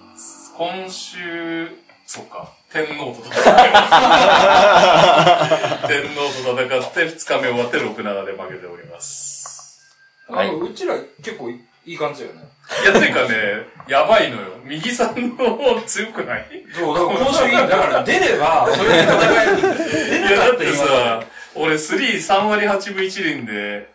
[0.57, 1.69] 今週、
[2.07, 3.87] そっか、天皇と戦ってま
[5.87, 5.89] す。
[5.89, 6.21] 天皇
[6.55, 9.41] と戦って2日目終わって6-7で負けております。
[10.29, 12.43] はいなんかうちら結構いい感じだよね。
[12.85, 14.49] いや、ていうかね、やばいのよ。
[14.65, 16.47] 右さんの方強くない？
[16.73, 17.53] そう、だから今週いい。
[17.53, 20.03] だから出れば、 それで戦えるんですよ。
[20.11, 21.25] 出いや、だって今さ、
[21.55, 23.92] 俺3、3割8分1厘で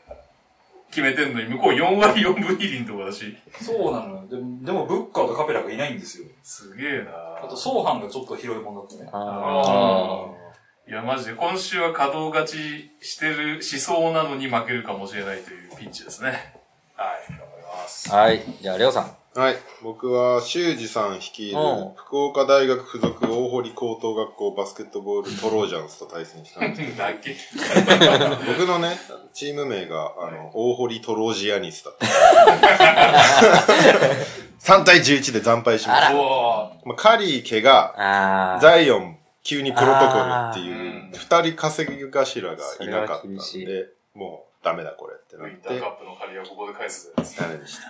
[0.98, 3.38] 決めてんのに、向こう4割4分2厘とかだし。
[3.62, 4.28] そうなのよ。
[4.28, 6.28] でも、でもブッカーとカペラがいないんですよ。
[6.42, 7.12] すげえな
[7.44, 9.08] あと、ソーハンがちょっと広いもんだったね。
[9.14, 10.26] あ
[10.90, 16.30] いや、マジで今週は稼働勝ちしてる、しそうなのに負けるかもしれないというピンチですね。
[16.96, 18.10] はい、頑張ります。
[18.10, 18.16] ー。
[18.16, 18.42] はい。
[18.60, 19.16] じゃあ、レオさん。
[19.38, 19.58] はい。
[19.84, 27.36] 僕は、修二さん率いるうん、福岡大学附属大堀高等学校バスケットボール トロージャンスと対戦したんですけ。
[27.36, 28.98] ど、 僕のね、
[29.34, 32.08] チーム名が、あの、大堀トロージアニスだった。
[34.60, 36.16] 3対11で惨敗しました。
[36.16, 38.60] おまあ、カリー、怪我、あー。
[38.60, 43.42] ザイオン、急にプロトコルってあいうー、二人稼ぎ頭がいなかったんで、
[44.16, 47.14] もうダメだこれってウなってィンターカ、ップの借りはここで返すぜ。
[47.40, 47.84] ダメでした。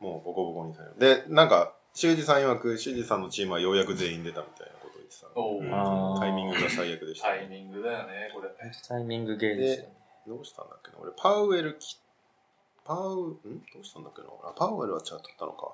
[0.00, 1.24] もうボコボコにされる。
[1.26, 7.28] で、なんか、修二さん曰く、修二さんのチームはようやく全員出たみたいなことを言ってたタイミングが最悪でした。
[7.28, 8.48] タイミングだよね、これ。
[8.88, 9.92] タイミングゲーですよね。
[10.26, 10.98] どうしたんだっけな？
[11.00, 11.98] 俺、パウエルき、
[12.84, 13.38] パウ、ん？
[13.74, 14.28] どうしたんだっけな？
[14.44, 15.72] あパウエルは違ったのか。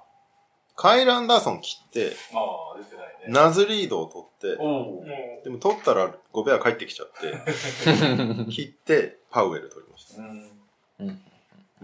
[0.77, 3.13] カイル・アンダーソン切って、まあ、出てないね。
[3.29, 7.33] ナズリードを取って、でも取ったらゴベア帰ってきちゃって、
[8.51, 10.23] 切って、パウエル取りました。
[10.23, 10.25] う
[11.05, 11.21] ん。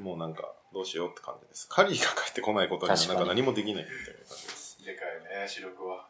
[0.03, 1.68] もうなんか、どうしようって感じです。
[1.68, 4.85] カリーが帰ってこないことにはなんか何もできないみたいな感じです。
[4.85, 6.07] でかいね、視力は。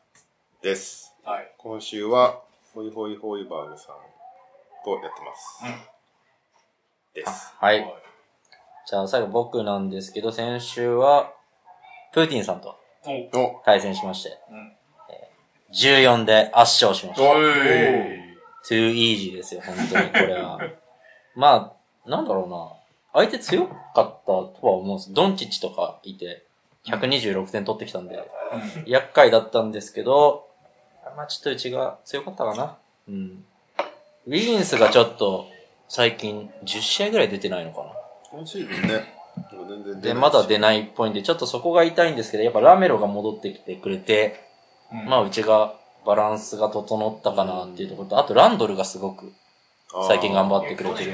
[0.62, 1.14] です。
[1.24, 1.52] はい。
[1.56, 2.42] 今週は、
[2.74, 3.96] ホイホイホイバーグさん
[4.84, 5.62] とやってます。
[7.14, 7.54] です。
[7.58, 7.94] はい。
[8.86, 11.32] じゃあ、最後僕なんですけど、先週は、
[12.12, 12.76] プーティンさんと
[13.64, 14.76] 対戦しまして、うん
[15.10, 15.30] えー
[15.72, 17.30] 14で圧勝しました。
[17.30, 17.46] おい
[18.68, 20.58] too easy ですよ、本当に、これは。
[21.36, 22.79] まあ、なんだろうな。
[23.12, 25.12] 相手強かったとは思うんです。
[25.12, 26.44] ドンチッチとかいて、
[26.86, 28.30] 126点取ってきたんで、
[28.86, 30.48] 厄介だったんですけど、
[31.16, 32.76] まあちょっとうちが強かったかな。
[33.08, 33.44] うん。
[34.26, 35.46] ウィギンスがちょっと、
[35.88, 37.86] 最近10試合ぐらい出てないのかな。
[38.30, 44.44] 今シーズンね、で、まだ出ないっぽいんで、ちょっとそこが痛いんですけど、やっぱラメロが戻ってきてくれて、
[44.92, 49.32] うんまあうちがバランスが整ったかなっていうところと、あとランドルがすごく
[50.08, 51.12] 最近頑張ってくれてる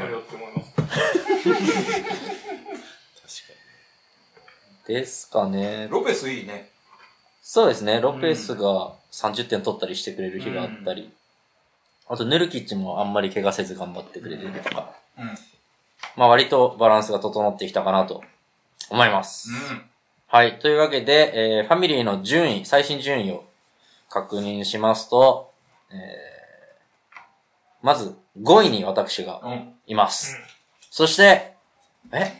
[1.55, 2.81] 去年やろうって思いま
[3.29, 3.43] す。
[4.87, 5.89] ですかね。
[5.91, 6.71] ロペスいいね。
[7.43, 11.13] そうですね、ロペスが30点取ったりしてくれる日があったり、
[12.09, 15.27] あとヌルキッチもあんまり怪我せず頑張ってくれてるとか、うん。
[16.17, 18.23] まあ割とバランスが整ってきたかなと
[18.91, 19.51] 思います。
[19.51, 19.83] うん。
[20.29, 20.59] はい。
[20.59, 23.45] というわけで、えーファミリーの順位、最新順位を
[24.09, 25.51] 確認しますと、
[25.91, 25.97] えー
[27.83, 29.73] まず5位に私がうん。
[29.87, 30.37] います。
[30.97, 31.53] そして、
[32.11, 32.33] え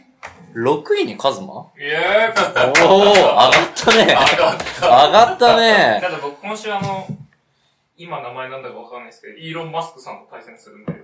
[0.55, 1.47] ?6 位にカズマ？
[1.47, 2.61] おいやー、勝った。
[2.63, 4.07] ー、上がったね。
[4.07, 4.87] 上がった。
[4.87, 5.99] 上がったね。
[6.01, 7.07] ただ僕今週あの、
[7.99, 10.95] 今名前なんだかわかんないですけど、イーロン・マスクさんと対戦するんで、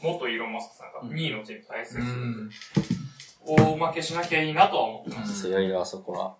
[0.00, 2.54] 元イーロン・マスクさんが2位のチームと対戦するんで、
[3.46, 5.42] 大負けしなきゃいいなとは思ってます。
[5.42, 6.36] 強いよ、あそこは。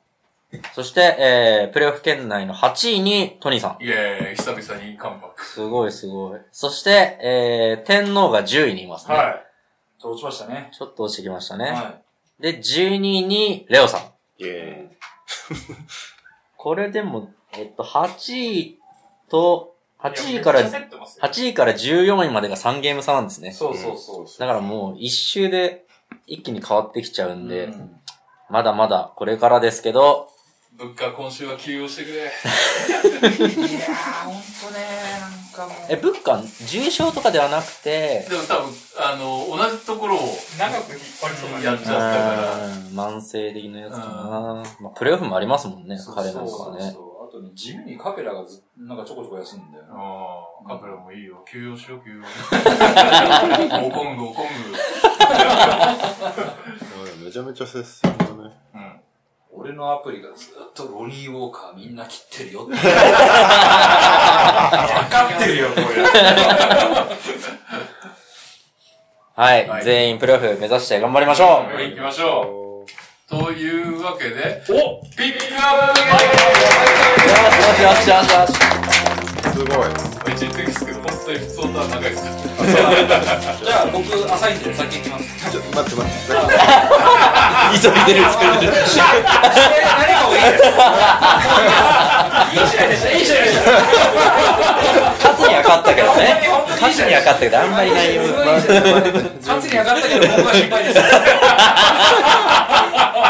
[0.75, 3.83] そして、えー、プレイオフ圏内の8位にトニーさん。
[3.83, 5.45] イェーイ、久々にカムバック。
[5.45, 6.41] すごいすごい。
[6.53, 9.17] そして、えー、天皇が10位にいますね。
[9.17, 9.43] は
[10.03, 10.71] と落ちましたね。
[10.73, 11.71] ちょっと落ちてきましたね。
[11.71, 12.01] は
[12.41, 14.01] で、12位にレオさん。
[14.39, 14.89] イェーイ。
[16.57, 18.79] これでも、えっと、8位
[19.29, 23.53] と8位から、いやめっちゃ競ってますよ8位から14位までが3ゲーム差なんですね。
[23.53, 24.27] そうそうそう。
[24.39, 25.87] だからもう一周で
[26.27, 27.99] 一気に変わってきちゃうんで、うん
[28.51, 30.29] まだまだこれからですけど、
[30.77, 32.17] 物価今週は休養してくれ。
[32.21, 35.87] いやー、ほんとね、なんかもう。
[35.89, 40.19] え、物価、重賞とかではなくて、でも多分、あの、同じところを
[40.59, 42.67] 長く引っ張りそうなやっちゃったから。
[42.67, 44.63] うん慢性的なやつかな。
[44.81, 46.83] まあ、プレイオフもありますもんね、彼なんかはね。
[46.83, 49.95] そうそうあとね、地味にカペラがずなんかちょこちょこ休むんだよな。
[49.95, 51.43] ああ、カペラもいいよ。
[51.51, 52.23] 休養しよう、休養。
[53.87, 54.53] おこんぐ、おこんぐ。
[57.25, 58.51] めちゃめちゃ接戦だね。
[58.75, 59.01] うん。
[59.55, 62.73] 俺のアプリがずっとロニーウォーカーみんな切ってるよって。
[62.81, 62.83] 分
[65.11, 66.03] かってるよ、これ。
[69.35, 72.91] はい、はい全員プレイオフ目指して頑張りましょう、はい、行きましょう。
[73.29, 78.53] というわけで、おピックアップゲよしよしよしよし。
[79.53, 79.89] すごい。
[80.35, 82.52] 一応ですけど、本当に普通とは長いですか
[83.65, 85.51] じゃあ僕、朝インで先行きます。
[85.51, 86.21] ちょっと待って待って。
[87.81, 88.73] 急いでる、急いでる。
[89.99, 90.63] 何かもいいです。
[92.53, 93.71] いい試合でした、いい試合でした。
[95.19, 96.43] 勝つには勝ったけどね。
[96.81, 98.23] 勝つには勝ったけど、あんまり内容。
[98.23, 101.01] 勝つには勝ったけど、僕は心配です。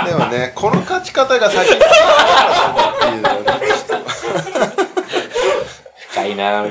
[0.07, 3.43] でもね、この勝ち方が先にっていうのはね
[6.11, 6.65] 深いな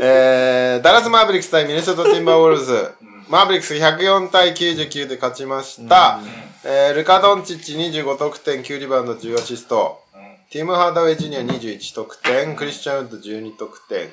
[0.00, 2.92] えー、ダラス・マーベリックス対ミネソタ・ティンバーウルブズ。
[3.28, 6.20] マーベリックス104対99で勝ちました。
[6.64, 10.02] えー、ルカ・ドンチッチ25得点、9リバウンド、10アシスト。
[10.50, 14.10] ティム・ハーダウェイ・ジュニア21得点、クリスチャン・ウッド12得点。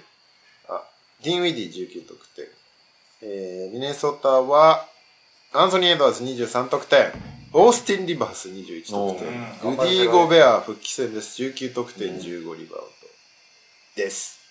[0.70, 0.84] あ、
[1.24, 2.46] ディンウィディ19得点。
[3.22, 4.88] えー、ミネソタは、
[5.52, 7.12] アンソニー・エドワーズ23得点。
[7.54, 9.28] オースティン・リバース21得点。
[9.64, 11.42] おー、ルディ・ゴベア復帰戦です。
[11.44, 12.94] 19得点、15リバウンド。
[13.96, 14.43] です。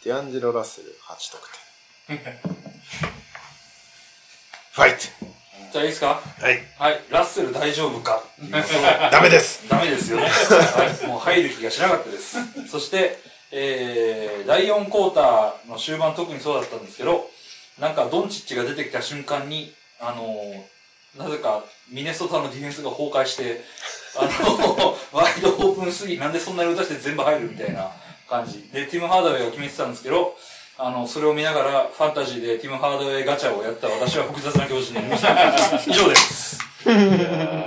[0.00, 1.50] あ、ディアンジェロ・ラッセル8得
[2.06, 2.18] 点。
[4.72, 4.98] ファイト
[5.72, 6.20] じゃあいいですか？
[6.40, 6.62] はい。
[6.78, 8.22] はい、ラッセル大丈夫か？
[9.10, 10.24] ダメですダメですよね。
[10.28, 12.36] はい、もう入る気がしなかったです。
[12.70, 13.18] そして、
[13.52, 17.28] えー、第4クォーターの終盤特にそうだったんですけど、
[17.78, 20.62] なんかドンチッチが出てきた瞬間に、あのー
[21.16, 23.64] なぜかミネソタのディフェンスが崩壊して、
[24.16, 27.90] あのワイドオープンスリーなんでそんなに打たして全部入るみたいな
[28.30, 28.70] 感じ。
[28.72, 30.36] で、ティム・ハーダウェイが決めてたんですけど、
[30.78, 35.76] あの、それを見ながらファンタジーでティム・ハーダウェイガチャをやった私は複雑な気持ちになりました。
[35.90, 36.58] 以上です。
[36.86, 37.66] いやー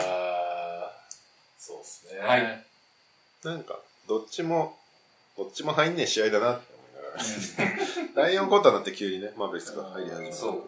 [1.59, 2.19] そうですね。
[2.19, 2.63] はい
[3.43, 4.77] なんか、どっちも、
[5.37, 7.23] どっちも入んねえ試合だなって思いながら。
[8.15, 10.35] 第4クォーターになって急にね、マーベリスが入り始めた。
[10.35, 10.63] そう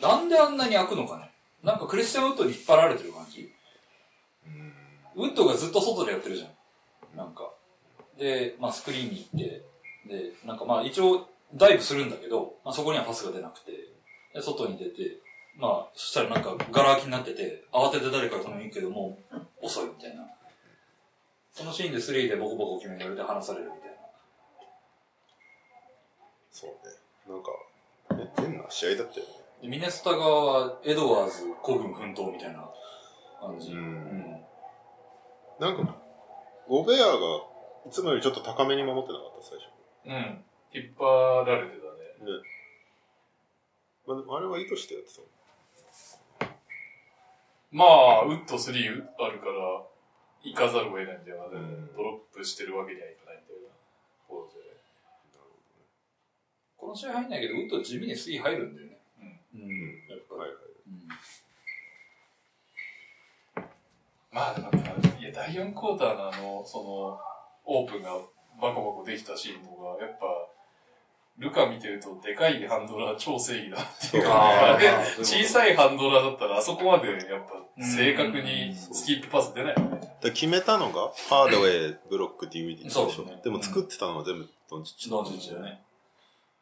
[0.00, 1.30] なんであんなに開くのかね
[1.62, 3.52] なんかクリスチャン・ウッドに引っ張られてる感じ
[5.16, 7.16] ウッドがずっと外でやってるじゃん。
[7.16, 7.50] なんか。
[8.18, 9.62] で、まあスクリーンに行って、
[10.08, 13.72] で、なんかまあ一応ダイブするんだけど、まあそこにはパスが出なくて、
[14.34, 15.18] で外に出て、
[15.56, 19.18] まあそしたらなんかガラ空きになってて、慌てて誰かが止めに行くけども、
[19.62, 20.26] 遅いみたいな。
[21.52, 23.96] そのシーンでスリーでボコボコ決められて離されるみたいな。
[26.50, 27.04] そうね。
[27.28, 27.50] なんか、
[28.38, 29.32] え、変な試合だったよね。
[29.62, 32.68] でミネソタ側はエドワーズ孤軍奮闘みたいな
[33.40, 33.70] 感じ。
[33.70, 34.24] うんうん
[35.60, 35.96] なんか、
[36.68, 37.14] ゴベアが、
[37.86, 39.68] いつもよりちょっと高めに守ってなかった、最初。
[40.06, 40.44] うん。
[40.72, 41.84] 引っ張られてた
[42.24, 42.32] ね。
[42.32, 42.42] ね。
[44.06, 45.26] まあ、あれは意図してやってたの？
[47.72, 48.70] まあ、ウッド3
[49.18, 49.82] あるから、
[50.42, 51.58] 行かざるを得ないんだよな。
[51.58, 53.74] んドロップしてるわけにはいかないんだよな。
[54.28, 54.60] フォローで
[56.76, 58.98] この試合入んないけど、ウッド地味にスリー入るんだよね。
[59.54, 59.60] うん。
[59.60, 59.68] うん。
[60.08, 60.58] やっぱはいはい。
[60.86, 61.08] うん
[64.34, 64.70] まあ、でも
[65.20, 67.20] いや、第4クォーターのあの、その、
[67.66, 68.10] オープンが
[68.60, 70.26] バコバコできたシーンとか、やっぱ、
[71.38, 77.18] ルカ見てると、でかいハンドラー超正義だなっていうか、あーあれそういうこと小さいハンドラーだったら、あそこまで、やっ
[77.76, 80.16] ぱ、正確にスキップパス出ないよね。
[80.22, 83.10] で決めたのが、ハードウェイ、ブロック、ディウィディでしょ。
[83.10, 85.10] そうねでも作ってたのは全部ドンチッチ。
[85.10, 85.82] ドンチッチだね。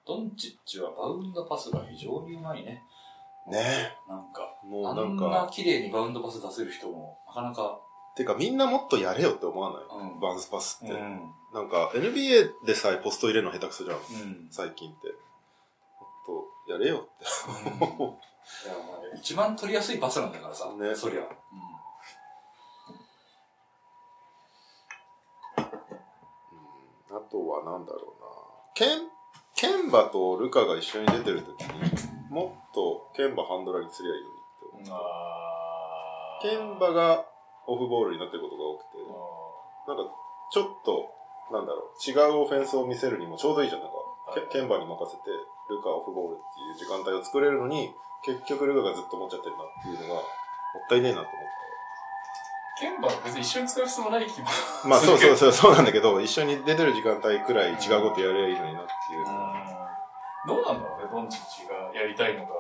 [0.07, 2.83] ドンチッチはバウンドパスが非常にうまいね。
[3.49, 7.79] ねなんか、もうあなんんか、な綺麗にバウンドパス出せる人も、なかなか、
[8.17, 10.93] てかみんなもっとやれよって思わない、うんバウンスパスって。
[10.93, 11.33] ん。
[11.55, 13.97] なんか NBA でさえポスト入れるの下手くそじゃん。
[13.97, 14.49] うん。
[14.51, 15.09] 最近って。
[15.09, 17.25] もっとやれよって。
[19.19, 21.23] 一番取りやすいパスなんだからさ、ねそりゃ。
[27.11, 28.27] あとはなんだろうな。
[28.75, 29.09] ケン、
[29.55, 31.69] ケンバとルカが一緒に出てるときに、
[32.31, 34.35] もっとケンバハンドラーにすりゃいいのに
[34.85, 35.01] って思う。
[35.01, 37.27] あケンバが
[37.67, 38.99] オフボールになってることが多くて、
[39.89, 40.15] なんか
[40.51, 41.13] ちょっと
[41.53, 43.83] なんだろう、違うオフェンスを見せるにもちょうどいいじゃん。
[43.83, 43.97] なんか、
[44.35, 45.23] ケケンバに任せて、
[45.69, 47.93] ルカオフボールっていう時間帯を作れるのに、
[48.25, 50.27] 結局ルカがずっと持っちゃってるなっていうのが、も
[50.81, 51.53] ったいねえなと思って。
[52.81, 54.47] ケンバは別に一緒に使う必要もない気も。
[54.89, 59.25] まあそうそうそう、そうなんだけど、一緒に出てる時間帯くらい違うことやればいいのになっていう。
[60.47, 62.55] どうなんだろうね、ドンチッチがやりたいのか。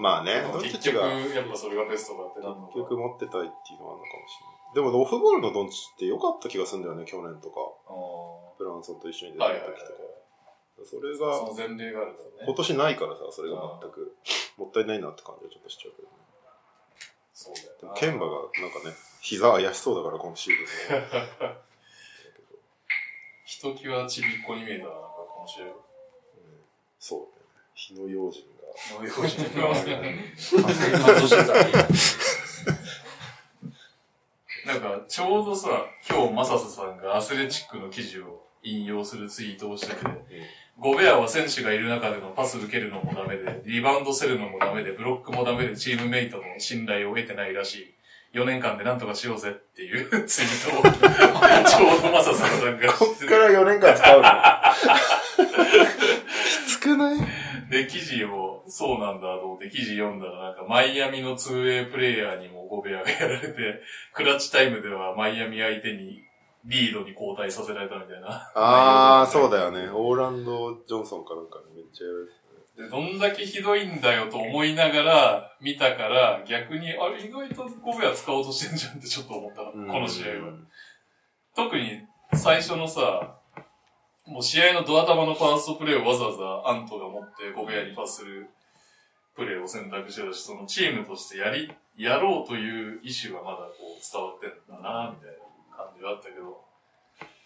[0.00, 2.72] まあね、ドンチッチ結局、がやっぱそれがベストだってなるのか。
[2.72, 4.74] 結局持ってたいっていうのはあるのかもしれない。
[4.74, 7.60] でもオフボールのドンチって良かった気がするんだよね、去年とか。
[7.84, 7.92] あ
[8.56, 10.88] ブランソンと一緒に出ーはいはいはいてる時とか。
[10.88, 12.54] それそがの、前例があるから今ね。
[12.56, 14.16] 年ないからさ、それが全く、
[14.56, 16.14] もったいないなって感じはちょっとしちゃうけどね。
[17.34, 17.80] そうだよな。
[17.80, 21.60] でもケンバがなんかね、膝怪しそうだから今シーズンは。
[23.44, 25.62] ひときわちびっこに見えたな、今週。
[25.64, 25.74] うん
[26.98, 27.26] そうね。
[27.74, 28.59] 火の用心が。
[28.98, 29.12] のよ。
[31.26, 31.34] し。
[34.66, 35.68] なんか、ちょうどさ、
[36.08, 40.00] 今日マサスさんがアスレチックの記事を引用するツイートをしてて、
[40.78, 47.94] ゴベアは選手がいる中でのパス受けるのもダメで、リバウンドせるのもダメで、ブロックもダメで、チームメイトの信頼を得てないらしい。
[48.38, 54.28] 4年間で何とかしようぜっていう ツイートを、ちょうどマサさんがこっから4年間使うの？
[56.66, 57.16] きつくない？
[57.70, 63.80] で、記事を、そうなんだと思って記事読んだらなんか、マイアミの 2way プレイヤーにもゴベアがやられて、
[64.12, 66.24] クラッチタイムではマイアミ相手に
[66.64, 68.50] リードに交代させられたみたいな。
[68.54, 69.88] あー、そうだよね。
[69.92, 72.40] オーランド・ジョンソンかなんかにめっちゃやられて
[72.76, 80.52] で、どんだけひどいんだよと思いながら見たから、逆に、あれ意外とゴベア使おうとしてんじゃんってちょっと思ったこの試合は。。
[81.54, 82.00] 特に
[82.34, 83.39] 最初のさ、
[84.30, 88.48] もう試合のドア玉のファーストプレーをわざわざアントが持ってゴベアにパスする
[89.34, 95.34] プレーを選択してたし、そのチームとしてやり、やろうという意思はまだこう伝わってんだな、みたい
[95.70, 96.62] な感じがあったけど、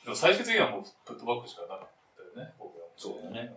[0.05, 1.78] でも最終的にはもうプットバックしかなかっ
[2.35, 2.85] たよね、僕は。
[2.97, 3.55] そうだね。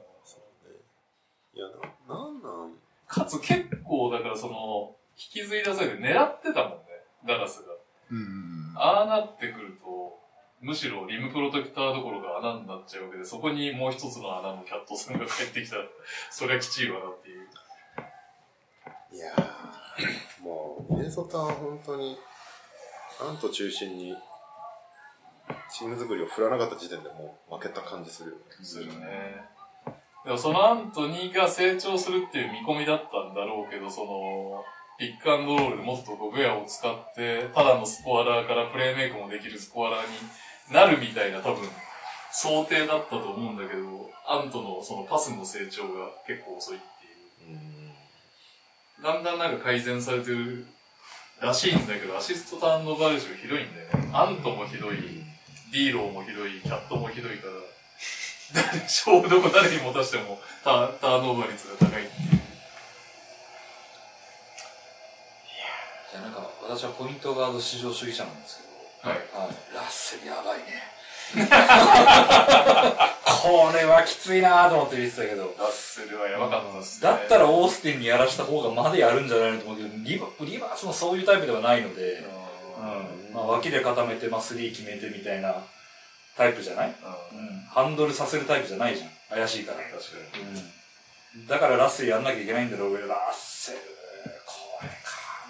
[1.54, 1.66] いや、
[2.08, 2.76] な、なんなん？
[3.08, 6.86] かつ結構、だからその、引きずり出されて狙ってたもんね、
[7.28, 7.74] ダラスが。
[8.12, 8.74] うん。
[8.78, 10.20] ああなってくると、
[10.62, 15.84] むしろリムプロテクターどころか穴になっちゃうわけで、そこにもう一つの穴のキャットさんが帰ってきたら、
[16.32, 17.48] そりゃきちいわなっていう。
[19.14, 22.18] いやー、もう、ミネソタは本当に、
[23.22, 24.16] アント中心に、
[25.72, 28.42] チーム作りを振らなかった時点でもう負けた感じするよね。
[28.62, 29.58] するね。
[30.26, 34.66] でもそのアントニーが成長するっていう見込みだったんだろうけど、その、
[34.98, 40.08] ピックアンドロールでもっとゴベアを使って、ただのスコアラーからプレーメイクもできるスコアラーに
[40.72, 41.70] なるみたいな多分、
[42.32, 47.56] 想定だったと思うんだけど、アントのそのパスの成長が結構遅いっていう。
[47.56, 49.04] うん。
[49.04, 50.68] だんだんなんか改善されてる
[51.42, 54.10] らしいんだけど、アシストターンのバレージがひどいんだよね。
[54.14, 54.98] アントもひどい、
[55.72, 57.54] ディーローもひどい、キャットもひどいから、
[58.54, 62.34] 誰勝負どこ誰に持たしてもタターンオーバー率が高いっていう。
[66.14, 68.67] いや、なんか、私はポイントガード至上主義者なんですけど、
[69.02, 69.14] はい。
[69.14, 69.22] はい。
[69.76, 70.84] ラッセルやばいね。
[73.26, 75.54] これはきついなと思って見てたけど。
[75.60, 77.10] ラッセルはやばかったっすね。
[77.10, 79.60] だったらオースティンにやらした方がまでやるんじゃないの？
[79.60, 82.24] と思うけど、リバリバースもそういうタイプではないので、
[82.78, 83.34] うん。
[83.34, 85.56] まあ、脇で固めて、まあ、スリー決めてみたいな
[86.38, 86.96] タイプじゃない？
[87.34, 87.40] うん。
[87.40, 87.62] うん。
[87.74, 89.10] ハンドルさせるタイプじゃないじゃん。
[89.38, 89.80] 怪しいから。
[89.80, 90.44] 確かに。
[90.44, 91.48] うん。
[91.48, 93.78] だからラッセルやんなきゃいけないんだろうけど、ラッセル、
[94.46, 94.96] これか、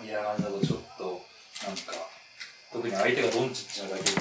[0.01, 1.21] みたいな感じだとちょっと、
[1.65, 1.93] なんか、
[2.71, 4.11] 特に相手がドンチッチなだけで、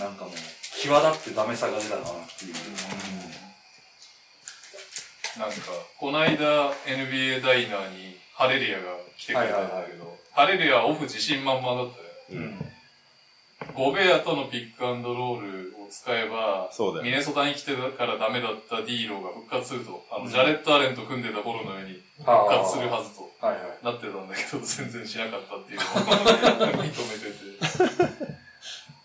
[0.00, 0.34] なんかもう、
[0.80, 2.54] 際立ってダメさが出たかなっていう。
[5.38, 5.56] なんか、
[5.98, 11.90] この間 NBA ダイナーにハレリアが来てくれたんだけど、ハレリアはオフ自信満々だっ
[12.28, 12.40] たよ。
[12.40, 12.70] うん。
[13.74, 23.84] ゴベアとのピックアンドロールを使えば、そうだよミネソタに来てたからダメだったディーローが復活すると、あの、うんジャレット・アレンと組んでた頃のように復活するはずとはいはい。
[23.84, 26.94] なってたんだけど、全然しなかったっていうのを認めて
[28.16, 28.30] て。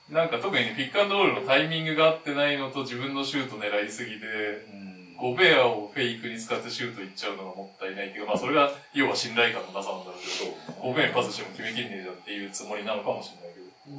[0.13, 4.27] なんか特にねピックアンドロールのタイミングが合ってないのと自分のシュート狙いすぎで、
[4.71, 4.95] うん。
[5.17, 13.54] ゴベアをフェイクに使ってシュートいっちゃうのがもったいないっていうか、まあそれが要は信頼感のなさなんだろうけど、ゴベアにパスしても決めきんねえじゃんっていうつもりなのかもしれない。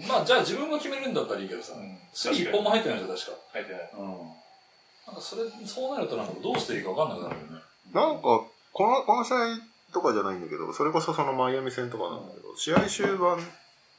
[0.09, 1.74] まあ、じゃあ自分が決めるんだったらいいけどさ、
[2.12, 3.32] スリー一本も入ってないじゃん、確か。
[3.53, 3.91] 入ってない。
[3.99, 4.09] うん。
[5.07, 7.62] なんかそれ、そうなるとなんかどうしていいか分かんなくなるよね。
[7.95, 8.51] なんか、こ
[8.87, 9.37] の、この試合
[9.93, 13.39] とかじゃないんだけど、それこそそのマイアミ戦とかなんだけど、試合終盤、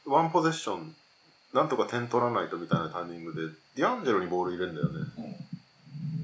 [0.06, 0.94] ワンポゼッション、
[1.54, 5.48] なんとか点取らないとみたいなタイミングで、ディアンジェロにボール入れるんだよね。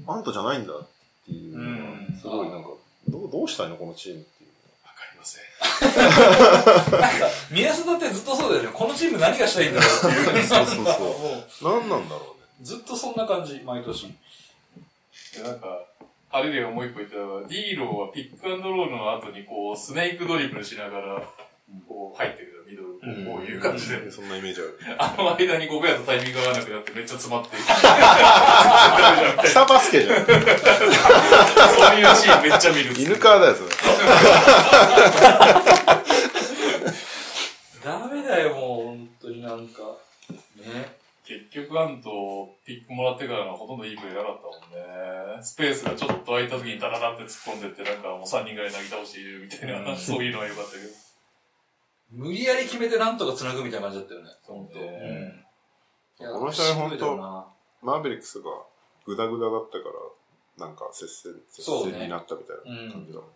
[0.07, 0.87] アントじゃないんだっ
[1.25, 2.69] ていうのがうんすごいなんか、
[3.07, 4.25] どうどうしたいのこのチーム
[5.25, 7.01] ません。
[7.01, 8.69] なんか、宮下ってずっとそうだよね。
[8.71, 10.43] このチーム何がしたいんだろうっていう。
[10.43, 12.47] そうそうそう何なんだろうね。
[12.61, 14.13] ずっとそんな感じ、毎年。
[15.35, 15.79] でなんか、
[16.29, 21.23] あれでもう一個言ったのが、ディーローはピックアンドロールの後にこう、スネークドリブルしながら、
[21.87, 24.11] こう、入ってくるミドル、こういう感じで。
[24.11, 24.79] そんなイメージある。
[24.97, 27.65] あの間にゴベアとタイミングが合わなくなってめっちゃ詰まっていく。
[29.49, 30.25] 草バスケじゃん。
[30.25, 32.93] そういうシーンめっちゃ見る。
[32.97, 33.69] 犬川だよ、それ。
[37.83, 39.81] ダメだよ、もう、本当になんか。
[40.57, 41.05] ね。
[41.25, 45.43] 結局アント、ピックもらってからのほとんどいいプレーなかったもんね。
[45.43, 51.04] スペースがちょっと空いた時にダダダって突っ込んでって、なんかもう3人ぐらい投げ倒しているみたいな、そういうのは良かったけど。
[52.11, 54.29] 無理やり決めてなんとか繋ぐみたいな感じだったよね。
[54.43, 54.79] 本当。
[54.79, 55.45] ね
[56.19, 57.17] いやこの試合本当
[57.81, 58.49] マーベリックスが
[59.05, 59.85] グダグダだったか
[60.59, 63.29] ら、なんか接戦、接戦になったみたいな感じだもん。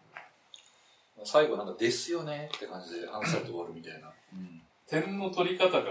[1.25, 4.11] 最後なんかですよねって感じでアンサーと終わるみたいな。
[4.89, 5.85] 点の取り方がね、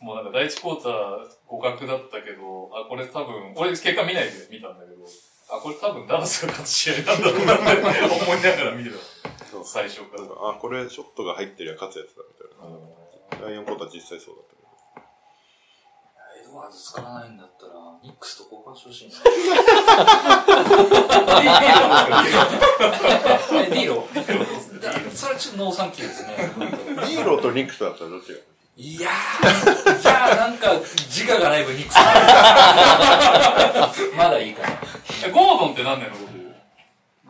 [0.00, 5.06] もうなんか第一クォーター互角だったけど、あ、これ多分、俺結果見ないで見たんだけど、
[5.48, 9.29] あ、これ多分ダラスが勝つ試合なんだろうなって思いながら見てた。
[9.50, 12.76] そう最初からあ、これショットが入ってりゃ勝つやつだみたいな。
[13.40, 14.60] 第4クォーター実際そうだったけ
[16.40, 17.72] エドワーズ使わないんだったら、
[18.02, 19.14] ニックスと交換してほしいな。
[23.66, 24.06] え、ディーロ
[25.14, 26.36] それはちょっとノーサンキューですね。
[26.96, 27.02] ど。
[27.02, 28.38] ヒーローとニックスだったらどっちが
[28.76, 31.96] いやー、じゃあなんか、自我がない分ニックス。
[34.16, 34.68] まだいいかな。
[35.26, 36.29] え、ゴードンって何年の？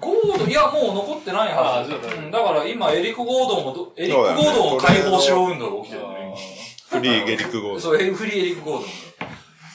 [0.01, 1.93] ゴードン、いや、もう残ってないはず。
[1.93, 6.35] うんだから今、エリック・ゴードンをど、エリック・ゴードンを解放しろ運動が起きてるのね。
[6.89, 8.89] フリーゲリックゴーそう、フリーエリック・ゴードン。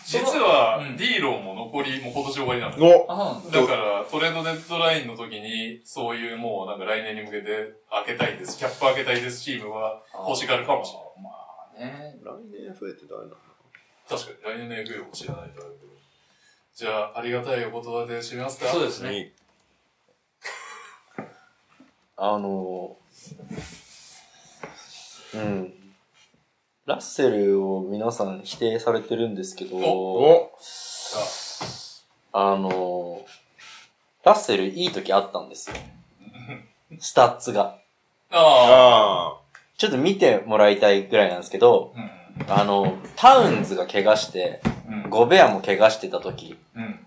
[0.05, 2.87] 実はうん、ディーローも残り、もう今年終わりなんだだ
[3.67, 11.07] から、トレードデッドラインの時に、そういうもうなんか来年に向けて開けたいです、キャップ開けたいですチームは欲しがるかもしれない。
[11.23, 12.15] まあね。
[12.23, 12.31] 来
[12.65, 13.35] 年増えて誰なの？
[14.07, 15.91] 確かに、来年の FA を知らないとあれだけど。
[16.75, 18.67] じゃあ、ありがたいお言葉で締めますか？
[18.67, 19.31] そうですね。
[22.17, 22.97] にあの、
[25.33, 25.73] うん。
[26.85, 30.51] ラッセルを皆さん否定されてるんですけど、お
[32.31, 33.25] あの、
[34.23, 35.75] ラッセルいい時あったんですよ。
[36.99, 37.77] スタッツが。
[38.31, 39.29] ああ。
[39.31, 39.45] あ
[39.77, 42.51] ちょっと見てもらいたいぐらいなんですけど、うん。
[42.51, 45.09] あの、タウンズが怪我して、うん。
[45.09, 47.04] ゴベアも怪我してた時、うん。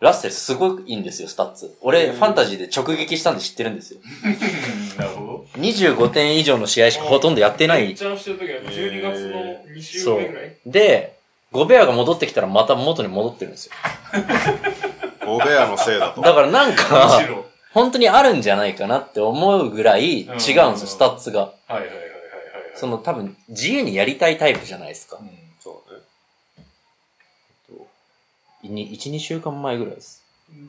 [0.00, 1.76] ラッセルすごくいいんですよ、スタッツ。
[1.82, 4.00] 俺、ファンタジーで直撃したんで知ってるんですよ。
[4.98, 5.46] なるほど。
[5.58, 7.82] 25点以上の試合しかほとんどやってない。
[7.86, 9.40] めっちゃしてる時は12月の
[9.74, 10.56] 2週目ぐらい？
[10.64, 11.16] で、
[11.52, 13.72] ゴベアが戻ってきたらまた元に戻ってるんですよ。
[13.82, 15.26] あ。
[15.26, 16.22] ゴベアのせいだと。
[16.22, 17.20] だからなんか。
[17.74, 21.40] 本当にあるんじゃないかなって思うぐらい違うんですよ、スタッツが。
[21.40, 22.08] はいはいはいはいはい。
[22.74, 25.24] その多分、自由にやりたいタイプじゃないですかう。
[25.24, 25.28] ん。
[25.62, 26.00] そうね。
[28.74, 30.20] 1、2週間前ぐらいです。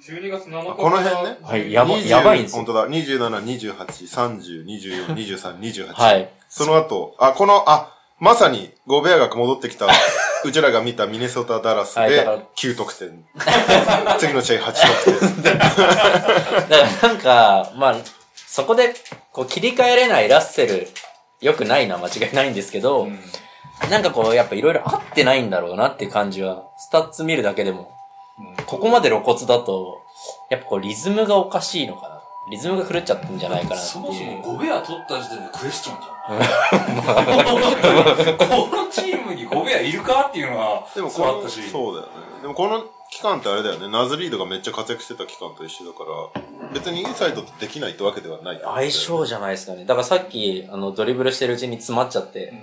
[0.07, 2.87] 12月7日あこの辺ねはいやば20やばいんですよ本当だ。
[2.87, 5.93] 27、28、30、24、 23、28。
[5.93, 6.29] はい。
[6.49, 9.87] その後、あ、この、あ、まさに、ゴベアが戻ってきた、
[10.45, 13.25] うちらが見たミネソタ・ダラスではいだから9得点。
[14.19, 14.73] 次の試合8
[15.05, 15.43] 得点。
[15.43, 15.83] だか
[16.69, 17.95] らなんか、まあ、
[18.35, 18.93] そこで、
[19.31, 20.87] こう切り替えれないラッセル、
[21.39, 23.07] 良くないのは間違いないんですけど、
[23.89, 27.91] なんかこう、やっぱいろいろ合ってないんだろうなっていう感じは、スタッツ見るだけでも、
[28.65, 30.01] ここまで露骨だと、
[30.49, 32.21] やっぱこうリズムがおかしいのかな。
[32.49, 33.89] リズムが狂っちゃってんじゃないかなっていう。
[33.91, 36.37] そもそもゴベア取った時点でクエスチョンじゃん。
[38.37, 38.45] こ
[38.75, 41.69] のチームにゴベアいるかっていうのは、でもこの、そうあったし。
[41.69, 42.11] そうだよね。
[42.41, 43.87] でもこの期間ってあれだよね。
[43.89, 46.09] ナズリードがめっちゃ活躍してた期間と一緒だから、
[46.73, 48.61] 別にインサイドってできないってわけではない。
[48.63, 49.85] 相性じゃないですかね。
[49.85, 52.53] だからさっき、あの、ドリブルしてるうちに詰まっちゃって、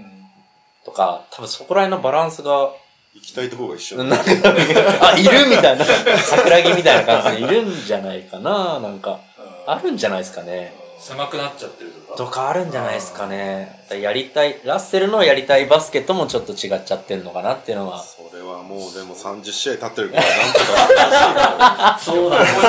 [0.89, 2.73] とか、多分そこら辺のバランスが、
[3.15, 4.24] 行きたいところが一緒なんか、
[5.12, 8.81] あ、いるみたいな、桜木みたいな感じでいるんじゃないかな。
[8.81, 9.19] なんか、
[9.66, 10.73] あるんじゃないですかね。
[11.01, 12.16] 狭くなっちゃってるとか？
[12.16, 13.79] とかあるんじゃないですかね。
[13.91, 18.03] やりたい、ラッセルのやりたいバスケともちょっと違っちゃってんのかなっていうのは。
[18.03, 22.62] それはもうでも30試合経ってるから、なんとかそうなんですよ。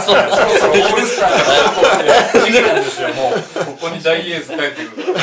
[0.00, 3.34] そろそろオールスターが時期なんですよ、もう。
[3.64, 5.20] ここに大エース帰ってくるか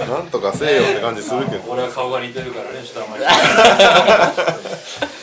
[0.00, 0.06] ら。
[0.06, 1.62] なんとかせえよって感じするけど。
[1.72, 3.24] 俺は顔が似てるからね、ちょっとあんまり。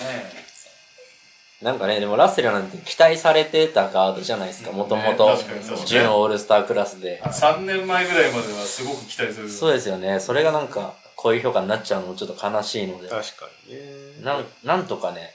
[1.61, 5.81] ねなんかね、でもラッセルなんて期待されてたガードじゃないですか、もともとね確かに確か。
[5.81, 7.21] に準オールスタークラスで。
[7.23, 9.49] 3年前ぐらいまではすごく期待する。
[9.49, 10.19] そうですよね。
[10.19, 13.07] それがなんか、こういう評価になっちゃうのもちょっと悲しいので。
[13.07, 13.81] 確かにね。
[14.23, 15.33] なん、なんとかね、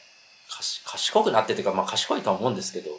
[0.51, 2.90] かし賢くなってっていうか、まあ賢いとは思うんですけど。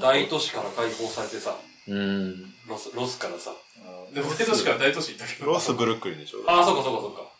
[0.00, 1.54] 大都市から解放されてさ、
[1.88, 2.54] うん。
[2.66, 3.50] ロス、ロスからさ。
[3.50, 5.52] うんでも大都市から大都市行ったけど。
[5.52, 7.30] ロスブルックリンでしょああ、そっかそっかそっか。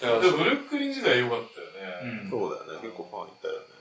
[0.00, 1.66] でもブルックリン時代良かったよ
[2.10, 2.22] ね。
[2.24, 2.30] うん。
[2.30, 2.88] そうだよね。
[2.88, 3.39] 結構ファン。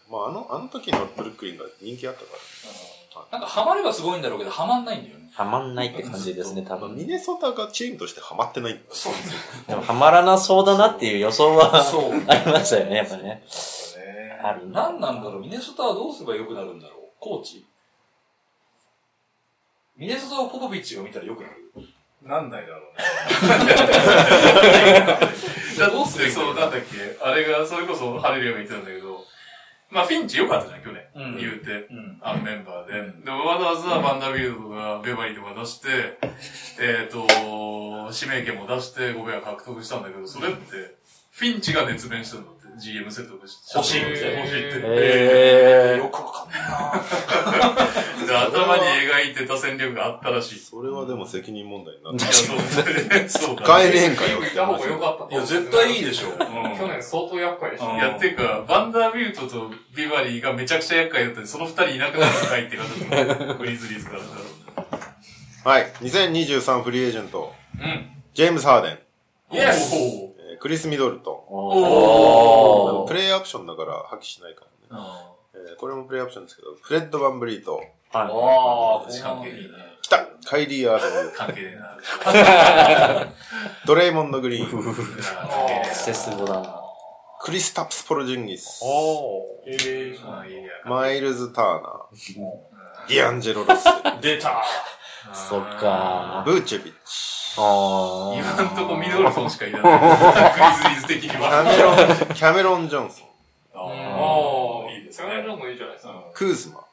[0.10, 2.28] まあ、あの、あの時のブルックリンが人気あったか
[3.32, 5.30] なんかハマればすごいんだろうけど、ハマんないんだよね。
[5.34, 6.78] ハマんないって感じですね、多。
[6.78, 6.96] 分。
[6.96, 8.88] ミネソタがチームとしてハマってないんだよ。
[8.92, 9.40] そうですよ。
[9.68, 12.14] でも、ハマらなそうだなっていう予想はそう。
[12.28, 13.24] ありましたよね、やっぱね。
[13.24, 13.44] ね
[14.42, 17.66] ある何なんだろうミネソタはどうすれば良くなるんだろうコーチ？
[19.98, 21.56] ミネソタをポポビッチが見たら良くなる？
[22.24, 23.04] なんないだろうね。
[25.76, 29.09] じゃあどうするそう、なんだっけ、あれが、それこそハレルヤが言ってたんだけど、
[29.92, 31.04] まあ、フィンチ良かったじゃん、去年。
[31.16, 31.88] うん言うて。
[31.90, 32.20] うん。
[32.22, 33.00] あのメンバーで。
[33.00, 36.20] うんでもわざわざバンダービルドとかベバリーとか出して、
[36.80, 37.28] えっ、と、
[38.14, 40.96] 指名権も出して5部屋獲得したんだけど、それって、
[41.32, 42.92] フィンチが熱弁してるんだって。
[42.92, 43.78] GM 説得して。
[43.78, 44.82] 欲しいって欲しいって。
[44.86, 50.60] えよくわかんないな で頭に描いてた戦略があったらしい。
[50.60, 53.30] それはでも責任問題になっていや、そうね。
[53.30, 56.30] そうだねえんかよいた方が良かったいや、絶対いいでしょ。
[56.30, 57.96] うん去年相当厄介でした。
[57.96, 64.18] いや、っていうか、バンダービルトとビバリーがめちゃくちゃ厄介だったんで、その二人いなくなるんかいって形のグリズリーズか
[65.66, 65.72] ら。
[65.72, 65.92] はい。
[66.02, 67.54] 2023フリーエージェント。
[67.80, 68.10] うん。
[68.34, 69.00] ジェームズ・ハーデン。
[69.52, 70.29] イエスえー
[70.60, 73.08] クリス・ミドルトン。
[73.08, 75.04] プレイアプションだから破棄しないからね。
[75.54, 77.76] えーこれもプレイアプションですけど、フレッド・バンブリート。
[77.76, 77.86] はい。
[78.14, 79.70] ああ、関係いいね。
[80.02, 81.32] 来たカイリー・アール。
[81.32, 83.28] 関係ねえな。
[83.86, 85.86] ドレイモンド・グリーン。
[85.94, 86.82] セスゴだな。
[87.42, 88.82] クリスタプス・ポルジンギス。
[89.66, 90.62] ええー、まあいいや。
[90.86, 92.18] マイルズ・ターナー。
[93.08, 93.86] ディアンジェロ・ロス。
[94.22, 94.64] 出た
[95.34, 97.39] そっかブーチェビッチ。
[97.58, 100.00] あ今んとこミドルトンしかいらない。
[100.00, 101.64] グリズリーズ的にキャは。
[101.64, 101.96] メロン、
[102.34, 103.28] キャメロン・ジョンソン。
[103.74, 106.24] ああ、いいですセカンドもいいじゃないですか。
[106.34, 106.80] クーズマ。
[106.80, 106.86] あク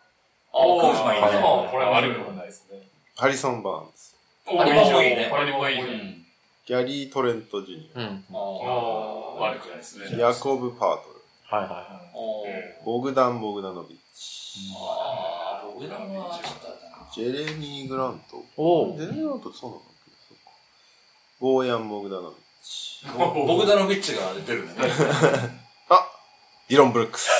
[0.87, 1.29] ーズマいいね
[1.71, 2.81] これは悪くはないですね。
[3.17, 4.15] ハリソン・バーンズ。
[4.49, 5.89] アヌノビもいいねアヌノビいいじゃん。
[6.67, 7.99] ギャリー・トレント・ジュニア。
[7.99, 8.25] うん。
[8.33, 8.39] あ
[9.41, 10.07] 悪くないですね。
[10.17, 10.29] ア。
[10.29, 11.17] ヤコブ・パートル。
[11.49, 12.01] はいは
[12.85, 14.75] ボグダン・ボグダノビッチ。
[14.75, 16.41] ああ、僕らは、
[17.15, 18.39] ジェレミー・グラント。
[18.39, 18.41] い。
[18.57, 18.99] おー。
[18.99, 19.83] ジェレミー・グラントってそうなの？
[21.39, 23.07] ボーヤン・ボグダノビッチ。
[23.15, 24.91] ボグダノビッチが出るんだね。
[25.91, 26.09] あ
[26.69, 27.31] ディロン・ブルックス。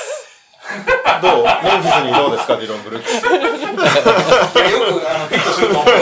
[1.21, 1.43] どう？
[1.43, 3.13] メンフィスにどうですか、ディロン・ブルックス。
[3.25, 5.93] いや、よく、あの、フィットすると思う。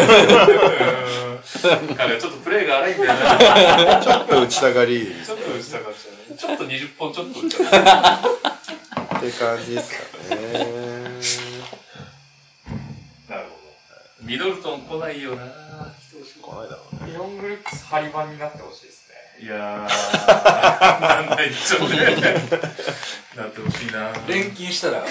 [1.95, 4.01] 彼ちょっとプレーが荒いんだよな。
[4.03, 6.37] ちょっと打ちたがりちょっと打ちたかったね。
[6.37, 7.83] ちょっと20本ちょっと打ちたかっ
[8.43, 9.17] た。
[9.17, 10.37] って感じですかね。
[13.29, 13.49] なるほど。
[14.21, 17.13] ミドルトン来ないよな来てほしいこの間はね。
[17.65, 19.15] イオングループス張り番になってほしいですね。
[19.41, 21.97] いやー、なんないでしょうね。
[23.35, 25.03] なってほしいな錬金したら、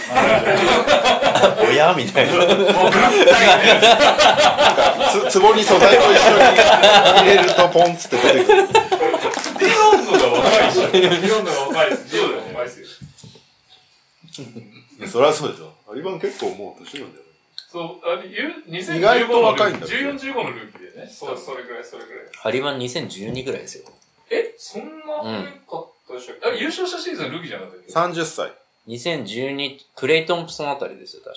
[1.68, 2.32] 親みたいな。
[2.34, 2.40] も。
[5.30, 6.40] つ、壺に素材と一緒に
[7.18, 8.68] 入れるとポンつって出てくる。
[9.58, 10.82] ディロンのが若いでしょ。
[10.88, 12.08] イオンのが若いです。
[12.08, 12.86] そうだよね若いですよ。
[14.98, 15.74] いやそりゃそうでしょ。
[15.90, 17.23] アリバン結構もう年なんだよ。
[17.74, 21.10] そう、あれ、ゆ2015意外と若いんだ14、15のルーキーでね。
[21.10, 22.24] そう、それぐらい、それぐらい。
[22.32, 23.84] ハリマン2012ぐらいですよ。
[24.30, 26.48] え、そんな古かったでしたっけ？
[26.50, 28.52] あ優勝したシーズンルーキーじゃなかったっけ30歳。
[28.86, 31.36] 2012、クレイトンプソンあたりですよ、確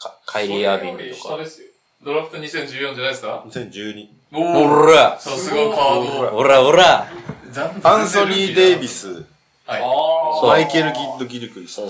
[0.00, 0.10] か。
[0.10, 1.28] かカイリー・アービングとか。
[1.30, 1.68] 下ですよ。
[2.04, 4.08] ドラフト2014じゃないですか？2012。
[4.34, 6.36] おおらさすがカード。
[6.36, 7.08] おらおら
[7.82, 9.24] アンソニー・デイビス、
[9.66, 9.82] はい。
[10.46, 11.88] マイケル・ギッド・ギルクリスト。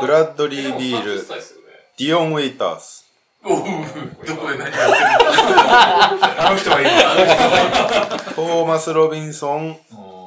[0.00, 1.63] ブラッドリー・ビー30ル、歳ですよね。
[1.96, 3.04] ディオン・ウェイターズ、
[3.44, 3.60] おう
[4.26, 4.82] どこで何やってるの？
[6.40, 8.18] あの人はいいな。
[8.34, 9.78] トーマス・ロビンソン、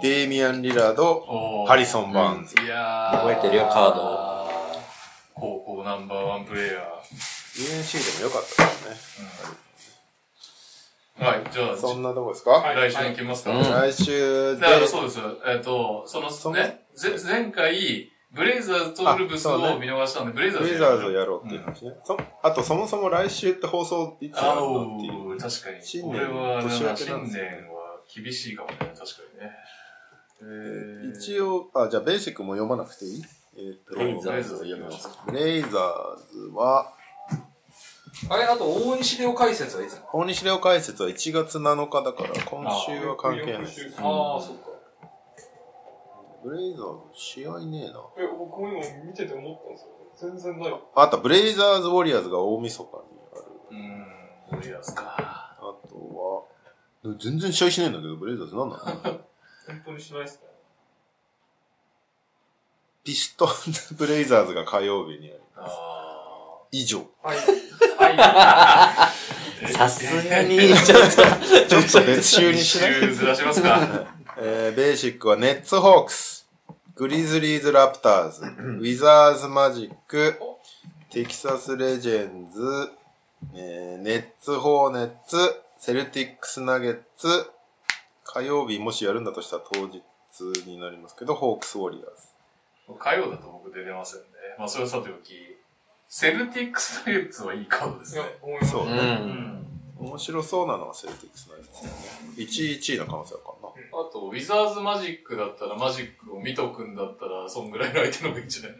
[0.01, 2.55] デイミアン・リラード、ハリソン・バーンズ。
[2.63, 3.17] いやー。
[3.19, 4.37] 覚えてるよカード。
[5.33, 6.79] 高校ナンバーワンプレイヤ
[7.57, 9.27] UNC でもよかったですね。
[11.19, 11.25] ー。
[11.25, 13.51] はい、じゃあ、そんなとこですか、はい来週に行きますか？
[13.51, 13.63] うん。
[13.63, 14.61] 来週で。
[14.61, 15.19] だ、からそうです。
[15.45, 21.91] えっ、と、そのそのね、ぜ前回、ブレイザーズとウルブスを見逃したんで、ブレイザーズブレイザーズをやろうっていう話ね。
[22.03, 25.35] そあと、そもそも来週って放送いつやるあのっていう。
[25.35, 25.83] お確かに。
[25.83, 29.03] 新年これは、年明け新年なんですよは厳しいかもね、確か
[29.33, 29.51] にね。
[30.39, 33.23] えー一応、あ、じゃあベーシックも読まなくていい？
[33.57, 36.93] えーっと、ブレイザーズを読みますブレイザーズは、
[38.29, 43.91] あれ、あと、大西レオ解説はいつ大西レオ解説は1月7日だから、今週は関係ないです。
[43.97, 44.76] ああ、そっか。
[46.47, 47.99] ブレイザーズ試合ねえな。
[48.17, 50.31] え、僕も今見てて思ったんですよ。
[50.31, 50.81] 全然ない。
[50.95, 53.43] ああと、ブレイザーズ・ウォリアーズが大晦日にある。
[53.71, 55.57] うん、ウォリアーズか。
[55.59, 56.47] あと
[57.03, 58.81] は、全然試合しないんだけど、ブレイザーズなんなの？
[58.81, 59.21] 本
[59.87, 60.47] 当にしないですね。
[63.03, 65.41] ピストンズ・ブレイザーズが火曜日にある。
[65.57, 67.05] あ以上。
[67.21, 67.37] はい。
[67.97, 69.11] は
[69.65, 69.73] い。
[69.73, 71.15] さすがに、 ちょっと。
[71.67, 74.15] ちょっと別週にしない週ずらしますか。
[74.39, 76.36] えー、ベーシックはネッツホークス、
[76.97, 80.33] グリズリーズラプターズ、ウィザーズマジック、
[81.11, 82.91] テキサスレジェンズ、
[83.53, 85.37] えー、ネッツホーネッツ、
[85.77, 87.51] セルティックスナゲッツ、
[88.23, 90.01] 火曜日もしやるんだとしたら当日
[90.65, 92.97] になりますけど、ホークスウォリアーズ。
[92.97, 94.25] 火曜だと僕出れませんね。
[94.57, 95.55] まあそれはさておき、
[96.09, 98.23] セルティックスナゲッツはいいカードですね。
[98.63, 99.19] そうね。
[99.21, 99.67] うん。
[99.99, 101.91] 面白そうなのはセルティックスナゲッツね。
[102.37, 103.66] 1位1位の可能性あるからな。
[103.91, 108.73] あと、ウィザーズマジックだったら、マジックを見とくんだったら、そんぐらいの相手の方がいいんじゃない？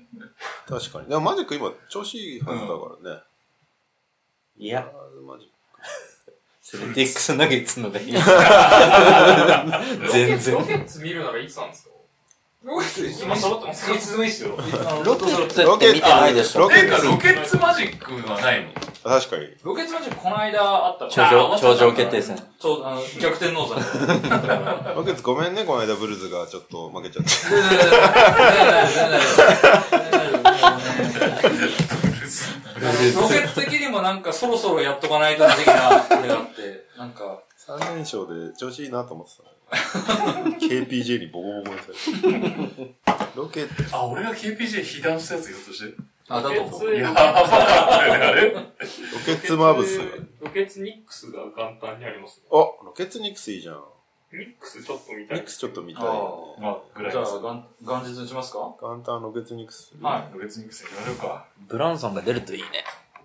[0.68, 1.08] 確かに。
[1.10, 2.74] でもマジック今調子いいはずだか
[3.10, 3.24] らね。
[4.58, 4.92] いや、
[5.26, 5.54] マジック。
[6.62, 8.12] セルティックスナゲッツのがいい。
[10.12, 11.92] 全然ロケッツ見るならいつなんですか？
[12.68, 14.50] ロケッツ今揃ってますかいつでもいいっすよ。
[15.06, 16.68] ロケッツって見てないでしょロ。
[16.68, 19.48] ケッツロケッツマジックはないの確かに。
[19.64, 22.38] ロケッツマジックこの間あったの頂上、頂上決定戦。
[22.60, 24.96] そう、あの、逆転ノーザン。
[24.98, 27.32] ロケッツごめんね、この間ブルーズがちょっと負けちゃって。
[33.16, 41.94] ロケッツ的にもなんかそろそろやっとかないとな的な、あれがあって、なんか、3連勝で調子いいなと思ってた KPJ にボコボコにされ
[42.84, 42.96] て。
[43.36, 45.96] ロケッツ、あ、俺が KPJ 被弾したやつひょっとして。
[46.30, 46.96] あ、だと思う。
[46.96, 48.52] いやばかったよね、あれ。
[48.52, 48.62] ロ
[49.26, 50.00] ケッツマブス。
[50.42, 52.48] ロケッツニックスが簡単にありますね。
[52.52, 53.84] あ、ロケッツニックスいいじゃん。
[54.34, 55.38] ニックスちょっと見たい。
[55.38, 57.24] ニックスちょっと見たいあ、ぐらいじゃあ。
[57.26, 58.60] 元元日打ちますか？
[58.82, 59.94] 元旦ロケッツニックス。
[60.02, 61.46] はロケッツニックスやりましょうか。
[61.68, 62.68] ブランソンが出るといいね。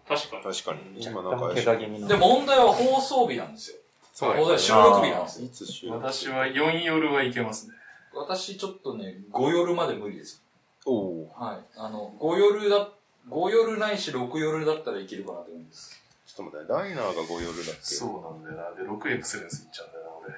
[0.08, 0.42] 確かに。
[0.44, 1.02] 確かに。
[1.02, 1.54] 今なんか。
[1.54, 3.78] で、問題は放送日なんですよ。
[4.12, 5.46] そうは収録日なんですよ。
[5.46, 7.74] いつ週私は4夜はいけますね。
[8.14, 10.42] 私ちょっとね、5夜まで無理です。
[10.84, 11.58] おおはい。
[11.76, 12.90] あの、5夜だ、
[13.30, 15.98] 5夜ないし6夜だったらいけるかなと思うんです。
[16.26, 18.76] ちょっと待って、ダイナーが5夜だっけそうなんだよな。
[18.76, 20.34] で、6エクセレンスいっちゃうんだよな、俺。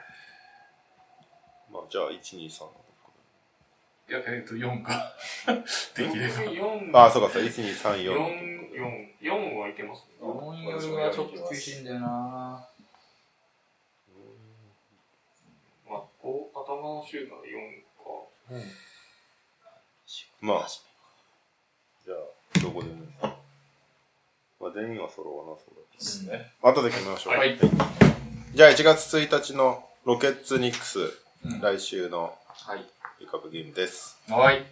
[1.72, 2.84] まあ、じゃあ、1、2、3の
[4.06, 5.14] いや、えっ、と、4か。
[5.96, 6.34] できれば。
[6.34, 8.64] 4、ああ、そうか、そう、1、2、3、4、4。
[8.74, 10.14] 4、4はいけますね。
[10.20, 12.08] 4夜がちょっと厳しいんだよな
[15.88, 17.44] まあ、こう、頭のシュートは4
[18.02, 18.64] か。
[20.40, 20.68] まあ、
[22.04, 23.04] じゃあ、どこでも。
[24.60, 26.52] まあ、全員は揃わなそうですね。
[26.62, 26.70] だ。
[26.70, 27.36] 後で決めましょう。
[27.36, 27.58] はい。
[27.58, 31.00] じゃあ、1月1日のロケッツニックス、
[31.44, 32.84] うん来週のはい。
[33.18, 34.18] ピックアップゲームです。
[34.28, 34.64] はい。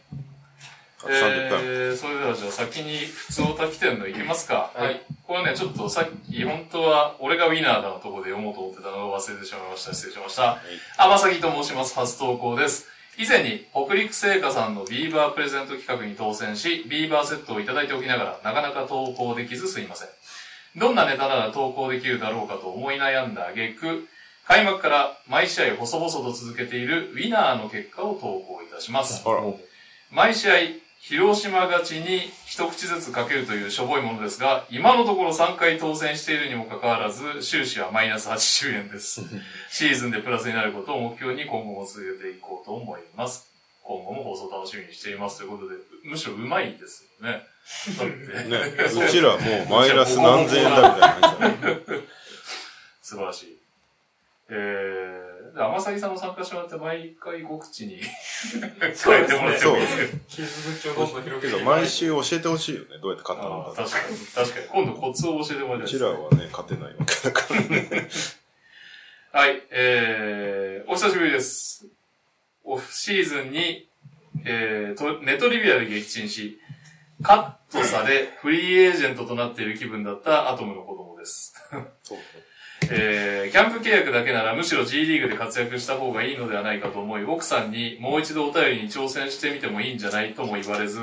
[1.05, 1.59] あと30分。
[1.61, 4.71] えー、それではじゃあ先に普通歌来てるのいきますか。
[4.75, 5.01] はい。
[5.27, 9.95] これね、ちょっとさっき、本当は、俺がウィナーだのところで読もうと思ってたのを忘れてしまいました。
[9.95, 10.59] 失礼しました。
[10.99, 11.95] 天崎と申します。
[11.95, 12.87] 初投稿です。
[13.19, 20.09] 以前に、北陸製菓さんのビーバープレゼント企画に当選し、ビーバーセットをいただいておきながら、なかなか投稿できずすいません。
[20.77, 24.09] どんなネタなら投稿できるだろうかと思い悩んだ挙句、
[24.47, 29.23] 開幕から毎試合細々と続けているウィナーの結果を投稿いたします。
[30.11, 30.55] 毎試合、
[31.03, 39.21] 広島勝ちに一口ずつかけるというしょぼいものですが、今のところ3回当選しているにもかかわらず、収支はマイナス80円です。
[39.69, 43.51] シーズンでプラスになることを目標に今後も続けていこうと思います。
[43.83, 45.75] 今後も放送楽しみにしていますということで、
[46.05, 47.43] むしろうまいですよね。
[47.99, 52.07] だって、ね、うちらもうマイナス何千円だみたいな感じだね。
[53.03, 53.59] 素晴らしい。
[54.51, 55.22] えー、で、
[55.55, 58.01] 天崎さんも参加してもらって毎回告知に
[58.53, 60.19] 変えてもらってもいいですけど。
[60.29, 62.99] 傷口をどんどん広げて毎週教えてほしいよね。
[63.01, 63.83] どうやって勝ったのか。
[63.83, 64.67] 確かに、確かに。
[64.67, 68.09] 今度コツを教えてもらいたういですちらはね、勝てないわけだからね。
[69.33, 71.87] はい、えー、お久しぶりです。
[72.65, 73.89] オフシーズンに、
[74.45, 76.59] えー、とネトリビアで撃沈し、
[77.23, 81.55] カットされ、フリーエージェントとなっている気分だったアトムの子供です。
[82.03, 82.19] そう
[82.91, 90.99] えー、キャンプ契約だけならむしろ G リーグで活躍した方がいいのではないかと思い、奥さんにもう一度お便りに挑戦してみてもいいんじゃないとも言われず、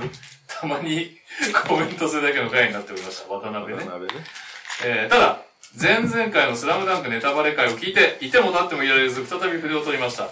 [0.48, 1.18] たまに
[1.68, 3.34] コメントするだけの回になっておりました。
[3.34, 3.86] 渡辺ね。
[3.86, 4.14] 鍋ね。
[4.86, 5.42] えーただ、
[5.80, 10.28] 前々回のスラムダンクネタバレ会を聞いて、いても立ってもいられず、再び筆を取りました。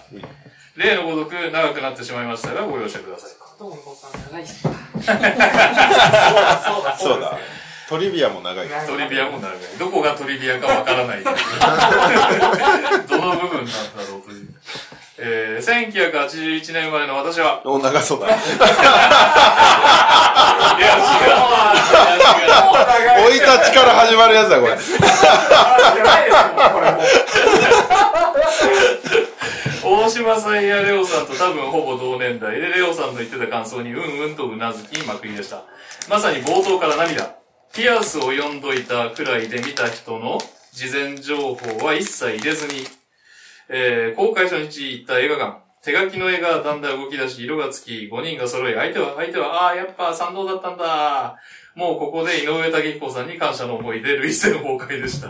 [0.75, 3.29] 例のごとく長くなってしまいましたが、ご容赦ください。
[3.59, 4.73] どうもさん長いっすわ。
[6.97, 7.37] そうだ。
[7.87, 8.67] トリビアも長い。
[8.85, 9.57] トリビアも長い。
[9.79, 11.23] どこがトリビアかわからない。
[11.23, 11.37] どの
[13.37, 13.71] 部分なんだ
[14.09, 14.47] ろうという。
[15.19, 18.27] えー、1981年生まれの私は、お、長そうだ。
[18.29, 18.35] いや、
[20.97, 21.37] 違う。
[23.29, 24.77] 生い立ちから始まるやつだ、これ。
[29.81, 35.63] 大島さんやレオさんと多分ほぼ同年代で、レオさんの言ってた感想にうんうんとうなずきまくりでした。
[36.09, 37.46] まさに冒頭から涙。
[37.77, 40.39] ピアスを読んどいたくらいで見た人の
[40.73, 42.81] 事前情報は一切入れずに、
[43.69, 51.37] えー、公開初日行った映画館、手書きの絵がだんだん動き出し、色がつき、5人が揃い、相手は、相手は、ああ、やっぱ賛同だったんだ。
[51.75, 55.27] もうここで井上武彦さんに感謝の思いで、類戦崩壊でした。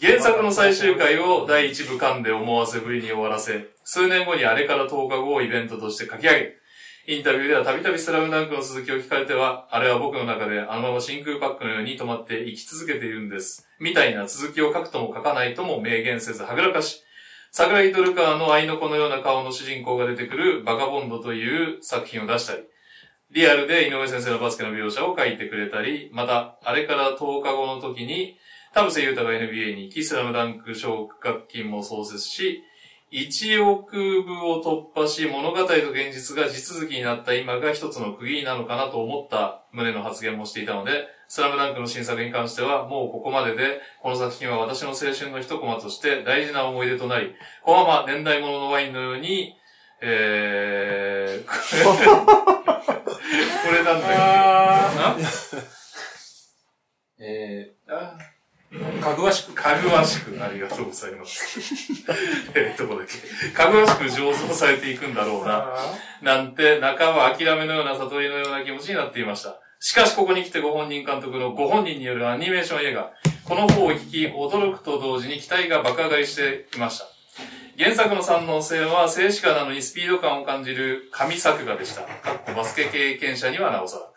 [0.00, 6.61] 原作の最終回を第一部間で思わせぶりに終わらせ、数年後にあれから10日後をイベントとして書き上げ、
[7.04, 13.68] インタビューではたびたびスラムダンクの続きを聞かれては、あれは僕の中であのまま真空パックのように止まって生き続けているんです。
[13.80, 17.02] みたいな続きを書くとも書かないとも明言せずはぐらかし、
[17.50, 22.62] 桜井ドルカーの愛の子のような顔の主人公が出てくるバカボンドという作品を出したり、
[23.32, 28.38] リアルで井上先生のバスケの描写を書いてくれたり、また、あれから10日後の時に、
[28.72, 32.62] 田臥勇太が NBA に行き、スラムダンク奨学金も創設し、
[33.12, 49.56] 1億部を突破し、物語と現実が地続きになった今が一つの区切りなのかなと思った旨の発言もしていたので、スラムダンクの新作に関しては、もうここまでで、この作品は私の青春の一コマとして大事な思い出となり、このまま年代物のワインのように、
[50.00, 51.52] えー、こ
[52.00, 55.16] れ、これなんだっけな？
[57.24, 58.18] えー、あ
[59.00, 61.60] かぐわしく、かぐわしく、ありがとうございます。
[62.54, 63.48] えー、どこだっけ。
[63.50, 65.68] かぐわしく醸造されていくんだろうな。
[66.22, 69.60] なんて、半ば諦めのような悟りのような気持ちになっていました。
[69.78, 73.12] しかし、ここに来てご本人監督のご本人によるアニメーション映画、
[73.44, 77.06] この方を聞き、驚くと同時に期待が爆上がりしていました。
[77.78, 82.02] 原作の三能性は静止画なのにスピード感を感じる神作画でした。
[82.02, 84.11] かっこバスケ経験者にはなおさら。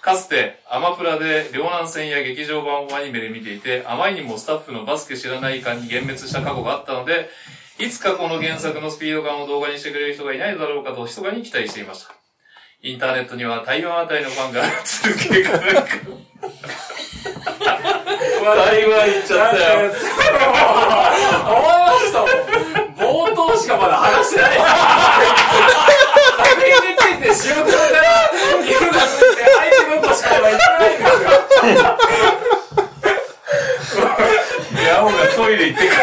[0.00, 7.28] かつて、アマプラで両南戦や劇場版をアニメで見ていて、あまりにもスタッフのバスケ知らない感に幻滅した過去があったので、
[7.78, 12.14] いつかこの原作のスピード感を動画にしてくれる人がいないだろうかと密かに期待していました。
[12.82, 15.82] インターネットには台湾あたりのファンが続けがなんか、
[18.40, 19.90] 台湾行っちゃったよ。
[21.44, 22.28] 思いましたもん。
[22.96, 24.58] 冒頭しかまだ話してない
[26.44, 28.00] です作品について仕事から
[28.64, 31.34] 色がついて相手のことしか言ないんですよ。
[34.86, 35.96] ヤオがトイレ行って帰って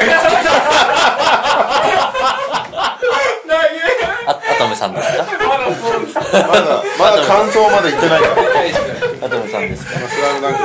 [4.27, 5.23] あ、アトムさんですか？
[5.23, 6.15] まだそうです。
[6.15, 8.33] まだ、まだ感想まで言ってないから。
[9.25, 9.91] アトムさんですか？
[10.07, 10.59] スラムダンク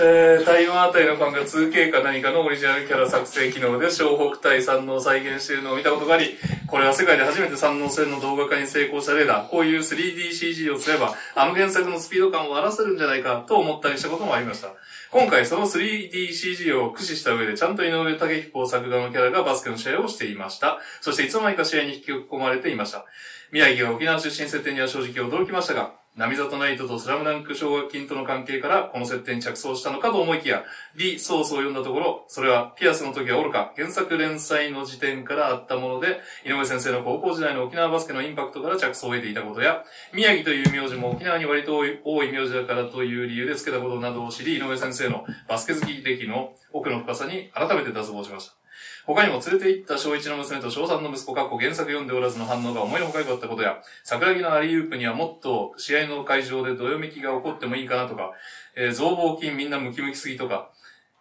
[0.00, 9.46] えー、台湾あたりのファンが 2K か何かのオリジナルキャラ作成機能で小北対三能を再現しているのを見たことがあり、これは世界で初めて三能戦の動画化に成功した例だ。
[9.50, 14.68] こういう 3DCG をすれば、あの原作のスピード感を荒らせるんじゃないかと思ったりしたこともありました。
[15.10, 20.78] 今回その 3DCG を駆使した上で、ちゃんと井上武彦作画のキャラがバスケの試合をしていました。
[21.02, 23.04] そしていつの間にか試合に引き込まれていました。
[23.50, 30.62] 宮城が沖縄出身設定には正直驚きましたが、波里ナイトとスラムダンク奨学金との関係からこの設定に着想したのかと思いきや、
[30.94, 41.84] リ・ソースを読んだところ、それはピアスの時はおろか、原作連載の時点からあったもので、井上先生の高校時代の沖縄バスケのインパクトから着想を得ていたことや、宮城という名字も沖縄に割と多
[42.24, 48.61] い名字だからという理由で付けたことなどを知り、井上先生のバスケ好き歴の奥の深さに改めて脱帽しました。
[49.06, 58.32] 他にも連れて行った小一の娘と小三の息子、かっこ原作読んでおらずの反応が思いのほか良かったことや、桜木のアリウープにはもっと試合の会場でどよめきが起こってもいいかなとか、
[58.76, 60.70] えー、増暴筋みんなムキムキすぎとか、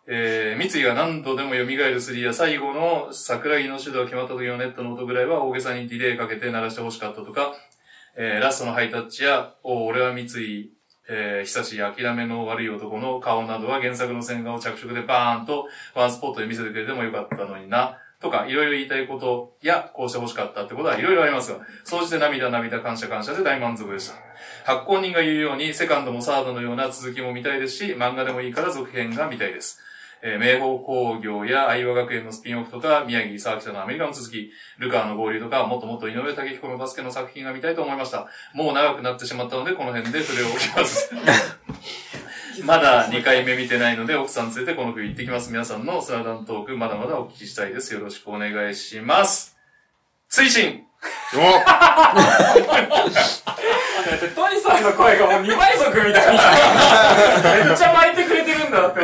[0.07, 7.53] えー、三井が何度でも蘇るスリーや最後の桜木のシュートが決まった時のネットの音ぐらいは大げさにディレイかけて鳴らして欲しかったとか、
[8.17, 10.71] えー、ラストのハイタッチや、お俺は三井、
[11.13, 24.15] えー、久し諦めの悪い男の顔などは原作の線画を着色でバーンとワンスポットで見せてくれてもよかったのにな、とか、いろいろ言いたいことや、こうして欲しかったってことはいろいろありますが、総じて涙涙感謝感謝で大満足でした。
[24.63, 29.79] 発行人が言うように、セカンドもサードのような続きも見たいですし、漫画でもいいから続編が見たいです。
[30.23, 38.27] えー、明宝工業や愛和学園のスピンオフとか、宮城沢北のアメリカの続き、ルカーの合流とか、もっともっと井上武彦のバスケの作品が見たいと思いました。
[38.53, 41.11] もう長くなってしまったので、この辺で触れを置きます。
[42.63, 45.51] まだ2回目見てないので、奥さん連れてこの冬行ってきます。
[45.51, 47.93] 皆さんのスラダントーク、まだまだお聞きしたいです。
[47.93, 49.57] よろしくお願いします。
[50.29, 50.83] 推進
[54.09, 57.65] だってトニさんの声がもう2倍速みたいな。
[57.65, 58.99] めっちゃ巻いてくれてるんだって。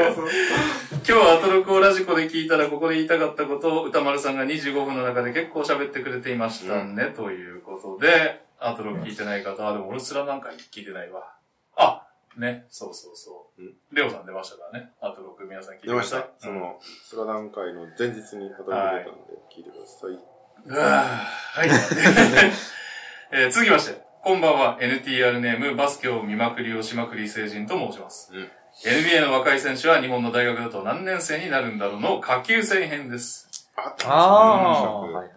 [1.08, 11.34] 今日はアトロクをラジコで聞いたらここで言いたかったことを歌丸さんが25分の中で結構喋ってくれていましたね、ということで、アトロク聞いてない方は、でも俺すらなんか聞いてないわ。
[11.78, 12.04] あ
[12.38, 13.74] ね、そうそうそううん。
[13.94, 14.92] レオさん出ましたからね。
[15.02, 16.30] アトロク皆さん聞いてまし出ましたた。
[16.40, 20.20] その、スラダン会の前日に語り入れたんで、聞いてください。
[20.66, 21.70] うわぁはい。
[23.32, 28.30] えー続きまして、こんばんは NTR ネームバスケを見まくりをしまくり成人と申します。
[28.34, 28.50] うん
[28.84, 33.48] NBA の若い選手は日本の大学だと何年生になるんだろうの下級生編です。
[33.78, 35.30] あったあはいはい。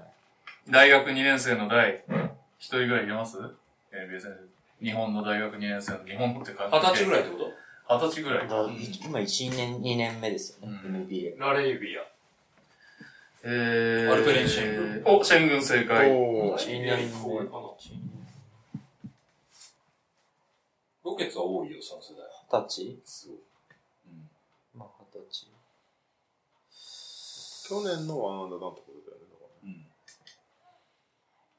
[0.69, 2.03] 大学2年生の代、
[2.59, 4.33] 一人ぐらいいけます ?NBA 選
[4.81, 4.85] 手。
[4.85, 6.77] 日本の大学2年生の、日本って感じ。
[6.77, 7.21] 二十歳ぐらい。
[7.21, 7.37] ってこ
[7.89, 7.95] と？
[7.95, 8.49] 二十歳ぐらい。
[8.49, 8.57] だ
[9.07, 11.39] 今1年、2年目ですよね、うん NBA。
[11.39, 12.03] ラレイビア。
[13.45, 16.11] えー、アルペレンシェンお、シェン軍正解。
[16.11, 18.20] おー1年目。
[21.05, 22.27] ロケッツは多いよ、その世代。
[22.63, 23.03] 二十歳？
[23.05, 23.39] すごい。
[24.75, 25.47] まあ、二十歳。
[27.69, 29.27] 去年のワンアンダーのところだよね。
[29.31, 29.87] だからうん。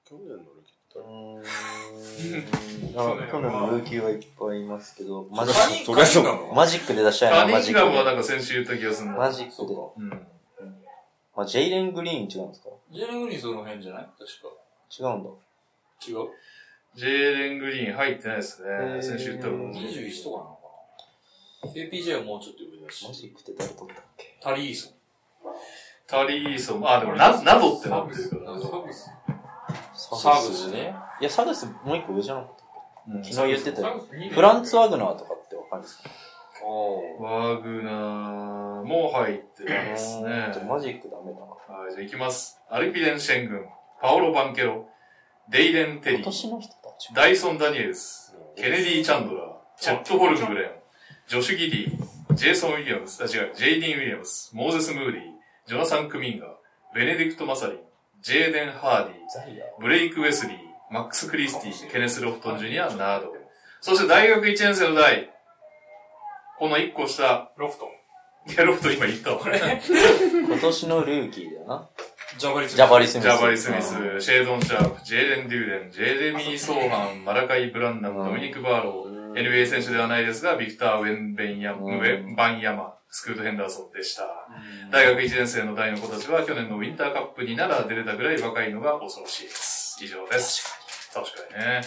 [0.06, 3.24] 去年のルキうッーん。
[3.24, 7.86] あ去年のルーキーはいっぱいいますけど、 マジカニとりあえずカニガムはマジックで出したいな、マジックで。
[7.86, 9.20] ガムはなんか先週言った気がするんだ。
[9.20, 9.56] マジックで。
[9.56, 10.28] そううん。
[11.38, 12.70] あ、ジェイレン・グリーン違うんですか？
[12.92, 14.10] ジェレン・グリーンその辺じゃない？
[14.20, 14.50] 確か。
[15.00, 15.30] 違うんだ。
[16.06, 16.30] 違う？
[16.96, 19.72] ジェーレン・グリーン入ってないですね先週言ったの。
[19.72, 20.62] ?21 とかなのか
[21.68, 23.14] な ?KPJ はもうちょっと上だしマ。
[23.14, 24.94] ジックって誰取ったっけタリーソン。
[26.08, 28.60] タリーソン、あ、でもな、などってなってるから。
[29.94, 30.94] サグスね。
[31.22, 32.62] いや、サグスもう一個上じゃなかった
[33.14, 34.06] うん昨日言ってたよ。
[34.10, 36.10] フフランツ・ワグナーとかってわかるんですか
[37.20, 40.54] ワグナーも入ってないですね。
[40.68, 41.46] マジックダメだな。
[41.46, 42.60] はい、じゃあ行きます。
[42.70, 43.66] アルピレン・シェン軍、
[44.02, 44.88] パオロ・バンケロ、
[45.50, 46.74] デイレン・テリー、今年の人
[47.14, 49.48] ダイソン・ダニエルス、ケネディ・チャンドラー、
[49.80, 50.72] チェット・ホルムグレン、
[51.28, 55.22] ジョシュ・ギディ、ジェイソン・ウィリアムス、あ、違う、ジェイディン・ウィリアムス、モーゼス・ムーディ、
[55.65, 56.49] ジョナサン・クミンガ、
[56.94, 57.80] ベネディクト・マサリン、
[58.22, 59.14] ジェーデン・ハーディ。
[59.82, 60.57] ブレイク・ウェスリー、
[60.91, 63.34] マックス・クリスティ、ケネス・ロフトン・ジュニアなど。
[63.82, 65.32] そして大学1年生の代、
[66.60, 68.52] この1個下、ロフトン。
[68.52, 69.41] いや、ロフトン今言ったわ。
[69.49, 71.90] 今年のルーキーだよな。
[72.38, 72.76] ジャバリス。
[72.76, 73.24] ジャバリ・スミス。
[73.24, 84.24] ジャバリ・スミス、シェードン・シャープ、ジェーレン・デューレン、ジェレミー・ソーハン、マラカイ・ブランナム、ドミニク・バーロー、NBA 選手ではないですが、ビクター・ウェンベンヤ、ウうんェンバンヤマ、スクート・ヘンダーソンでした。
[84.91, 89.98] 大学1年生の代の子たちは去年のウィンターカップになら出れたぐらい若いのが恐ろしいです。
[90.02, 90.64] 以上です。
[91.14, 91.82] 確かにね。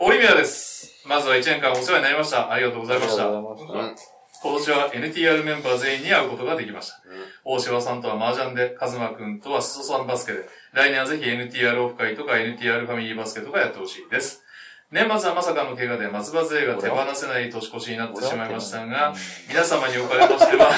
[0.00, 1.02] オリビアです。
[1.06, 2.50] まずは1年間お世話になりました。
[2.50, 4.15] ありがとうございました。
[4.46, 7.02] 今年は NTR メンバー全員に会うことができました。
[7.44, 14.44] 大柴さんとは麻雀で、カズマくんとはスソさんバスケで、来年はぜひ NTR オフ会とか NTR ファミリーバスケとかやってほしいです。
[14.92, 19.12] 年末はまさかの怪我で松葉勢が手放せない年越しになってしまいましたが、
[19.48, 20.70] 皆様におかれましては、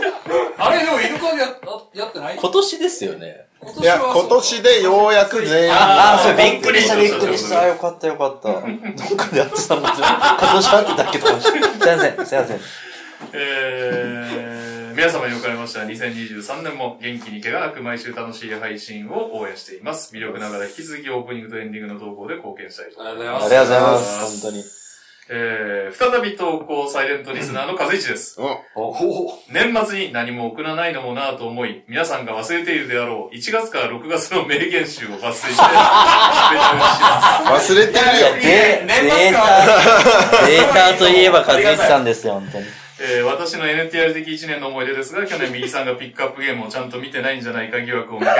[0.74, 1.48] れでもイルカでや
[1.94, 2.36] やってない？
[2.36, 3.46] 今年ですよね。
[3.62, 5.72] 今いや、今年でようやく全員。
[5.72, 7.66] ああ、それびっくりした、びびっくりしたた。
[7.66, 8.48] よかった、よかった。
[8.52, 8.62] どっ
[9.16, 12.60] かでやってたんだけど、今年会ってたけど、すいません、すいません。
[13.32, 20.14] えー、皆様におかれましては2023年も元気に怪我なく毎週楽しい配信を応援しています。
[20.14, 23.20] 魅力ながら引き続きオープニングとエンディングの投稿で貢献したいと思います。
[23.20, 24.83] ありがとうありがとうございます、本当に。
[25.28, 28.38] えー、再び投稿サイレントリスナーの風市です。
[29.50, 35.62] 年末に何も送らないのもなぁと思い、皆さんが忘れているであろう、1月から6月の名言集を抜粋して。
[37.44, 38.34] 忘れてるよ。
[38.42, 39.40] で、年末データ、
[40.46, 42.66] データといえば和一さんですよ、本当に。
[43.00, 48.38] えー私の NTR 的1年の思い出ですが、去年右さんがピックアップゲームをちゃんと見てないんじゃないか疑惑を向けて、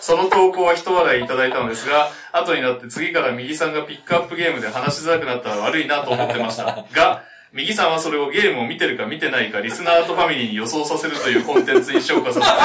[0.00, 6.84] その投稿は一笑いいただいたのですが、後になって次から右さんがピックアップゲームで話しづらくなったら悪いなと思ってました。
[6.92, 7.22] が、
[7.52, 12.56] 右さんはそれをゲームを見てるか見てないか、リスナーとファミリーに予想させるというコンテンツに昇華させて、うわ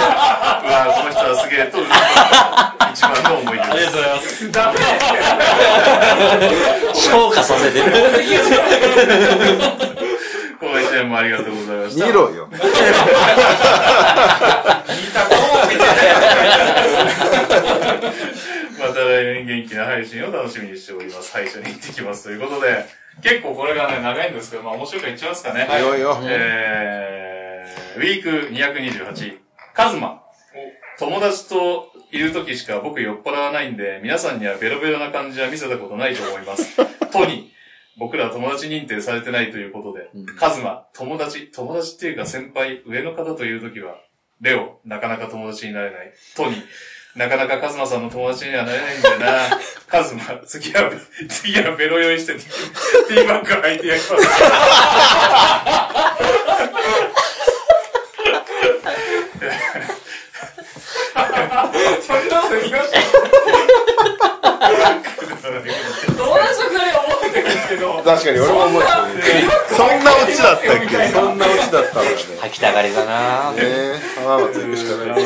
[0.98, 1.84] この人はすげえと、う
[2.92, 3.70] 一番の思い出です。
[3.70, 4.52] ありがとうございます。
[4.52, 4.80] ダメ
[6.96, 7.92] 消化させてる。
[10.60, 12.06] この一年もありがとうございました。
[12.06, 12.50] 見ろよ。
[12.52, 12.68] 聞いた
[15.26, 15.84] ことも見て
[18.78, 21.32] また来年元気な配信を楽しみにしております。
[21.32, 22.26] 配信に行ってきます。
[22.26, 22.86] ということで、
[23.24, 25.66] 結構これがね、長いんですけど、まあ面白いからいっちゃいますかね。
[25.70, 26.20] いよいよ。
[26.24, 29.38] えー、ウィーク228、
[29.74, 30.22] カズマ。
[31.00, 36.76] 友達といる時しか僕酔っ払わないんで、皆さんにはベロベロな感じは見せたことないと思います。
[37.12, 37.59] トニー。
[38.00, 43.98] 僕ら友達認定されてないということで、カズマ、友達、友達っていうか先輩、上の方という時は、
[44.42, 46.14] レオ、なかなか友達になれない。
[46.36, 46.62] トニー、
[47.16, 49.50] なかなかカズマさんの友達にはなれないんだよな。
[49.88, 50.90] カズマ、次は、
[51.28, 54.14] 次はベロ酔いしてティーバッグ履いてやります
[67.78, 68.82] 確かに俺も思う
[69.70, 71.08] そんなオチだったっけ？
[71.10, 72.10] そんなオチだったんね。
[72.42, 73.52] 吐きたがりだな。
[73.52, 73.58] ね。
[73.60, 75.24] え浜松行くしかない。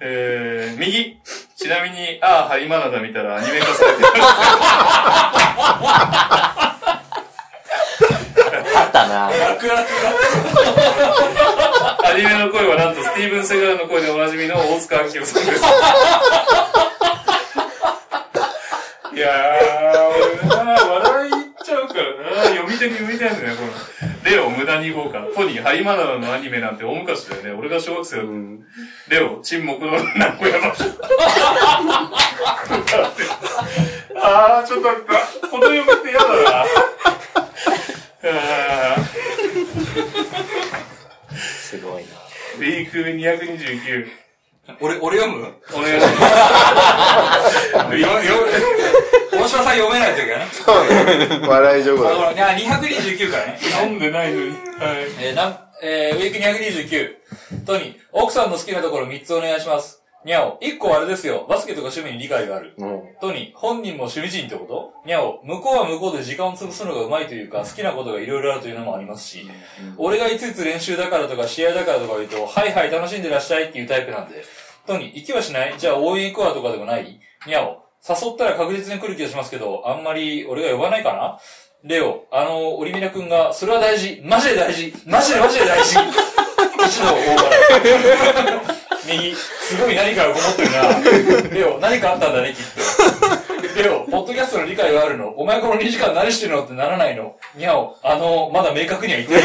[0.00, 1.18] えー、右。
[1.56, 4.04] ちなみに「ああ針まなだ」見たらアニメ化されて
[8.76, 9.28] あったな。
[9.28, 9.66] 楽
[12.06, 15.62] アニメの声はなんとスティーブン・セガーの声でおなじみの大塚明夫さんです。
[19.18, 22.02] いやー、俺な、笑い入っちゃうから
[22.36, 24.30] な、読み手に向いてないんだよね、この。
[24.30, 25.26] レオ、無駄に豪華。
[25.34, 27.50] トニー、ハリマナナのアニメなんて大昔だよね。
[27.50, 28.32] 俺が小学生だった。
[29.12, 30.84] レオ、沈黙の名古屋場所。
[34.22, 35.48] あー、ちょっと待った。
[35.48, 36.62] この読みって嫌だな。
[36.62, 36.64] あ
[41.34, 42.08] すごいな。
[42.08, 44.28] ーウィーク229。
[44.80, 45.54] 俺、俺読む？
[45.72, 46.12] お願いしま
[47.48, 47.96] す。
[47.96, 48.08] よ、よ、
[49.48, 50.46] 大島さん読めないときはね。
[50.52, 51.48] そうね。
[51.48, 52.32] 笑い上手だ。
[52.32, 53.58] いや、229からね。
[53.82, 54.50] 飲んでないのに。
[54.50, 54.58] はい。
[55.22, 56.38] えー、なん、えー、ウィーク
[57.56, 57.64] 229。
[57.64, 60.02] トニー、奥さんの好きなところ3つお願いします。
[60.26, 61.46] にゃお、1個あれですよ。
[61.48, 62.74] バスケとか趣味に理解がある。
[62.76, 63.02] うん。
[63.22, 65.08] トニー、本人も趣味人ってこと？
[65.08, 69.48] にゃお、向こうは向こうで時間を潰すのが上手いというか、好きなことがいろいろあるというのもありますし、
[69.96, 74.44] 俺がいついつ練習だからとか試合だからとか言うと、はいはい楽しんでらっしゃいっていうタイプなんで、
[74.86, 75.74] トニー、行きはしない？
[75.78, 77.18] じゃあ応援行くわとかでもない？
[77.46, 81.38] にゃお、誘ったら確実に来る気がしますけど、あんまり俺が呼ばないかな？
[81.84, 85.96] レオ、あの、オリミラ君が、それは大事マジで大事マジでマジで大事
[86.86, 87.48] 一度大笑
[88.56, 89.10] い。
[89.10, 91.50] 右、すごい何かがこもってるな。
[91.50, 92.64] レオ、何かあったんだね、きっ
[93.74, 93.82] と。
[93.82, 95.28] レオ、ポッドキャストの理解があるの？
[95.28, 97.36] お前この2時間何してるのってならないの？
[97.54, 99.44] にゃお、あの、まだ明確には言ってない。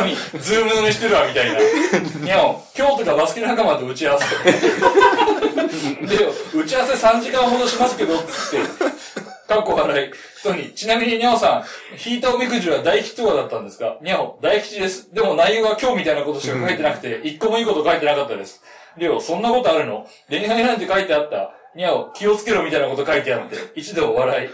[0.00, 1.60] 何ズーム飲みしてるわ、みたいな。
[2.20, 4.26] にゃお、今日とかバスケ仲間と打ち合わせ。
[6.00, 6.30] レオ、
[6.60, 8.58] 打ち合わせ3時間ほどしますけど、つって。
[9.48, 10.10] かっこ笑い。
[10.40, 11.64] 人に、ちなみににゃおさん、
[12.10, 13.96] 引いたおみくじは大吉とかだったんですか？
[14.02, 15.12] にゃお、大吉です。
[15.14, 18.62] でも内容が今日みたいなことしか書いてなくて、一個もいいこと書いてなかったです。
[18.96, 20.06] レオ、そんなことあるの？
[20.28, 21.52] 恋愛なんて書いてあった？
[21.74, 24.50] にゃお、気をつけろみたいなこと書いてあって、一度笑い。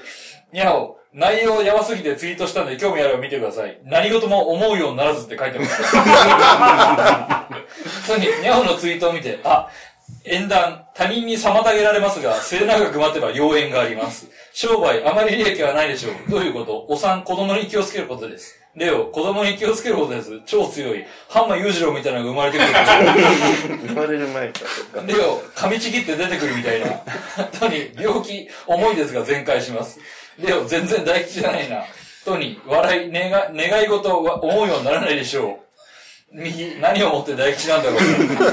[0.54, 3.78] にゃお、内容やばすぎてツイートしたんで興味あれば見てください。
[3.84, 5.82] 何事も思うようにならずって書いてます。
[8.06, 9.68] そに、にゃおのツイートを見て、あ、
[10.24, 14.28] 縁談、他人に妨げられますが、末永く待てば良縁があります。
[14.52, 16.30] 商売、あまり利益はないでしょう。
[16.30, 16.86] どういうこと？
[16.88, 18.58] お産、子供に気をつけることです。
[18.74, 20.40] レオ、子供に気をつけることです。
[20.46, 21.04] 超強い。
[21.28, 22.82] ハンマ裕次郎みたいなのが生まれてくるでしょ
[23.74, 23.86] う。
[23.88, 24.60] 生まれる前か。
[25.06, 26.86] レオ、噛みちぎって出てくるみたいな。
[27.58, 30.00] トニー、病気、重いですが全開します。
[30.38, 31.84] レオ、全然大吉じゃないな。
[32.24, 33.32] トニー、笑い、願い、
[33.68, 35.63] 願い事は思うようにならないでしょう。
[36.34, 38.00] 右、何をもって大吉なんだろう。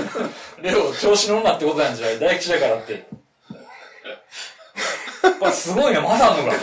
[0.62, 2.20] レオ、調子乗んなってことなんじゃない？
[2.20, 3.04] 大吉だからって。
[5.40, 6.58] これすごいね、まだあんのか。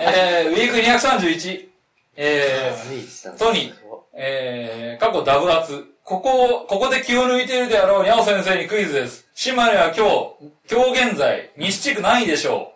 [0.00, 1.68] えー、ウィーク231。
[2.16, 3.74] えー、トニー、
[4.14, 5.84] えー、過去ダブ圧。
[6.04, 9.26] ここ、ここで気を抜いているであろう、にゃお先生にクイズです。
[9.34, 10.34] 島根は今日、
[10.70, 12.72] 今日現在、西地区何位でしょ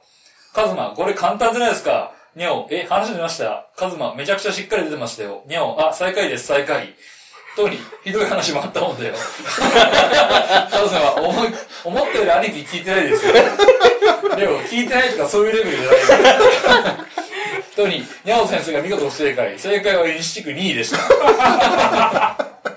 [0.52, 2.12] うカズマ、これ簡単じゃないですか。
[2.38, 5.42] にゃお、え、話出ましたカズマ、めちゃくちゃしっかり出てましたよ。
[5.48, 6.94] にゃお、あ、最下位です、最下位。
[7.56, 9.14] トニー、ひどい話もあったもんだよ。
[10.70, 11.48] カズマは、思い、
[11.82, 13.32] 思ったより兄貴聞いてないですよ。
[13.32, 17.06] でも、聞いてないとかそういうレベルじゃないから。
[17.74, 19.58] トニー、にゃお先生が見事不正解。
[19.58, 20.96] 正解は西地区2位でした。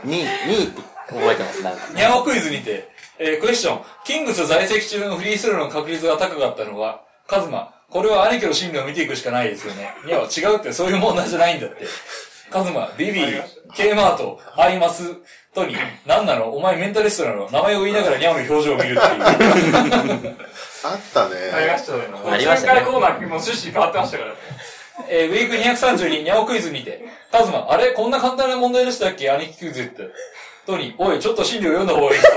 [0.03, 1.93] 2、2って覚えてます、なんか。
[1.93, 2.89] にゃおクイズにて、
[3.19, 3.81] えー、クエスチョン。
[4.05, 7.71] キングス在籍中のフリースローの確率が高かったのは、カズマ。
[7.91, 9.93] これは兄貴の進路を見ていくしかないですよね。
[10.05, 11.85] にゃお、違うってそういう問題じゃないんだって。
[12.49, 13.43] カズマ、ビビー、
[13.75, 15.15] K マート、アイマス、
[15.53, 16.53] トニー、なんなの？
[16.53, 17.49] お前メンタリストなの？
[17.51, 18.99] 名前を言いながらにゃおの表情を見るっていう。
[20.83, 21.35] あったね。
[21.53, 22.07] ありましたね。
[22.31, 24.37] ありましたねコーナーもう趣旨変わってましたからね。
[25.09, 27.91] えー、ウィーク232、ニャオクイズにて、カズマ、あれ？
[27.91, 29.29] こんな簡単な問題でしたっけ？
[29.29, 30.09] 兄貴クイズって。
[30.65, 32.21] トニー、おい、ちょっと心理を読んだ方がいい。
[32.21, 32.29] カ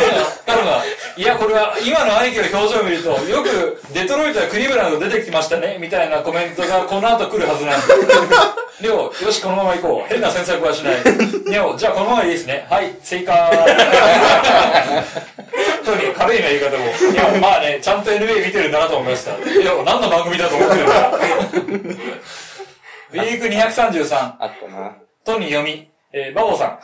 [0.00, 0.82] ズマ、カズマ、
[1.18, 7.86] いや、これは、今の兄貴の表情を見ると、よく、デトロイトやクリーブランド出てきましたね、みたいなコメントがこの後来るはずなんで。
[8.86, 10.08] レオ、よし、このまま行こう。
[10.08, 10.94] 変な詮索はしない。
[11.50, 12.68] レオ、じゃあこのままでいいですね。
[12.70, 13.34] はい、正解。
[15.84, 16.86] トニー、軽いな言い方も。
[16.86, 19.32] いや、まあね、ちゃんと NBA 見てるんだなと思いました。
[19.32, 21.10] いや、何の番組だと思ってるんだ。
[23.10, 24.34] ウィーク233。
[24.38, 24.92] あったな。
[25.24, 26.78] トニー読み、えー、バボさん。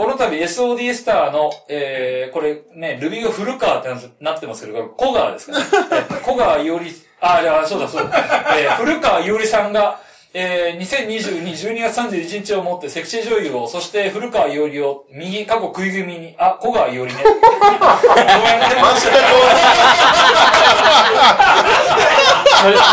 [0.00, 3.90] この度 SOD スターの、えー、これね、ルビーが古川って
[4.24, 5.64] なってますけど、小川ですかね。
[5.92, 6.90] えー小川いおり、
[7.20, 8.18] あ、いや、そうだそうだ。
[8.56, 9.98] えー、古川いおりさんが、
[10.32, 17.22] えー、2022、12月31日をもってセクシー女優を、そして古川いおりを、右、過去食い組に、あ、小川いおりね。
[17.22, 19.18] ごめんね、申し訳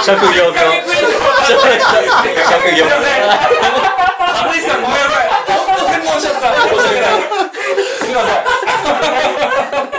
[0.03, 0.83] 職業病。
[0.83, 1.63] 職
[2.75, 3.29] 業すいません。
[4.33, 5.26] 春井さんごめんなさい。
[6.05, 6.53] 本当専門しちゃった。
[6.53, 7.21] 申し訳ない。
[7.99, 9.97] すいません。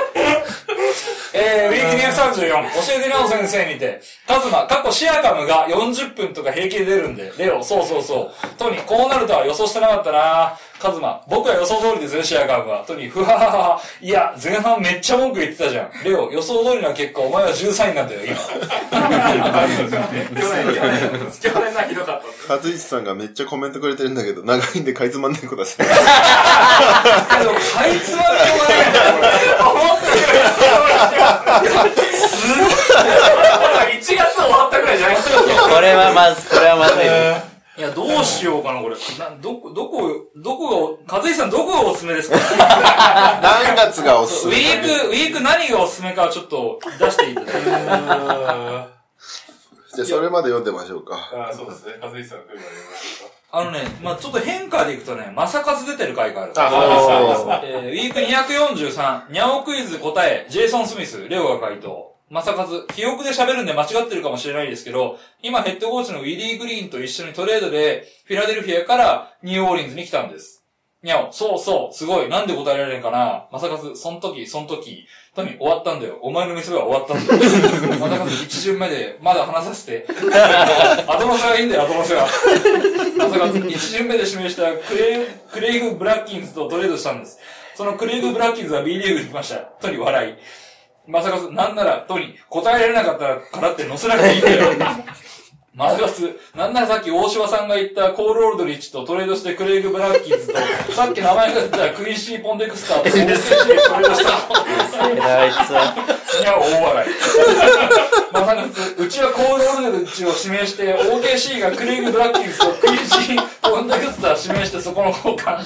[1.35, 2.49] えー、ウィーク234、教
[2.99, 7.33] えてなお先生にて、カズマ、過去シアカムが40分とか平気で出るんで。
[7.39, 8.49] レオ、そうそうそう。
[8.57, 12.85] トニー、こうなるとは予想してなかったなカズマ、僕は予想通りですよ、シアカムは。
[12.87, 13.81] トニー、ふはははは。
[14.01, 15.91] いや、前半めっちゃ文句言ってたじゃん。
[16.05, 18.37] レオ、予想通りの結果、お前は13位なんだよ、今。
[18.37, 18.45] 去
[20.31, 22.55] 年、去年、去年なひどかった。
[22.55, 25.87] 和一さんがめっちゃコメントくれてるんだけど、長いんでかいつまんでください。
[25.87, 25.99] けど、か
[27.87, 29.29] いつまみようがないんだよ、これ。
[29.83, 30.15] 思ったよ
[31.85, 33.99] りすごい。
[33.99, 35.39] 1 月終わったくらいじゃないですか。
[35.75, 37.48] これはまず、これはまずい。
[37.79, 38.97] いや、どうしようかな、これ。
[38.97, 42.37] な、どこ、どこ、どこが、和井さんどこがおすすめですか？
[43.41, 44.55] 何月がおすすめ？
[44.55, 47.61] ウィーク、ウィーク何がおすすめかちょっと出していただいて。
[49.95, 51.31] じゃあそれまで読んでみましょうか。
[51.33, 51.95] ああ、そうですね。
[52.03, 53.35] 和井さん来るまで読みましょうか？
[53.51, 56.53] あのね、まあちょっと変化でいくとね、まさかず出てる回がある。
[56.57, 56.69] あ
[57.39, 62.08] そうえー、ウィーク243、ニャオクイズ答え、ジェイソン・スミス、レオが回答。
[62.31, 70.59] まさかず、記憶で喋るんで間違ってるかもしれないですけど、今ヘッドコーチのウィリー・グリーンと一緒にトレードで、フィラデルフィアからニューオーリンズに来たんです。
[71.01, 73.47] ニャオ、そうそう、すごい、なんで答えられるんかな？
[73.53, 76.19] まさかず、そん時、そん時、トミー、終わったんだよ。
[76.23, 77.95] お前の店は終わったんだよ。
[78.01, 80.07] まさかず、一巡目で、まだ話させて。
[81.07, 82.27] 後の世はいいんだよ、後の世は。
[83.17, 87.39] まさかず、一巡目で指名したクレイ、クレイグ・ブラッキンズとトレードしたんです。
[87.77, 89.59] そのクレイグ・ブラッキンズは B リーグに来ました。
[89.59, 90.35] トニー笑い。
[91.09, 94.73] まさか、なんなら、とに、答えられなかったからって載せなくていいんだよ。
[95.75, 100.55] まさかず、なんならさっき大島さんが言ったコール・オールドリッチとトレードしてクレイグ・ブラッキンズと、
[100.93, 104.33] さっき名前が出たクイシー・ポンデクスターと、 トレードした
[105.47, 105.95] いつは。
[106.41, 107.11] いや、大笑い。
[108.33, 115.59] まさかつ、うちはコール・オルネルチを指名して、OKC がクレイグ・ブラッキンスとクイージー・ポンダクスター指名してそこの交換。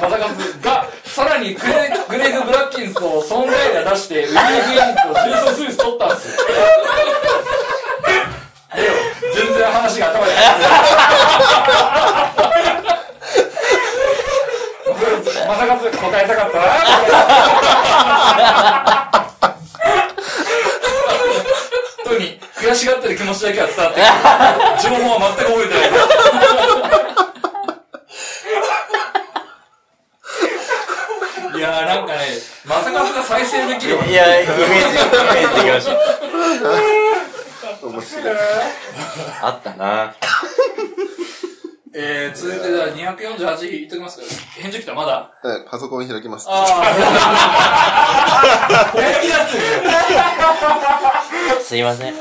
[0.00, 6.32] まさかつが、さらにクレイグ・グレイグ・ブラッキンスとソン・ガイラ出して、ウィリー・グリーンとジェイソン・スミス取ったんですよ。
[8.72, 10.64] 全然話が頭に入って。
[15.48, 16.64] まさかつ答えたかったな。
[22.04, 24.00] 本当に悔しがってる気持ちだけは伝わって
[24.82, 25.88] 情報は全く覚えてない。
[31.58, 32.18] いやーなんかね、
[32.64, 33.96] まさかが再生できる。
[34.08, 34.88] いや、イメージ、イメー
[35.48, 35.92] ジできました。
[37.82, 38.24] 面白い。
[39.42, 40.14] あったな
[41.92, 42.88] えー、続いてじゃあ
[43.18, 44.22] 248いっときますか
[44.62, 44.94] 返事来た？
[44.94, 45.32] まだ？
[45.42, 46.46] はいパソコン開きます。
[46.48, 46.66] ああ。
[51.62, 52.14] すいません。
[52.14, 52.16] ウ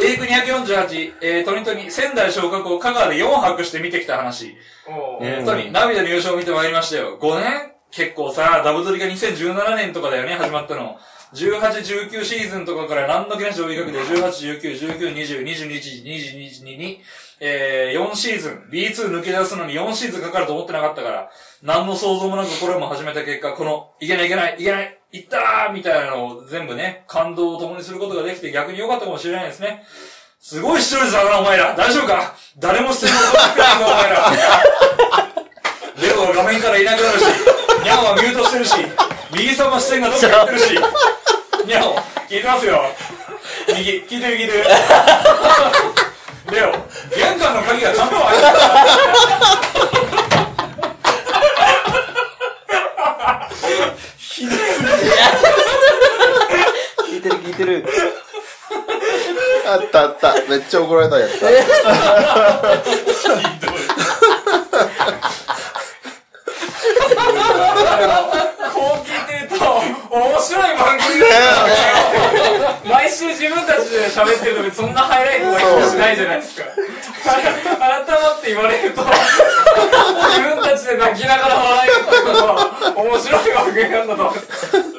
[0.00, 4.54] ィーク248、えー、トニトニ、仙台昇格を香川で4泊して見てきた話。
[4.86, 7.16] おうん本当に、涙の優勝を見てまいりましたよ。
[7.18, 7.72] 5年？
[7.90, 10.98] 結構さ、ダブドリが2017年とかだよね、始まったの。
[11.34, 17.02] 18、19シーズンとかから何の気なし追いかけて、18、19、19、20、22、22、22に、
[17.40, 21.30] えー、4シーズン、B2 抜け出すのに4シーズンかかると思ってなかったから、
[21.62, 29.84] 何の想像もなくこれも始めた結果、この、いけないいけない、いけない、いったーみたいなのを全部ね、感動を共にすることができて逆に良かったかもしれないですね。
[30.40, 31.74] すごい視聴率だな、お前ら。
[31.74, 32.34] 大丈夫か？
[32.58, 34.32] 誰も視線を送ってくれないぞ、お前ら。
[36.00, 37.24] レオは画面からいなくなるし、
[37.82, 38.74] ニャオはミュートしてるし、
[39.34, 40.74] 右さんは視線がどっか行ってるし、
[41.68, 42.80] ニャオ、聞いてますよ。
[43.76, 44.64] 右、聞いてる聞いてる。
[46.50, 46.72] レオ、
[47.14, 48.50] 玄関の鍵がちゃんと開いてた。
[54.16, 54.82] ひどす
[57.10, 57.84] ぎ聞いてる聞いてる。
[59.66, 60.34] あったあった。
[60.48, 61.50] めっちゃ怒られたやつだ。
[68.74, 69.64] こう聞いてると、
[70.10, 76.64] 面白い番組だな毎週自分たちで喋ってるのにそんなハイライトが気もしないじゃないですか。
[77.24, 79.12] 改まって言われると、自
[80.42, 84.98] 分たちで泣きながら笑えるってことは、面白い番組なんだと思います。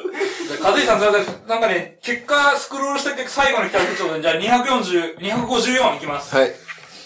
[0.62, 6.36] 和井さん、なんかね、結果、スクロールした結果、最後の企画ちょうど、じゃあ240、254いきます。
[6.36, 6.52] はい。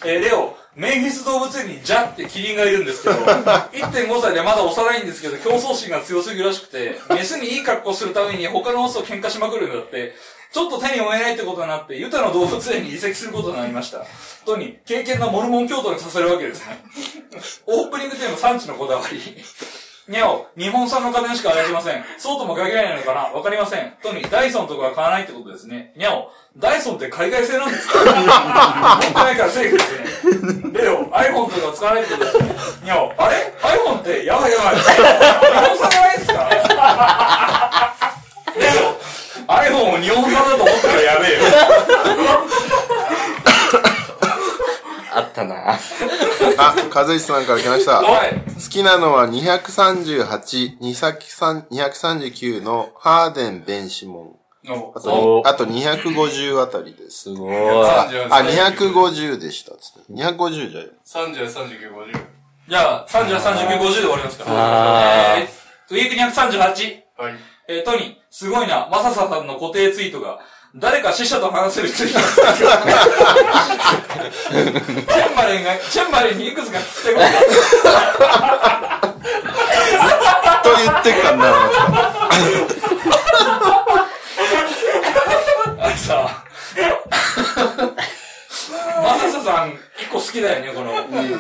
[0.05, 10.15] えー、レオ、メンフィス動物園にジャってキリンがいるんですけど、 1.5歳でまだ幼いんですけど、競争心が強すぎるらしくて、メスにいい格好するために他のオスと喧嘩しまくるんだって、
[10.53, 14.05] ちょっと手に負えないってことになって、ユタの動物園に移籍することになりました。
[14.45, 16.85] とに、経験なモルモン教徒にさせるわけですね。
[17.67, 19.45] オープニングテーマ産地のこだわり。
[20.07, 22.05] にゃお、日本産の家電しか愛しません。
[22.19, 23.21] そうとも限らないのかな？
[23.33, 23.95] わかりません。
[24.03, 25.95] とに、ダイソンとかは買わないってことですね。
[25.97, 27.99] にゃお、ダイソンって海外製なんですか？
[28.01, 28.19] 持って
[29.15, 29.93] ないからセーフです
[30.61, 30.73] ね。
[30.75, 32.55] レオ、iPhone とか使わないってことですね。
[32.85, 34.77] にゃお、あれ ?iPhone ってやばいやばい。
[34.77, 34.95] 日本
[35.79, 36.51] 産じゃないですか？
[38.61, 38.93] レオ、
[39.53, 41.41] iPhone を日本産だと思ったらやべえよ。
[46.59, 48.01] あ、和石さんから来ました。
[48.01, 48.43] 好はい。
[48.71, 54.45] きなのは238、239のハーデン・ベンシモン。
[54.67, 57.25] おあとおあと250あたりです。
[57.25, 57.57] すごい。
[57.57, 59.73] あ、30あ250でした。
[59.77, 60.13] つって。
[60.13, 62.35] 250じゃ30、39、50。
[62.69, 64.45] じゃあ、30、39、50で終わりますか。
[64.49, 67.03] あーえー、ウィーク238。
[67.19, 67.35] はい。
[67.69, 68.89] えー、トニー、すごいな。
[68.91, 70.41] マササさんの固定ツイートが、
[70.77, 77.21] 誰か死者と話せるツイートチェンバレンが、チェンバレンにいくつか聞きたいこ
[80.65, 81.47] とと言ってっかな。
[85.79, 86.45] あのさ、
[89.01, 91.23] マササさん、一個好きだよね、この。
[91.23, 91.37] いいね。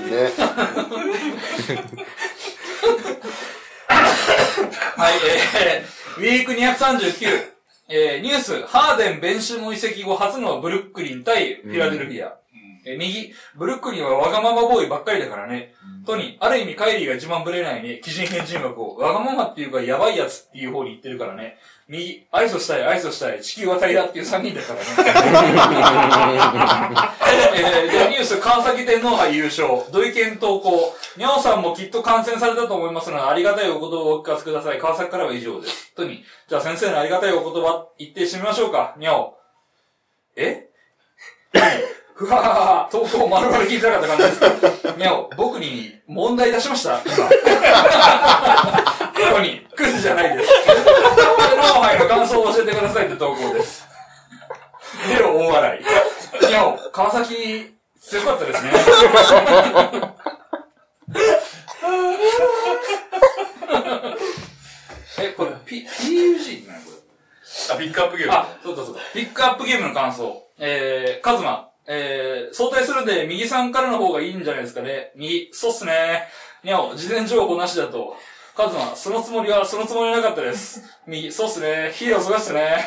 [4.96, 5.14] はい、
[5.56, 7.53] えー、ウィーク239。
[7.88, 12.38] えー、ニュース、ハーデン・ベンシモ移籍後初のブルックリン対フィラデルフィア。
[12.86, 15.74] えー右、ブルックリンはわがままボーイばっかりだからね。
[16.06, 18.00] トニー、ある意味カイリーが一番ブレないね。
[18.02, 18.96] 基人変人枠を。
[18.96, 21.58] わがままっていうかやばいやつっていう方に言ってるからね。
[21.86, 24.86] 右、愛想したい、愛想したい、地球は平らっていう3人だからね。
[27.54, 29.68] えー、で、ニュース、川崎天皇杯優勝。
[29.92, 30.96] 土井健投稿。
[31.18, 34.78] にゃおさんもきっと感染されたと思いますので、ありがたいお言葉をお聞かせください。
[34.78, 35.92] 川崎からは以上です。
[35.94, 38.94] トニー、じゃあ先生のありがたいお言葉、言ってしてみましょうか。
[38.96, 39.36] にゃお。
[40.36, 40.68] え？
[42.14, 44.90] ふははは、投稿丸々聞いてなかった感じですか？
[44.96, 47.00] にゃお、僕に問題出しました？
[47.04, 47.28] 今。
[49.32, 50.50] トニー、クズじゃないです。
[51.64, 53.86] 天皇杯の感想を教えてくださいって投稿です。
[55.08, 55.84] でろ、大笑い。
[56.46, 58.70] にゃお、川崎、強かったですね。
[65.20, 66.96] え、これ、P、PUG なのこれ。
[67.74, 68.32] あ、ピックアップゲーム。
[68.34, 69.00] あ、そうだそうだ。
[69.14, 70.46] ピックアップゲームの感想。
[70.58, 71.70] えー、カズマ。
[71.86, 75.12] えー、相対するんで、右さんからの方がいいんじゃないですかね。
[75.16, 76.28] 右、そうっすね。
[76.62, 78.16] にゃお、事前情報なしだと。
[78.56, 80.80] カズマ、そのつもりは、そのつもりなかったです。
[81.08, 81.90] 右、そうっすね。
[81.92, 82.84] ヒーローすごいっすね。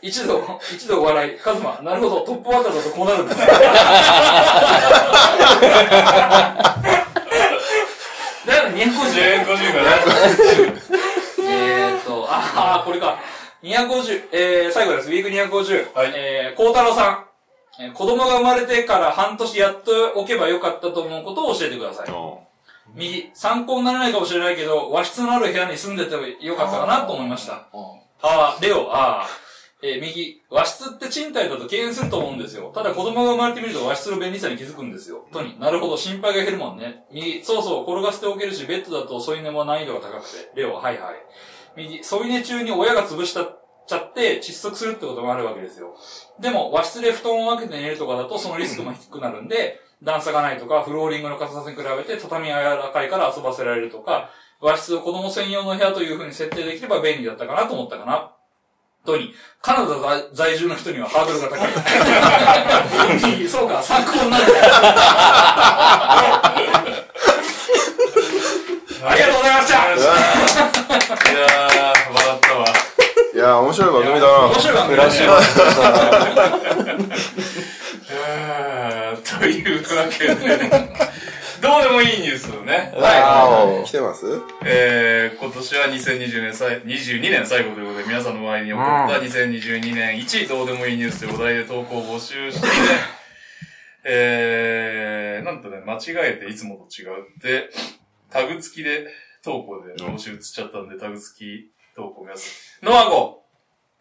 [0.00, 1.38] 一度、一度笑い。
[1.38, 3.46] カズマ、なるほど、トップバッターだとこうなるんですね。
[8.46, 9.44] だよね、250。
[9.44, 9.88] 250がね。
[11.46, 13.18] えーっと、ああ、これか。
[13.62, 15.08] 250、えー、最後です。
[15.08, 15.94] ウィーク250。
[15.94, 17.24] はいえー、孝太郎さん。
[17.80, 22.06] えー子供が生まれてから半年やっておけばよかったと思うことを教えてください。
[22.94, 27.68] 右、参考にならないかもしれないけど、和室のある部屋に住んでてもよかったかなと思いました。
[28.22, 29.28] ああ、レオ、ああ。
[29.84, 32.70] えー右、和室って賃貸だと敬遠すると思うんですよ。
[32.72, 35.26] ただ子供が生まれてみると和室の便利さに気づくんですよ。
[35.32, 37.04] とに、なるほど、心配が減るもんね。
[37.12, 40.52] 右、そうそう、転がしておけるし、ベッドだと添い寝も難易度が高くて。
[40.54, 41.14] レオ、はいはい。
[41.76, 43.44] 右、添い寝中に親が潰した
[43.88, 45.96] ちゃって窒息するってこともあるわけですよ。
[46.38, 54.30] でも、和室で布団を分けて寝るとかだとそのリスクも低くなるんで、段差がないとか、フローリングの硬さに比べて畳が柔らかいから遊ばせられるとか、
[54.60, 58.32] 和室を子供専用の部屋という風に設定できれば便利だったかなと思ったかな。
[59.04, 61.68] とに、カナダ在在住の人にはハードルが高い。
[63.48, 64.52] そうか、参考になるね。
[69.04, 72.64] ありがとうございましたいやー、笑ったわ。
[73.34, 74.54] いやー、面白い番組だな面。
[74.60, 75.12] 白い番組だね。
[78.34, 80.34] えーというわけで、
[81.60, 82.90] どうでもいいニュースをね。
[82.94, 83.86] はい。
[83.86, 84.26] 来てます？
[84.64, 92.66] えー、今年は2020年さい、22年最後ということで、皆さんの周りに起こった2022年1どうでもいいニュースというお題で投稿を募集して、
[94.04, 95.98] えー、なんとね、間違
[96.30, 97.70] えていつもと違うって、
[98.30, 99.06] タグ付きで
[99.44, 102.42] 投稿で募集移っちゃったんで、タグ付き投稿皆さ
[102.82, 102.86] ん。
[102.86, 103.42] ノアゴ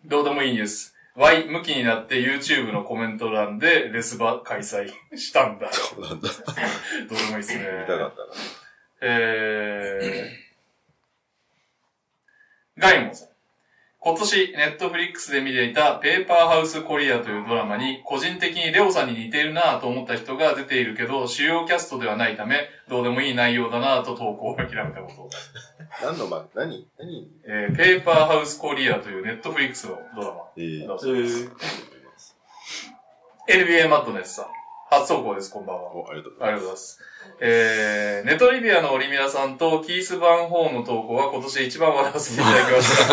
[0.06, 0.91] どうでもいいニュース。
[1.16, 5.72] Y 向きになって YouTube のコメント欄でレスバ開催したんだ。
[5.72, 6.30] そうなんだ。
[7.10, 7.64] どうでもいいですね。
[7.82, 8.34] 見たかったな。
[9.02, 13.32] えー、ガイモンさん。
[14.04, 25.30] 今年、ネットフリックスで見ていたペーパーハウスコリアというドラマに、個人的にレオさんに似ているなぁと思った人が出ているけど、主要キャストではないため、どうでもいい内容だなぁと投稿を諦めたこと。
[26.02, 26.88] 何の番何？
[27.00, 27.28] 何？
[27.46, 30.42] えー、ペーパーハウスコリアというネットフリックスのドラマ。
[30.58, 31.50] えーだそうです
[33.50, 34.46] NBA マットネスさん。
[34.90, 35.96] 初投稿です、こんばんは。
[35.96, 37.00] お、ありがとうごあざいりがとうございます。
[37.44, 43.08] えー、ネトリビアのオリミラさんとキース・バンホーンの投稿は今年一番笑わせていただきまし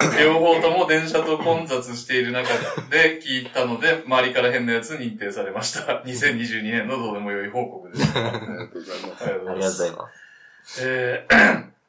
[0.00, 0.20] た。
[0.22, 2.48] 両方とも電車と混雑している中
[2.90, 6.02] で聞いたので、周りから変なやつに認定されました。
[6.04, 8.12] 2022年のどうでもよい報告です。
[8.14, 9.24] ありがとうございます。
[9.24, 10.08] ありがとうございま
[10.64, 10.82] す。
[10.82, 11.70] えー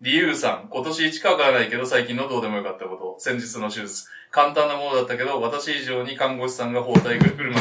[0.00, 3.16] 理由さん、今年1かわからないけど最近のどうでもよかったこと。
[3.18, 4.08] 先日の手術。
[4.30, 7.60] 簡単なものだったけど、私以上に看護師さんが包帯ぐるぐる巻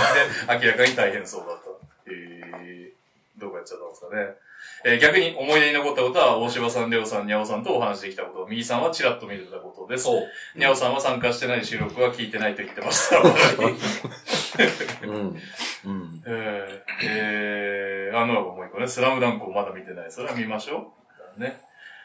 [0.60, 2.12] きで明らかに大変そうだった。
[2.12, 4.50] えー、どうかやっちゃったんですかね。
[4.86, 8.48] えー逆に思い出に残ったことは、大柴さん、レオさん、ニャオさんとお話しできたこと。
[8.48, 10.06] 右さんはチラッと見れたことです。
[10.06, 10.24] そう。
[10.56, 13.20] ニャオさんは参加してない収録は聞いてないと言ってました。
[13.20, 15.41] うん。
[15.86, 16.24] うん。
[16.28, 20.12] えー、えー、あの、もう一個ね、スラムダンクをまだ見てない。
[20.12, 20.94] それは見ましょ
[21.38, 21.41] う。
[21.41, 21.60] ね。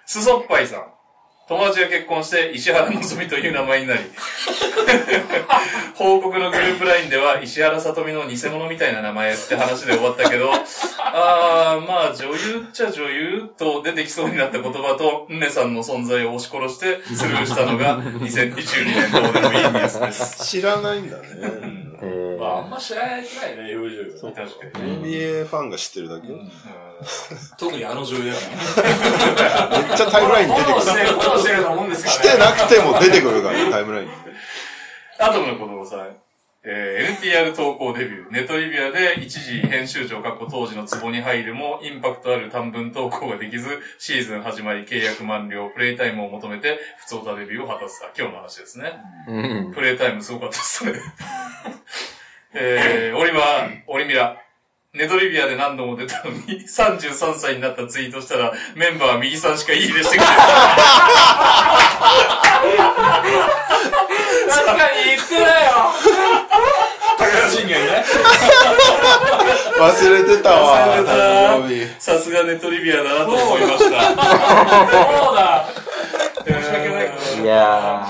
[0.06, 0.92] スソッパイさん。
[1.46, 4.00] 友達が結婚して、石原のぞみという名前になり、
[5.94, 10.50] 報告のグループラインでは、石原さとみの偽物みたいな名前って話で終わったけど、
[10.98, 20.46] あー、まあ、女優っちゃ女優と出てきそうになった言葉と、ンネさんの存在を押し殺して、スルーしたのが、 2022年どうでもいいニュースです。
[20.46, 21.24] 知らないんだね。
[21.34, 24.46] えーまあ、あんま知らないくらいね、表情がね。
[24.48, 25.04] 確かに。
[25.04, 26.28] NBA ファンが知ってるだけ？
[26.28, 26.38] めっ
[27.58, 28.46] 特にあの女優だか
[29.90, 29.96] ら。
[29.96, 30.80] ちゃタイムラインに出てくる。
[30.80, 34.12] フォローしてる、と思うんですしてなくても出てくるからね、タイムラインに。
[35.18, 36.16] アトムの子供さん。
[36.66, 38.30] えー NTR 投稿デビュー。
[38.30, 48.02] ネトリビアで一時編集長過去当時の壺に入るも、インパクトある短文投稿ができず、シーズン始まり契約満了、プレイタイムを求めて、普通歌デビューを果たす。
[48.02, 48.92] あ今日の話ですね。
[49.28, 49.72] うん。
[49.74, 50.92] プレイタイムすごかったですね。
[52.54, 54.36] えー、オリマー、オリミラ。
[54.94, 60.36] ネトリビアで何度も出たのに、 33歳になったツイートしたら、メンバーは右さんしかいいねしてくれない。
[64.48, 65.70] 確かに言ってないよ
[67.18, 68.04] 武田信玄ね。
[69.80, 70.78] 忘れてたわ。
[70.78, 74.00] 忘れた誕生日さすがネトリビアだなと思いました。
[74.06, 74.16] そう
[75.34, 75.66] だ
[76.46, 77.10] 申し訳ない。
[77.42, 78.06] いや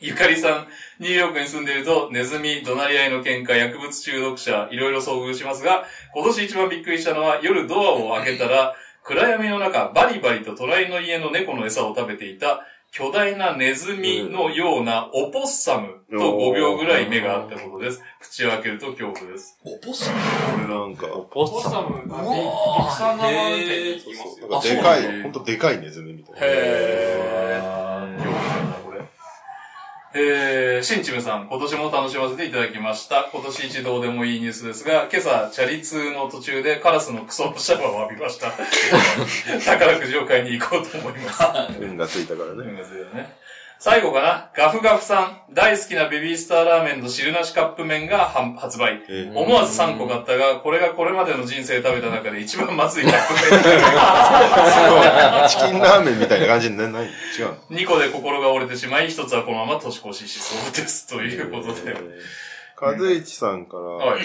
[0.00, 0.66] ゆかりさん、
[1.00, 18.02] ニューヨークに住んでいると、ネズミ、怒鳴り合いの喧嘩、薬物中毒者、いろいろ遭遇しますが、今年一番びっくりしたのは、夜ドアを開けたら、暗闇の中、バリバリと隣の家の猫の餌を食べていた、巨大なネズミのようなオポッサムと5秒ぐらい目があったことです。
[18.20, 19.58] 口を開けると恐怖です。
[19.64, 20.12] おポッサ
[20.58, 21.62] ムなんか、ー、ポポッ。
[21.62, 24.48] サムがビッグサンダーマウンテンに行きますよ。
[24.48, 26.40] なんかでかい、ほんとでかいネズミみたいな。
[26.42, 28.59] へー。
[30.12, 33.28] えー、しんちむさん、今年も楽しませていただきました。
[33.32, 38.50] 今年一どうでもいいニュースですが、今朝、チャリ通の途中でカラスのクソのシャワーを浴びました。
[39.64, 41.42] 宝くじを買いに行こうと思います。
[41.78, 42.54] 運がついたからね。
[42.56, 43.36] うんですよね
[43.82, 49.00] 最後かな、ガフガフさん、大好きなベビースターラーメンと汁なしカップ麺がは発売。
[49.08, 53.42] えー思わず3個買ったが、これがこれまでの人生食べた中で一番まずいカップ麺。
[55.48, 57.06] チキンラーメンみたいな感じになない？
[57.06, 57.08] 違
[57.44, 61.06] うの？2個で心が折れてしまい、1つはこのまま年越ししそうです。
[61.08, 61.94] ということで。
[62.78, 64.20] 和一さんから、はい。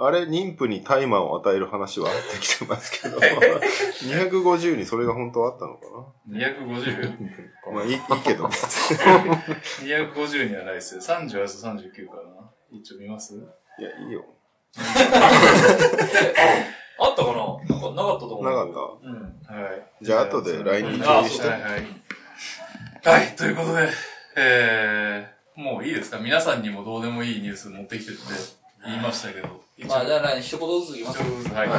[0.00, 2.08] あれ、妊婦に大麻を与える話は？
[2.32, 5.80] できてますけど、250にそれが本当はあったのか
[6.30, 7.02] 250?250
[7.66, 8.48] なまあいいいいけど、
[10.46, 11.00] にはないですよ。
[11.00, 12.48] 38と39かな。
[12.70, 13.34] 一応見ます？
[13.34, 14.24] いや、いいよ。
[17.00, 17.38] あったかな？
[17.68, 18.44] なんかなかったと思う。
[18.44, 18.68] なかっ
[19.02, 19.12] うん。
[19.62, 19.68] は
[20.00, 20.04] い。
[20.04, 21.72] じゃあ後で LINE にあ、共有してはいはい。
[23.04, 23.88] はい、ということで、
[24.36, 26.18] えー、もういいですか？
[26.18, 28.20] 皆さんにもどうでもいいニュース持ってきてって
[28.88, 29.48] 言いましたけど。
[29.86, 31.22] まあ、じゃあ何、一言ずつ言います
[31.54, 31.68] はい。
[31.68, 31.74] た。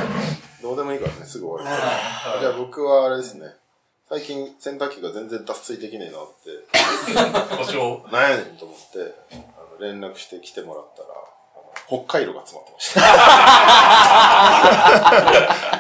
[0.62, 1.78] どうでもいいからね、すぐ終わる。
[2.40, 3.48] じゃあ僕はあれですね。
[4.10, 6.50] 最近洗濯機が全然脱水できねえなって、
[7.56, 8.02] 故障。
[8.12, 9.36] なんやねんと思って、あ
[9.80, 11.14] の連絡して来てもらったら、あ
[11.92, 13.02] の北海道が詰まってました。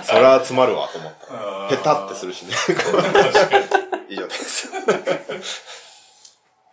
[0.13, 1.75] そりゃ詰まるわと思った。
[1.75, 2.53] ペタってするしね。
[4.09, 4.67] 以上です。
[4.67, 4.71] い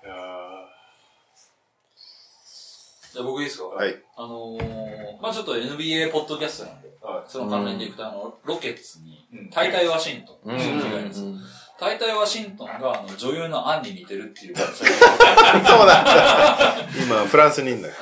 [0.06, 0.14] や
[3.16, 3.64] じゃあ僕いいですか？
[3.66, 3.96] はい。
[4.16, 11.22] あのー、まあちょっと NBA ポッドキャストなんで、はいその関連でいくと、あの、ロケッツにうん、大体ワシントン、うん新違いです。
[11.78, 14.76] 大体ワシントンが、あの、女優のアンに似てるっていう話
[15.68, 16.74] そうなんだ。
[16.98, 17.94] 今、フランスにいんだよ。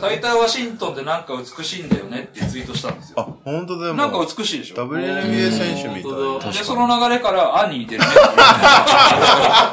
[0.00, 3.94] 大体ワシントンってなんか美しいんだよねってツイートしたんですあよ。、本当でも。
[3.94, 6.52] なんか美しいでしょ？WNBA 選手みたいな。
[6.52, 8.06] で、その流れから、アンに似てるね。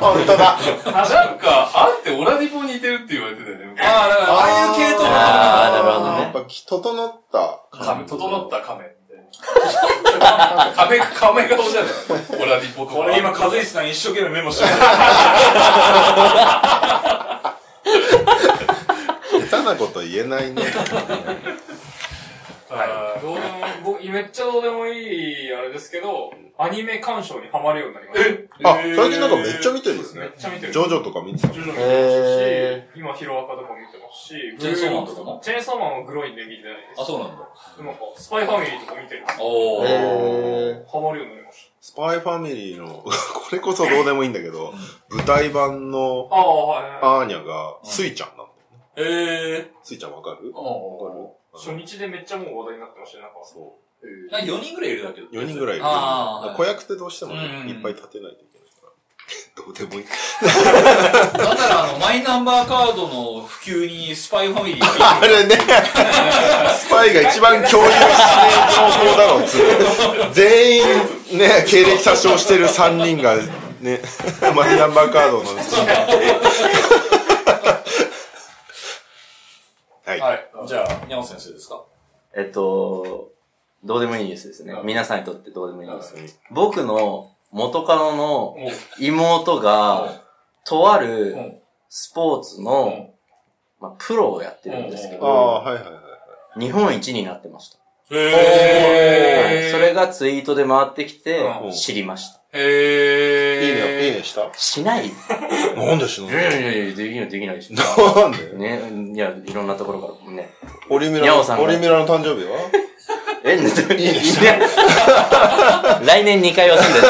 [0.01, 0.57] 本当だ。
[0.91, 3.75] なんか、あんってオラディポに似てるって言われてたよね。
[3.79, 7.59] ああ、だから、ああいう系統のあーなるほどねやっぱ、整った。
[7.85, 8.83] 亀、整った亀。
[10.75, 11.91] 亀、亀顔じゃない
[12.41, 12.99] オラディポとか。
[12.99, 14.69] 俺今、和石さん一生懸命メモしてる。
[19.49, 20.63] 下手なこと言えないね。
[22.77, 23.21] はい。
[23.21, 23.47] どうでも、
[23.83, 28.23] 僕、めっちゃどうでもいい、あれですけど、アニメ鑑賞にハマるようになりまし
[28.63, 28.69] た。
[28.69, 30.35] あ、最近なんかめっちゃ見てるよめっね。
[30.37, 30.73] ちゃ見てる。
[30.73, 31.47] ジョジョとか見てた。
[31.49, 35.23] ジョジョ見てへますし、今、ヒロアカとか見てますし、チェーンソーマンとか？
[35.23, 37.01] もチェーンソーマンはグロいんで見てないです。
[37.01, 37.47] あ、そうなんだ。
[37.77, 39.85] でもなんか、スパイファミリーとか見てるんですおー。
[39.87, 43.11] えハマるようになりましススパイファミリーの、 こ
[43.51, 44.73] れこそどうでもいいんだけど、
[45.09, 46.99] 舞台版のああ、はいはい。
[47.01, 49.65] アーニャが、スイちゃんなんだよね。
[49.65, 50.53] えスイちゃんわかる？
[50.55, 51.27] あわかる？
[51.53, 53.37] 初日でめっちゃもう話題になってましたね、なんか。
[53.43, 55.27] そー、なんか4人ぐらいいるだけど。
[55.27, 55.29] う。
[55.31, 55.85] 4人ぐらいいる。
[56.55, 58.91] 子役ってどうしてもねうんいっぱい立てないといけないから。
[59.63, 60.05] どうでもいい。
[61.37, 65.55] なんならあの、マイナンバーカードの普及にスパイファミリーが あれね、
[66.75, 68.05] スパイが一番共有して
[68.75, 68.81] 情
[69.11, 69.57] 報だろうっつ。
[70.33, 70.83] 全員
[71.37, 73.35] ね、経歴詐称してる3人が
[73.79, 74.01] ね、
[74.55, 75.49] マイナンバーカードの。
[80.05, 80.19] はい。
[80.19, 80.52] はい。
[80.67, 81.83] じゃあ、山本先生ですか？
[82.35, 83.31] えっと、
[83.83, 84.83] どうでもいいニュースですねう。
[84.83, 86.27] ん皆さんにとってどうでもいいニュースうん。
[86.51, 88.57] 僕の元カノのお
[88.99, 90.21] 妹が、
[90.65, 91.59] とあうるん
[91.89, 93.11] スポーツの、
[93.79, 95.63] まあ、プロをやってるんですけど。
[96.57, 97.79] 日本一になってました。
[98.15, 102.42] へーそれがツイートで回ってきてう、ん知りました。
[102.53, 103.65] へー。
[103.65, 104.47] いいね、いいねした？
[104.55, 105.11] しないい
[105.75, 107.75] なんでしのやいやいや、できないできないでしょ。
[108.21, 108.37] なんで？
[108.57, 108.81] ね、
[109.15, 110.53] いや、いろんなところからね。
[110.89, 112.59] オリミラの、オリミラの誕生日は？
[113.45, 114.57] え、ね、いいねしいや
[116.05, 117.07] 来年2回は住んでた。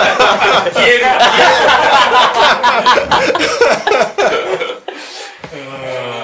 [0.74, 1.06] 消える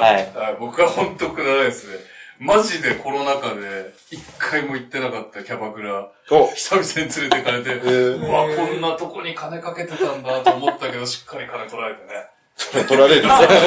[0.02, 0.14] はい。
[0.36, 1.98] はい、僕は本当くだらないですね。
[2.40, 12.30] マジでコロナ禍で一回も行ってなかったキャバクラ、お久々に連れてかれて、ーうわ、こんなとこに金かけてたんだと思ったけど、しっかり金取られてね。
[12.88, 13.66] 取られる？3年経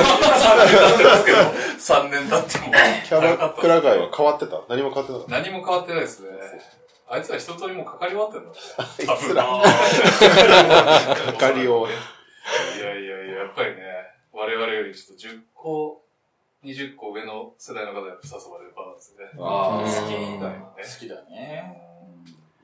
[0.95, 2.73] ってますけど、3年経っても。
[3.05, 4.63] キャバクラ界は変わってた？
[4.71, 6.29] 何も変わってなかっ何も変わってないですね。
[7.11, 8.51] あいつら一通りもうかかり終わってんだ。
[8.79, 9.45] あいつら、
[11.27, 11.87] かかかりを。
[11.87, 11.91] い
[12.81, 13.83] やいやいや、やっぱりね、
[14.33, 16.02] 我々よりちょっと10個、
[16.65, 19.25] 20個上の世代の方が誘われるパターンですね。
[19.39, 20.65] あー好きだよね。
[20.77, 21.83] 好きだね。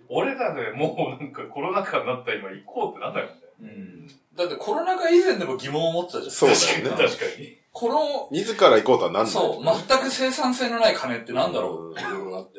[0.08, 3.32] 俺らでもうなんかコロナ禍になった今行こうってなんだよね。
[3.60, 4.08] うん。
[4.36, 6.30] だってコロナ禍以前でも疑問を持ってたじゃん。
[6.30, 7.04] そうだ確かに、よね。
[7.08, 7.58] 確かに。
[7.72, 9.32] この、自ら行こうとはなんない。
[9.32, 12.58] そう、全く生産性のない金ってなんだろうっていろいろあって。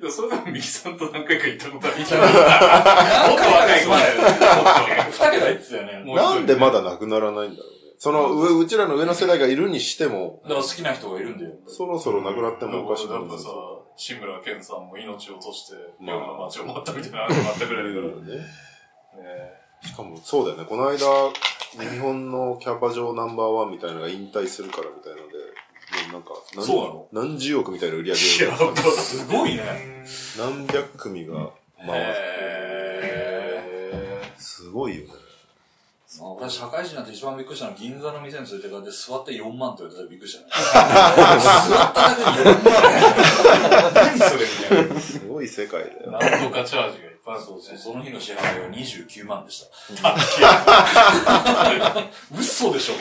[0.00, 1.96] でもそれでもミキさんと何回か行ったことある。
[1.98, 2.32] もっと何
[3.36, 5.10] 回若い子かすまないだよね。
[5.10, 6.04] 二桁言ってたよね。
[6.04, 7.81] もっとなんでまだなくならないんだろうね。
[8.02, 11.52] その、ううちらの上の世代がいるにしても、だから好きな人がいるんだよ。
[11.68, 13.50] そろそろなくなってもおかしくないだってさ、
[13.94, 18.12] 志村けんさんも命を落として夜の街を回ったみたいな話もあったぐらいだから。
[18.26, 18.46] ねね。
[19.84, 20.64] しかも、そうだよね。
[20.64, 20.98] この間、
[21.78, 26.76] 日本のキャバ嬢ナンバーワンみたいなのが引退するからみたいなので、もうなんか、何そう
[27.12, 27.28] なの？
[27.30, 30.04] 何十億みたいな売り上いや、げが、本当すごいね。
[30.36, 32.10] 何百組が回って、
[33.04, 35.12] へすごいよね。
[36.20, 40.50] ー俺社会人になって一番びっくりしたのは銀座の店に連れてかれて座って4万って言われたらびっくりしたね。
[40.52, 42.62] 座っただけで4
[43.82, 45.00] 万何それみたいな。
[45.00, 46.10] すごい世界だよ。
[46.10, 47.44] なんとかチャージがいっぱいある。
[47.44, 49.64] そうそう、その日の支払いは29万でし
[50.02, 50.16] た。
[52.38, 52.94] 嘘でしょ？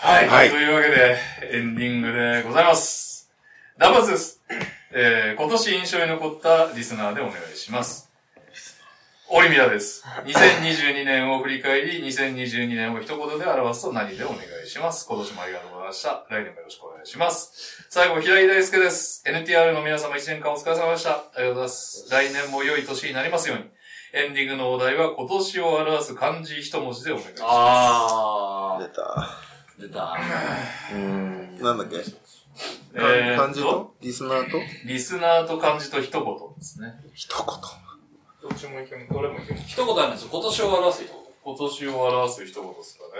[0.00, 0.28] はい。
[0.28, 1.18] はいというわけで、
[1.52, 3.28] エンディングでございます。
[3.76, 4.40] ダバスです。
[4.92, 8.07] えー、今年印象に残ったリスナーでお願いします。
[9.30, 10.02] オリミラです。
[10.24, 15.06] 2022年を振り返り、2022年を一言で表すと何でお願いします。
[15.06, 16.26] 今年もありがとうございました。
[16.30, 17.86] 来年もよろしくお願いします。
[17.90, 19.22] 最後、平井大輔です。
[19.26, 21.10] NTR の皆様1年間お疲れ様でした。
[21.10, 22.08] ありがとうございます。
[22.10, 23.64] 来年も良い年になりますように。
[24.14, 27.42] エンディングのお題は今年を表す漢字一文字でお願いします。
[27.44, 29.28] あ出た。
[29.78, 30.16] ー、出た。
[30.94, 31.58] うーん。
[31.58, 31.96] なんだっけ？
[32.94, 33.94] え漢字と？
[34.00, 34.58] リスナーと？
[34.86, 36.24] リスナーと漢字と一言
[36.58, 36.94] ですね。
[37.12, 37.87] 一言。
[38.48, 39.06] どっちもいける。
[39.10, 39.60] どれもいける。
[39.60, 40.28] 一言あるんですよ。
[40.32, 41.16] 今年を表す一言。
[41.44, 43.10] 今年を表す一言ですかね。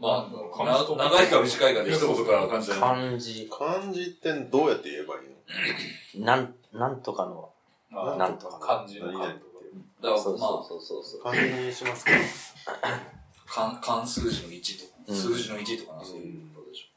[0.00, 2.70] まあ、な長いか短いかで一言から感じ。
[2.72, 5.18] 漢字、漢字ってどうやって言えばい
[6.16, 6.24] いの？
[6.24, 7.50] なん、なんとかの、
[7.90, 9.26] まあなんとか漢字の漢。
[9.28, 9.38] だか
[10.02, 11.22] ら、まあ、そうそうそう。
[11.22, 12.12] 漢字にしますか？
[13.46, 16.88] 漢漢数字の1とか、うん数字の1とかな、そういうことでし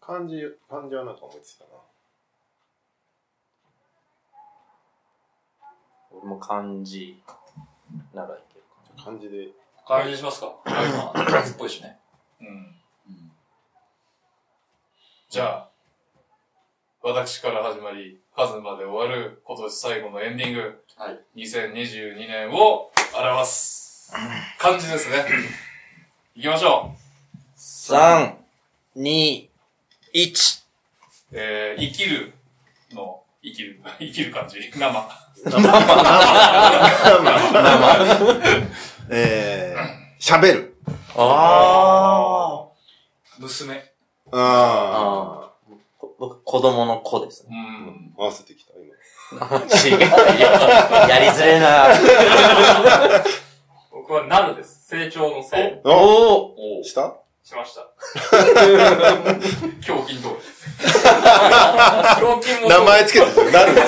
[0.00, 0.36] 漢字、
[0.68, 1.70] 漢字はなんか思いついたな。
[6.10, 7.20] 俺も漢字
[8.14, 8.64] ならいける
[8.96, 9.46] か漢字で。
[9.46, 9.50] ょ。
[9.86, 11.98] 漢字にしますかまあ、夏っぽいしね。
[12.40, 12.46] うん。
[12.46, 12.76] うん
[15.30, 15.68] じゃあ、
[17.02, 20.84] 私から始まり、カズまで終わる今年最後のエンディング。
[20.96, 21.20] はい。
[21.36, 24.12] 2022年を表す
[24.58, 25.24] 漢字ですね。
[26.34, 27.92] 行きましょう。
[27.92, 27.98] な。
[27.98, 28.38] 三、
[28.96, 29.48] 二、
[30.12, 30.64] 一。
[31.32, 32.32] えー、生きる
[32.92, 34.58] の、生きる、生きる漢字。
[34.74, 35.08] 生。
[35.44, 35.70] 生、生。
[39.10, 40.76] えー、喋る。
[41.16, 41.22] あ。
[41.22, 42.70] あ。
[44.32, 45.52] あああ。
[46.18, 47.56] 僕、子供の子ですね。
[48.16, 48.22] うん。
[48.22, 48.84] 合わせてきた、今。
[49.32, 50.06] 違うよ。
[51.08, 51.86] やりづれえな。
[53.90, 54.86] 僕はなるです。
[54.86, 55.80] 成長のせい。
[55.84, 57.86] おおしたしました。
[58.32, 60.34] 胸筋通り。
[62.20, 63.50] 胸筋も名前つけてる。
[63.50, 63.74] なる。
[63.74, 63.86] です。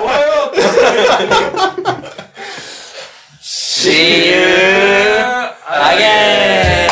[0.00, 0.56] おはよう
[3.42, 4.36] See you
[5.66, 6.88] again!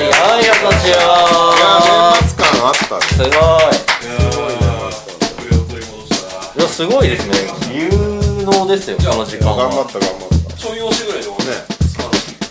[0.00, 0.96] よいよこしよ
[1.56, 3.02] 年末感あったね。
[3.02, 3.28] すごい。
[3.28, 4.34] いやー、
[5.36, 6.08] これを取り戻し
[6.54, 7.34] たいや、すごいですね。
[7.74, 7.88] 有
[8.44, 9.56] 能ですよ、この時間は。
[9.56, 11.44] 頑張った頑張っちょい押しぐらいで終わた。
[11.74, 11.79] ね。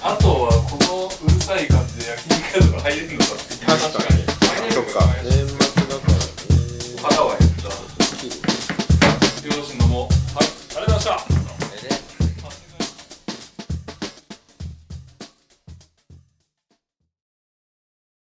[0.10, 3.99] あとはこのうるさい感じで焼肉屋とか入れるのかってい確か
[4.65, 5.06] にそっか。
[5.23, 6.26] 年末だからね。
[6.99, 7.69] 腹は減った。
[9.64, 10.07] しも。
[10.07, 10.48] はい。
[10.77, 11.39] ありがとうございました。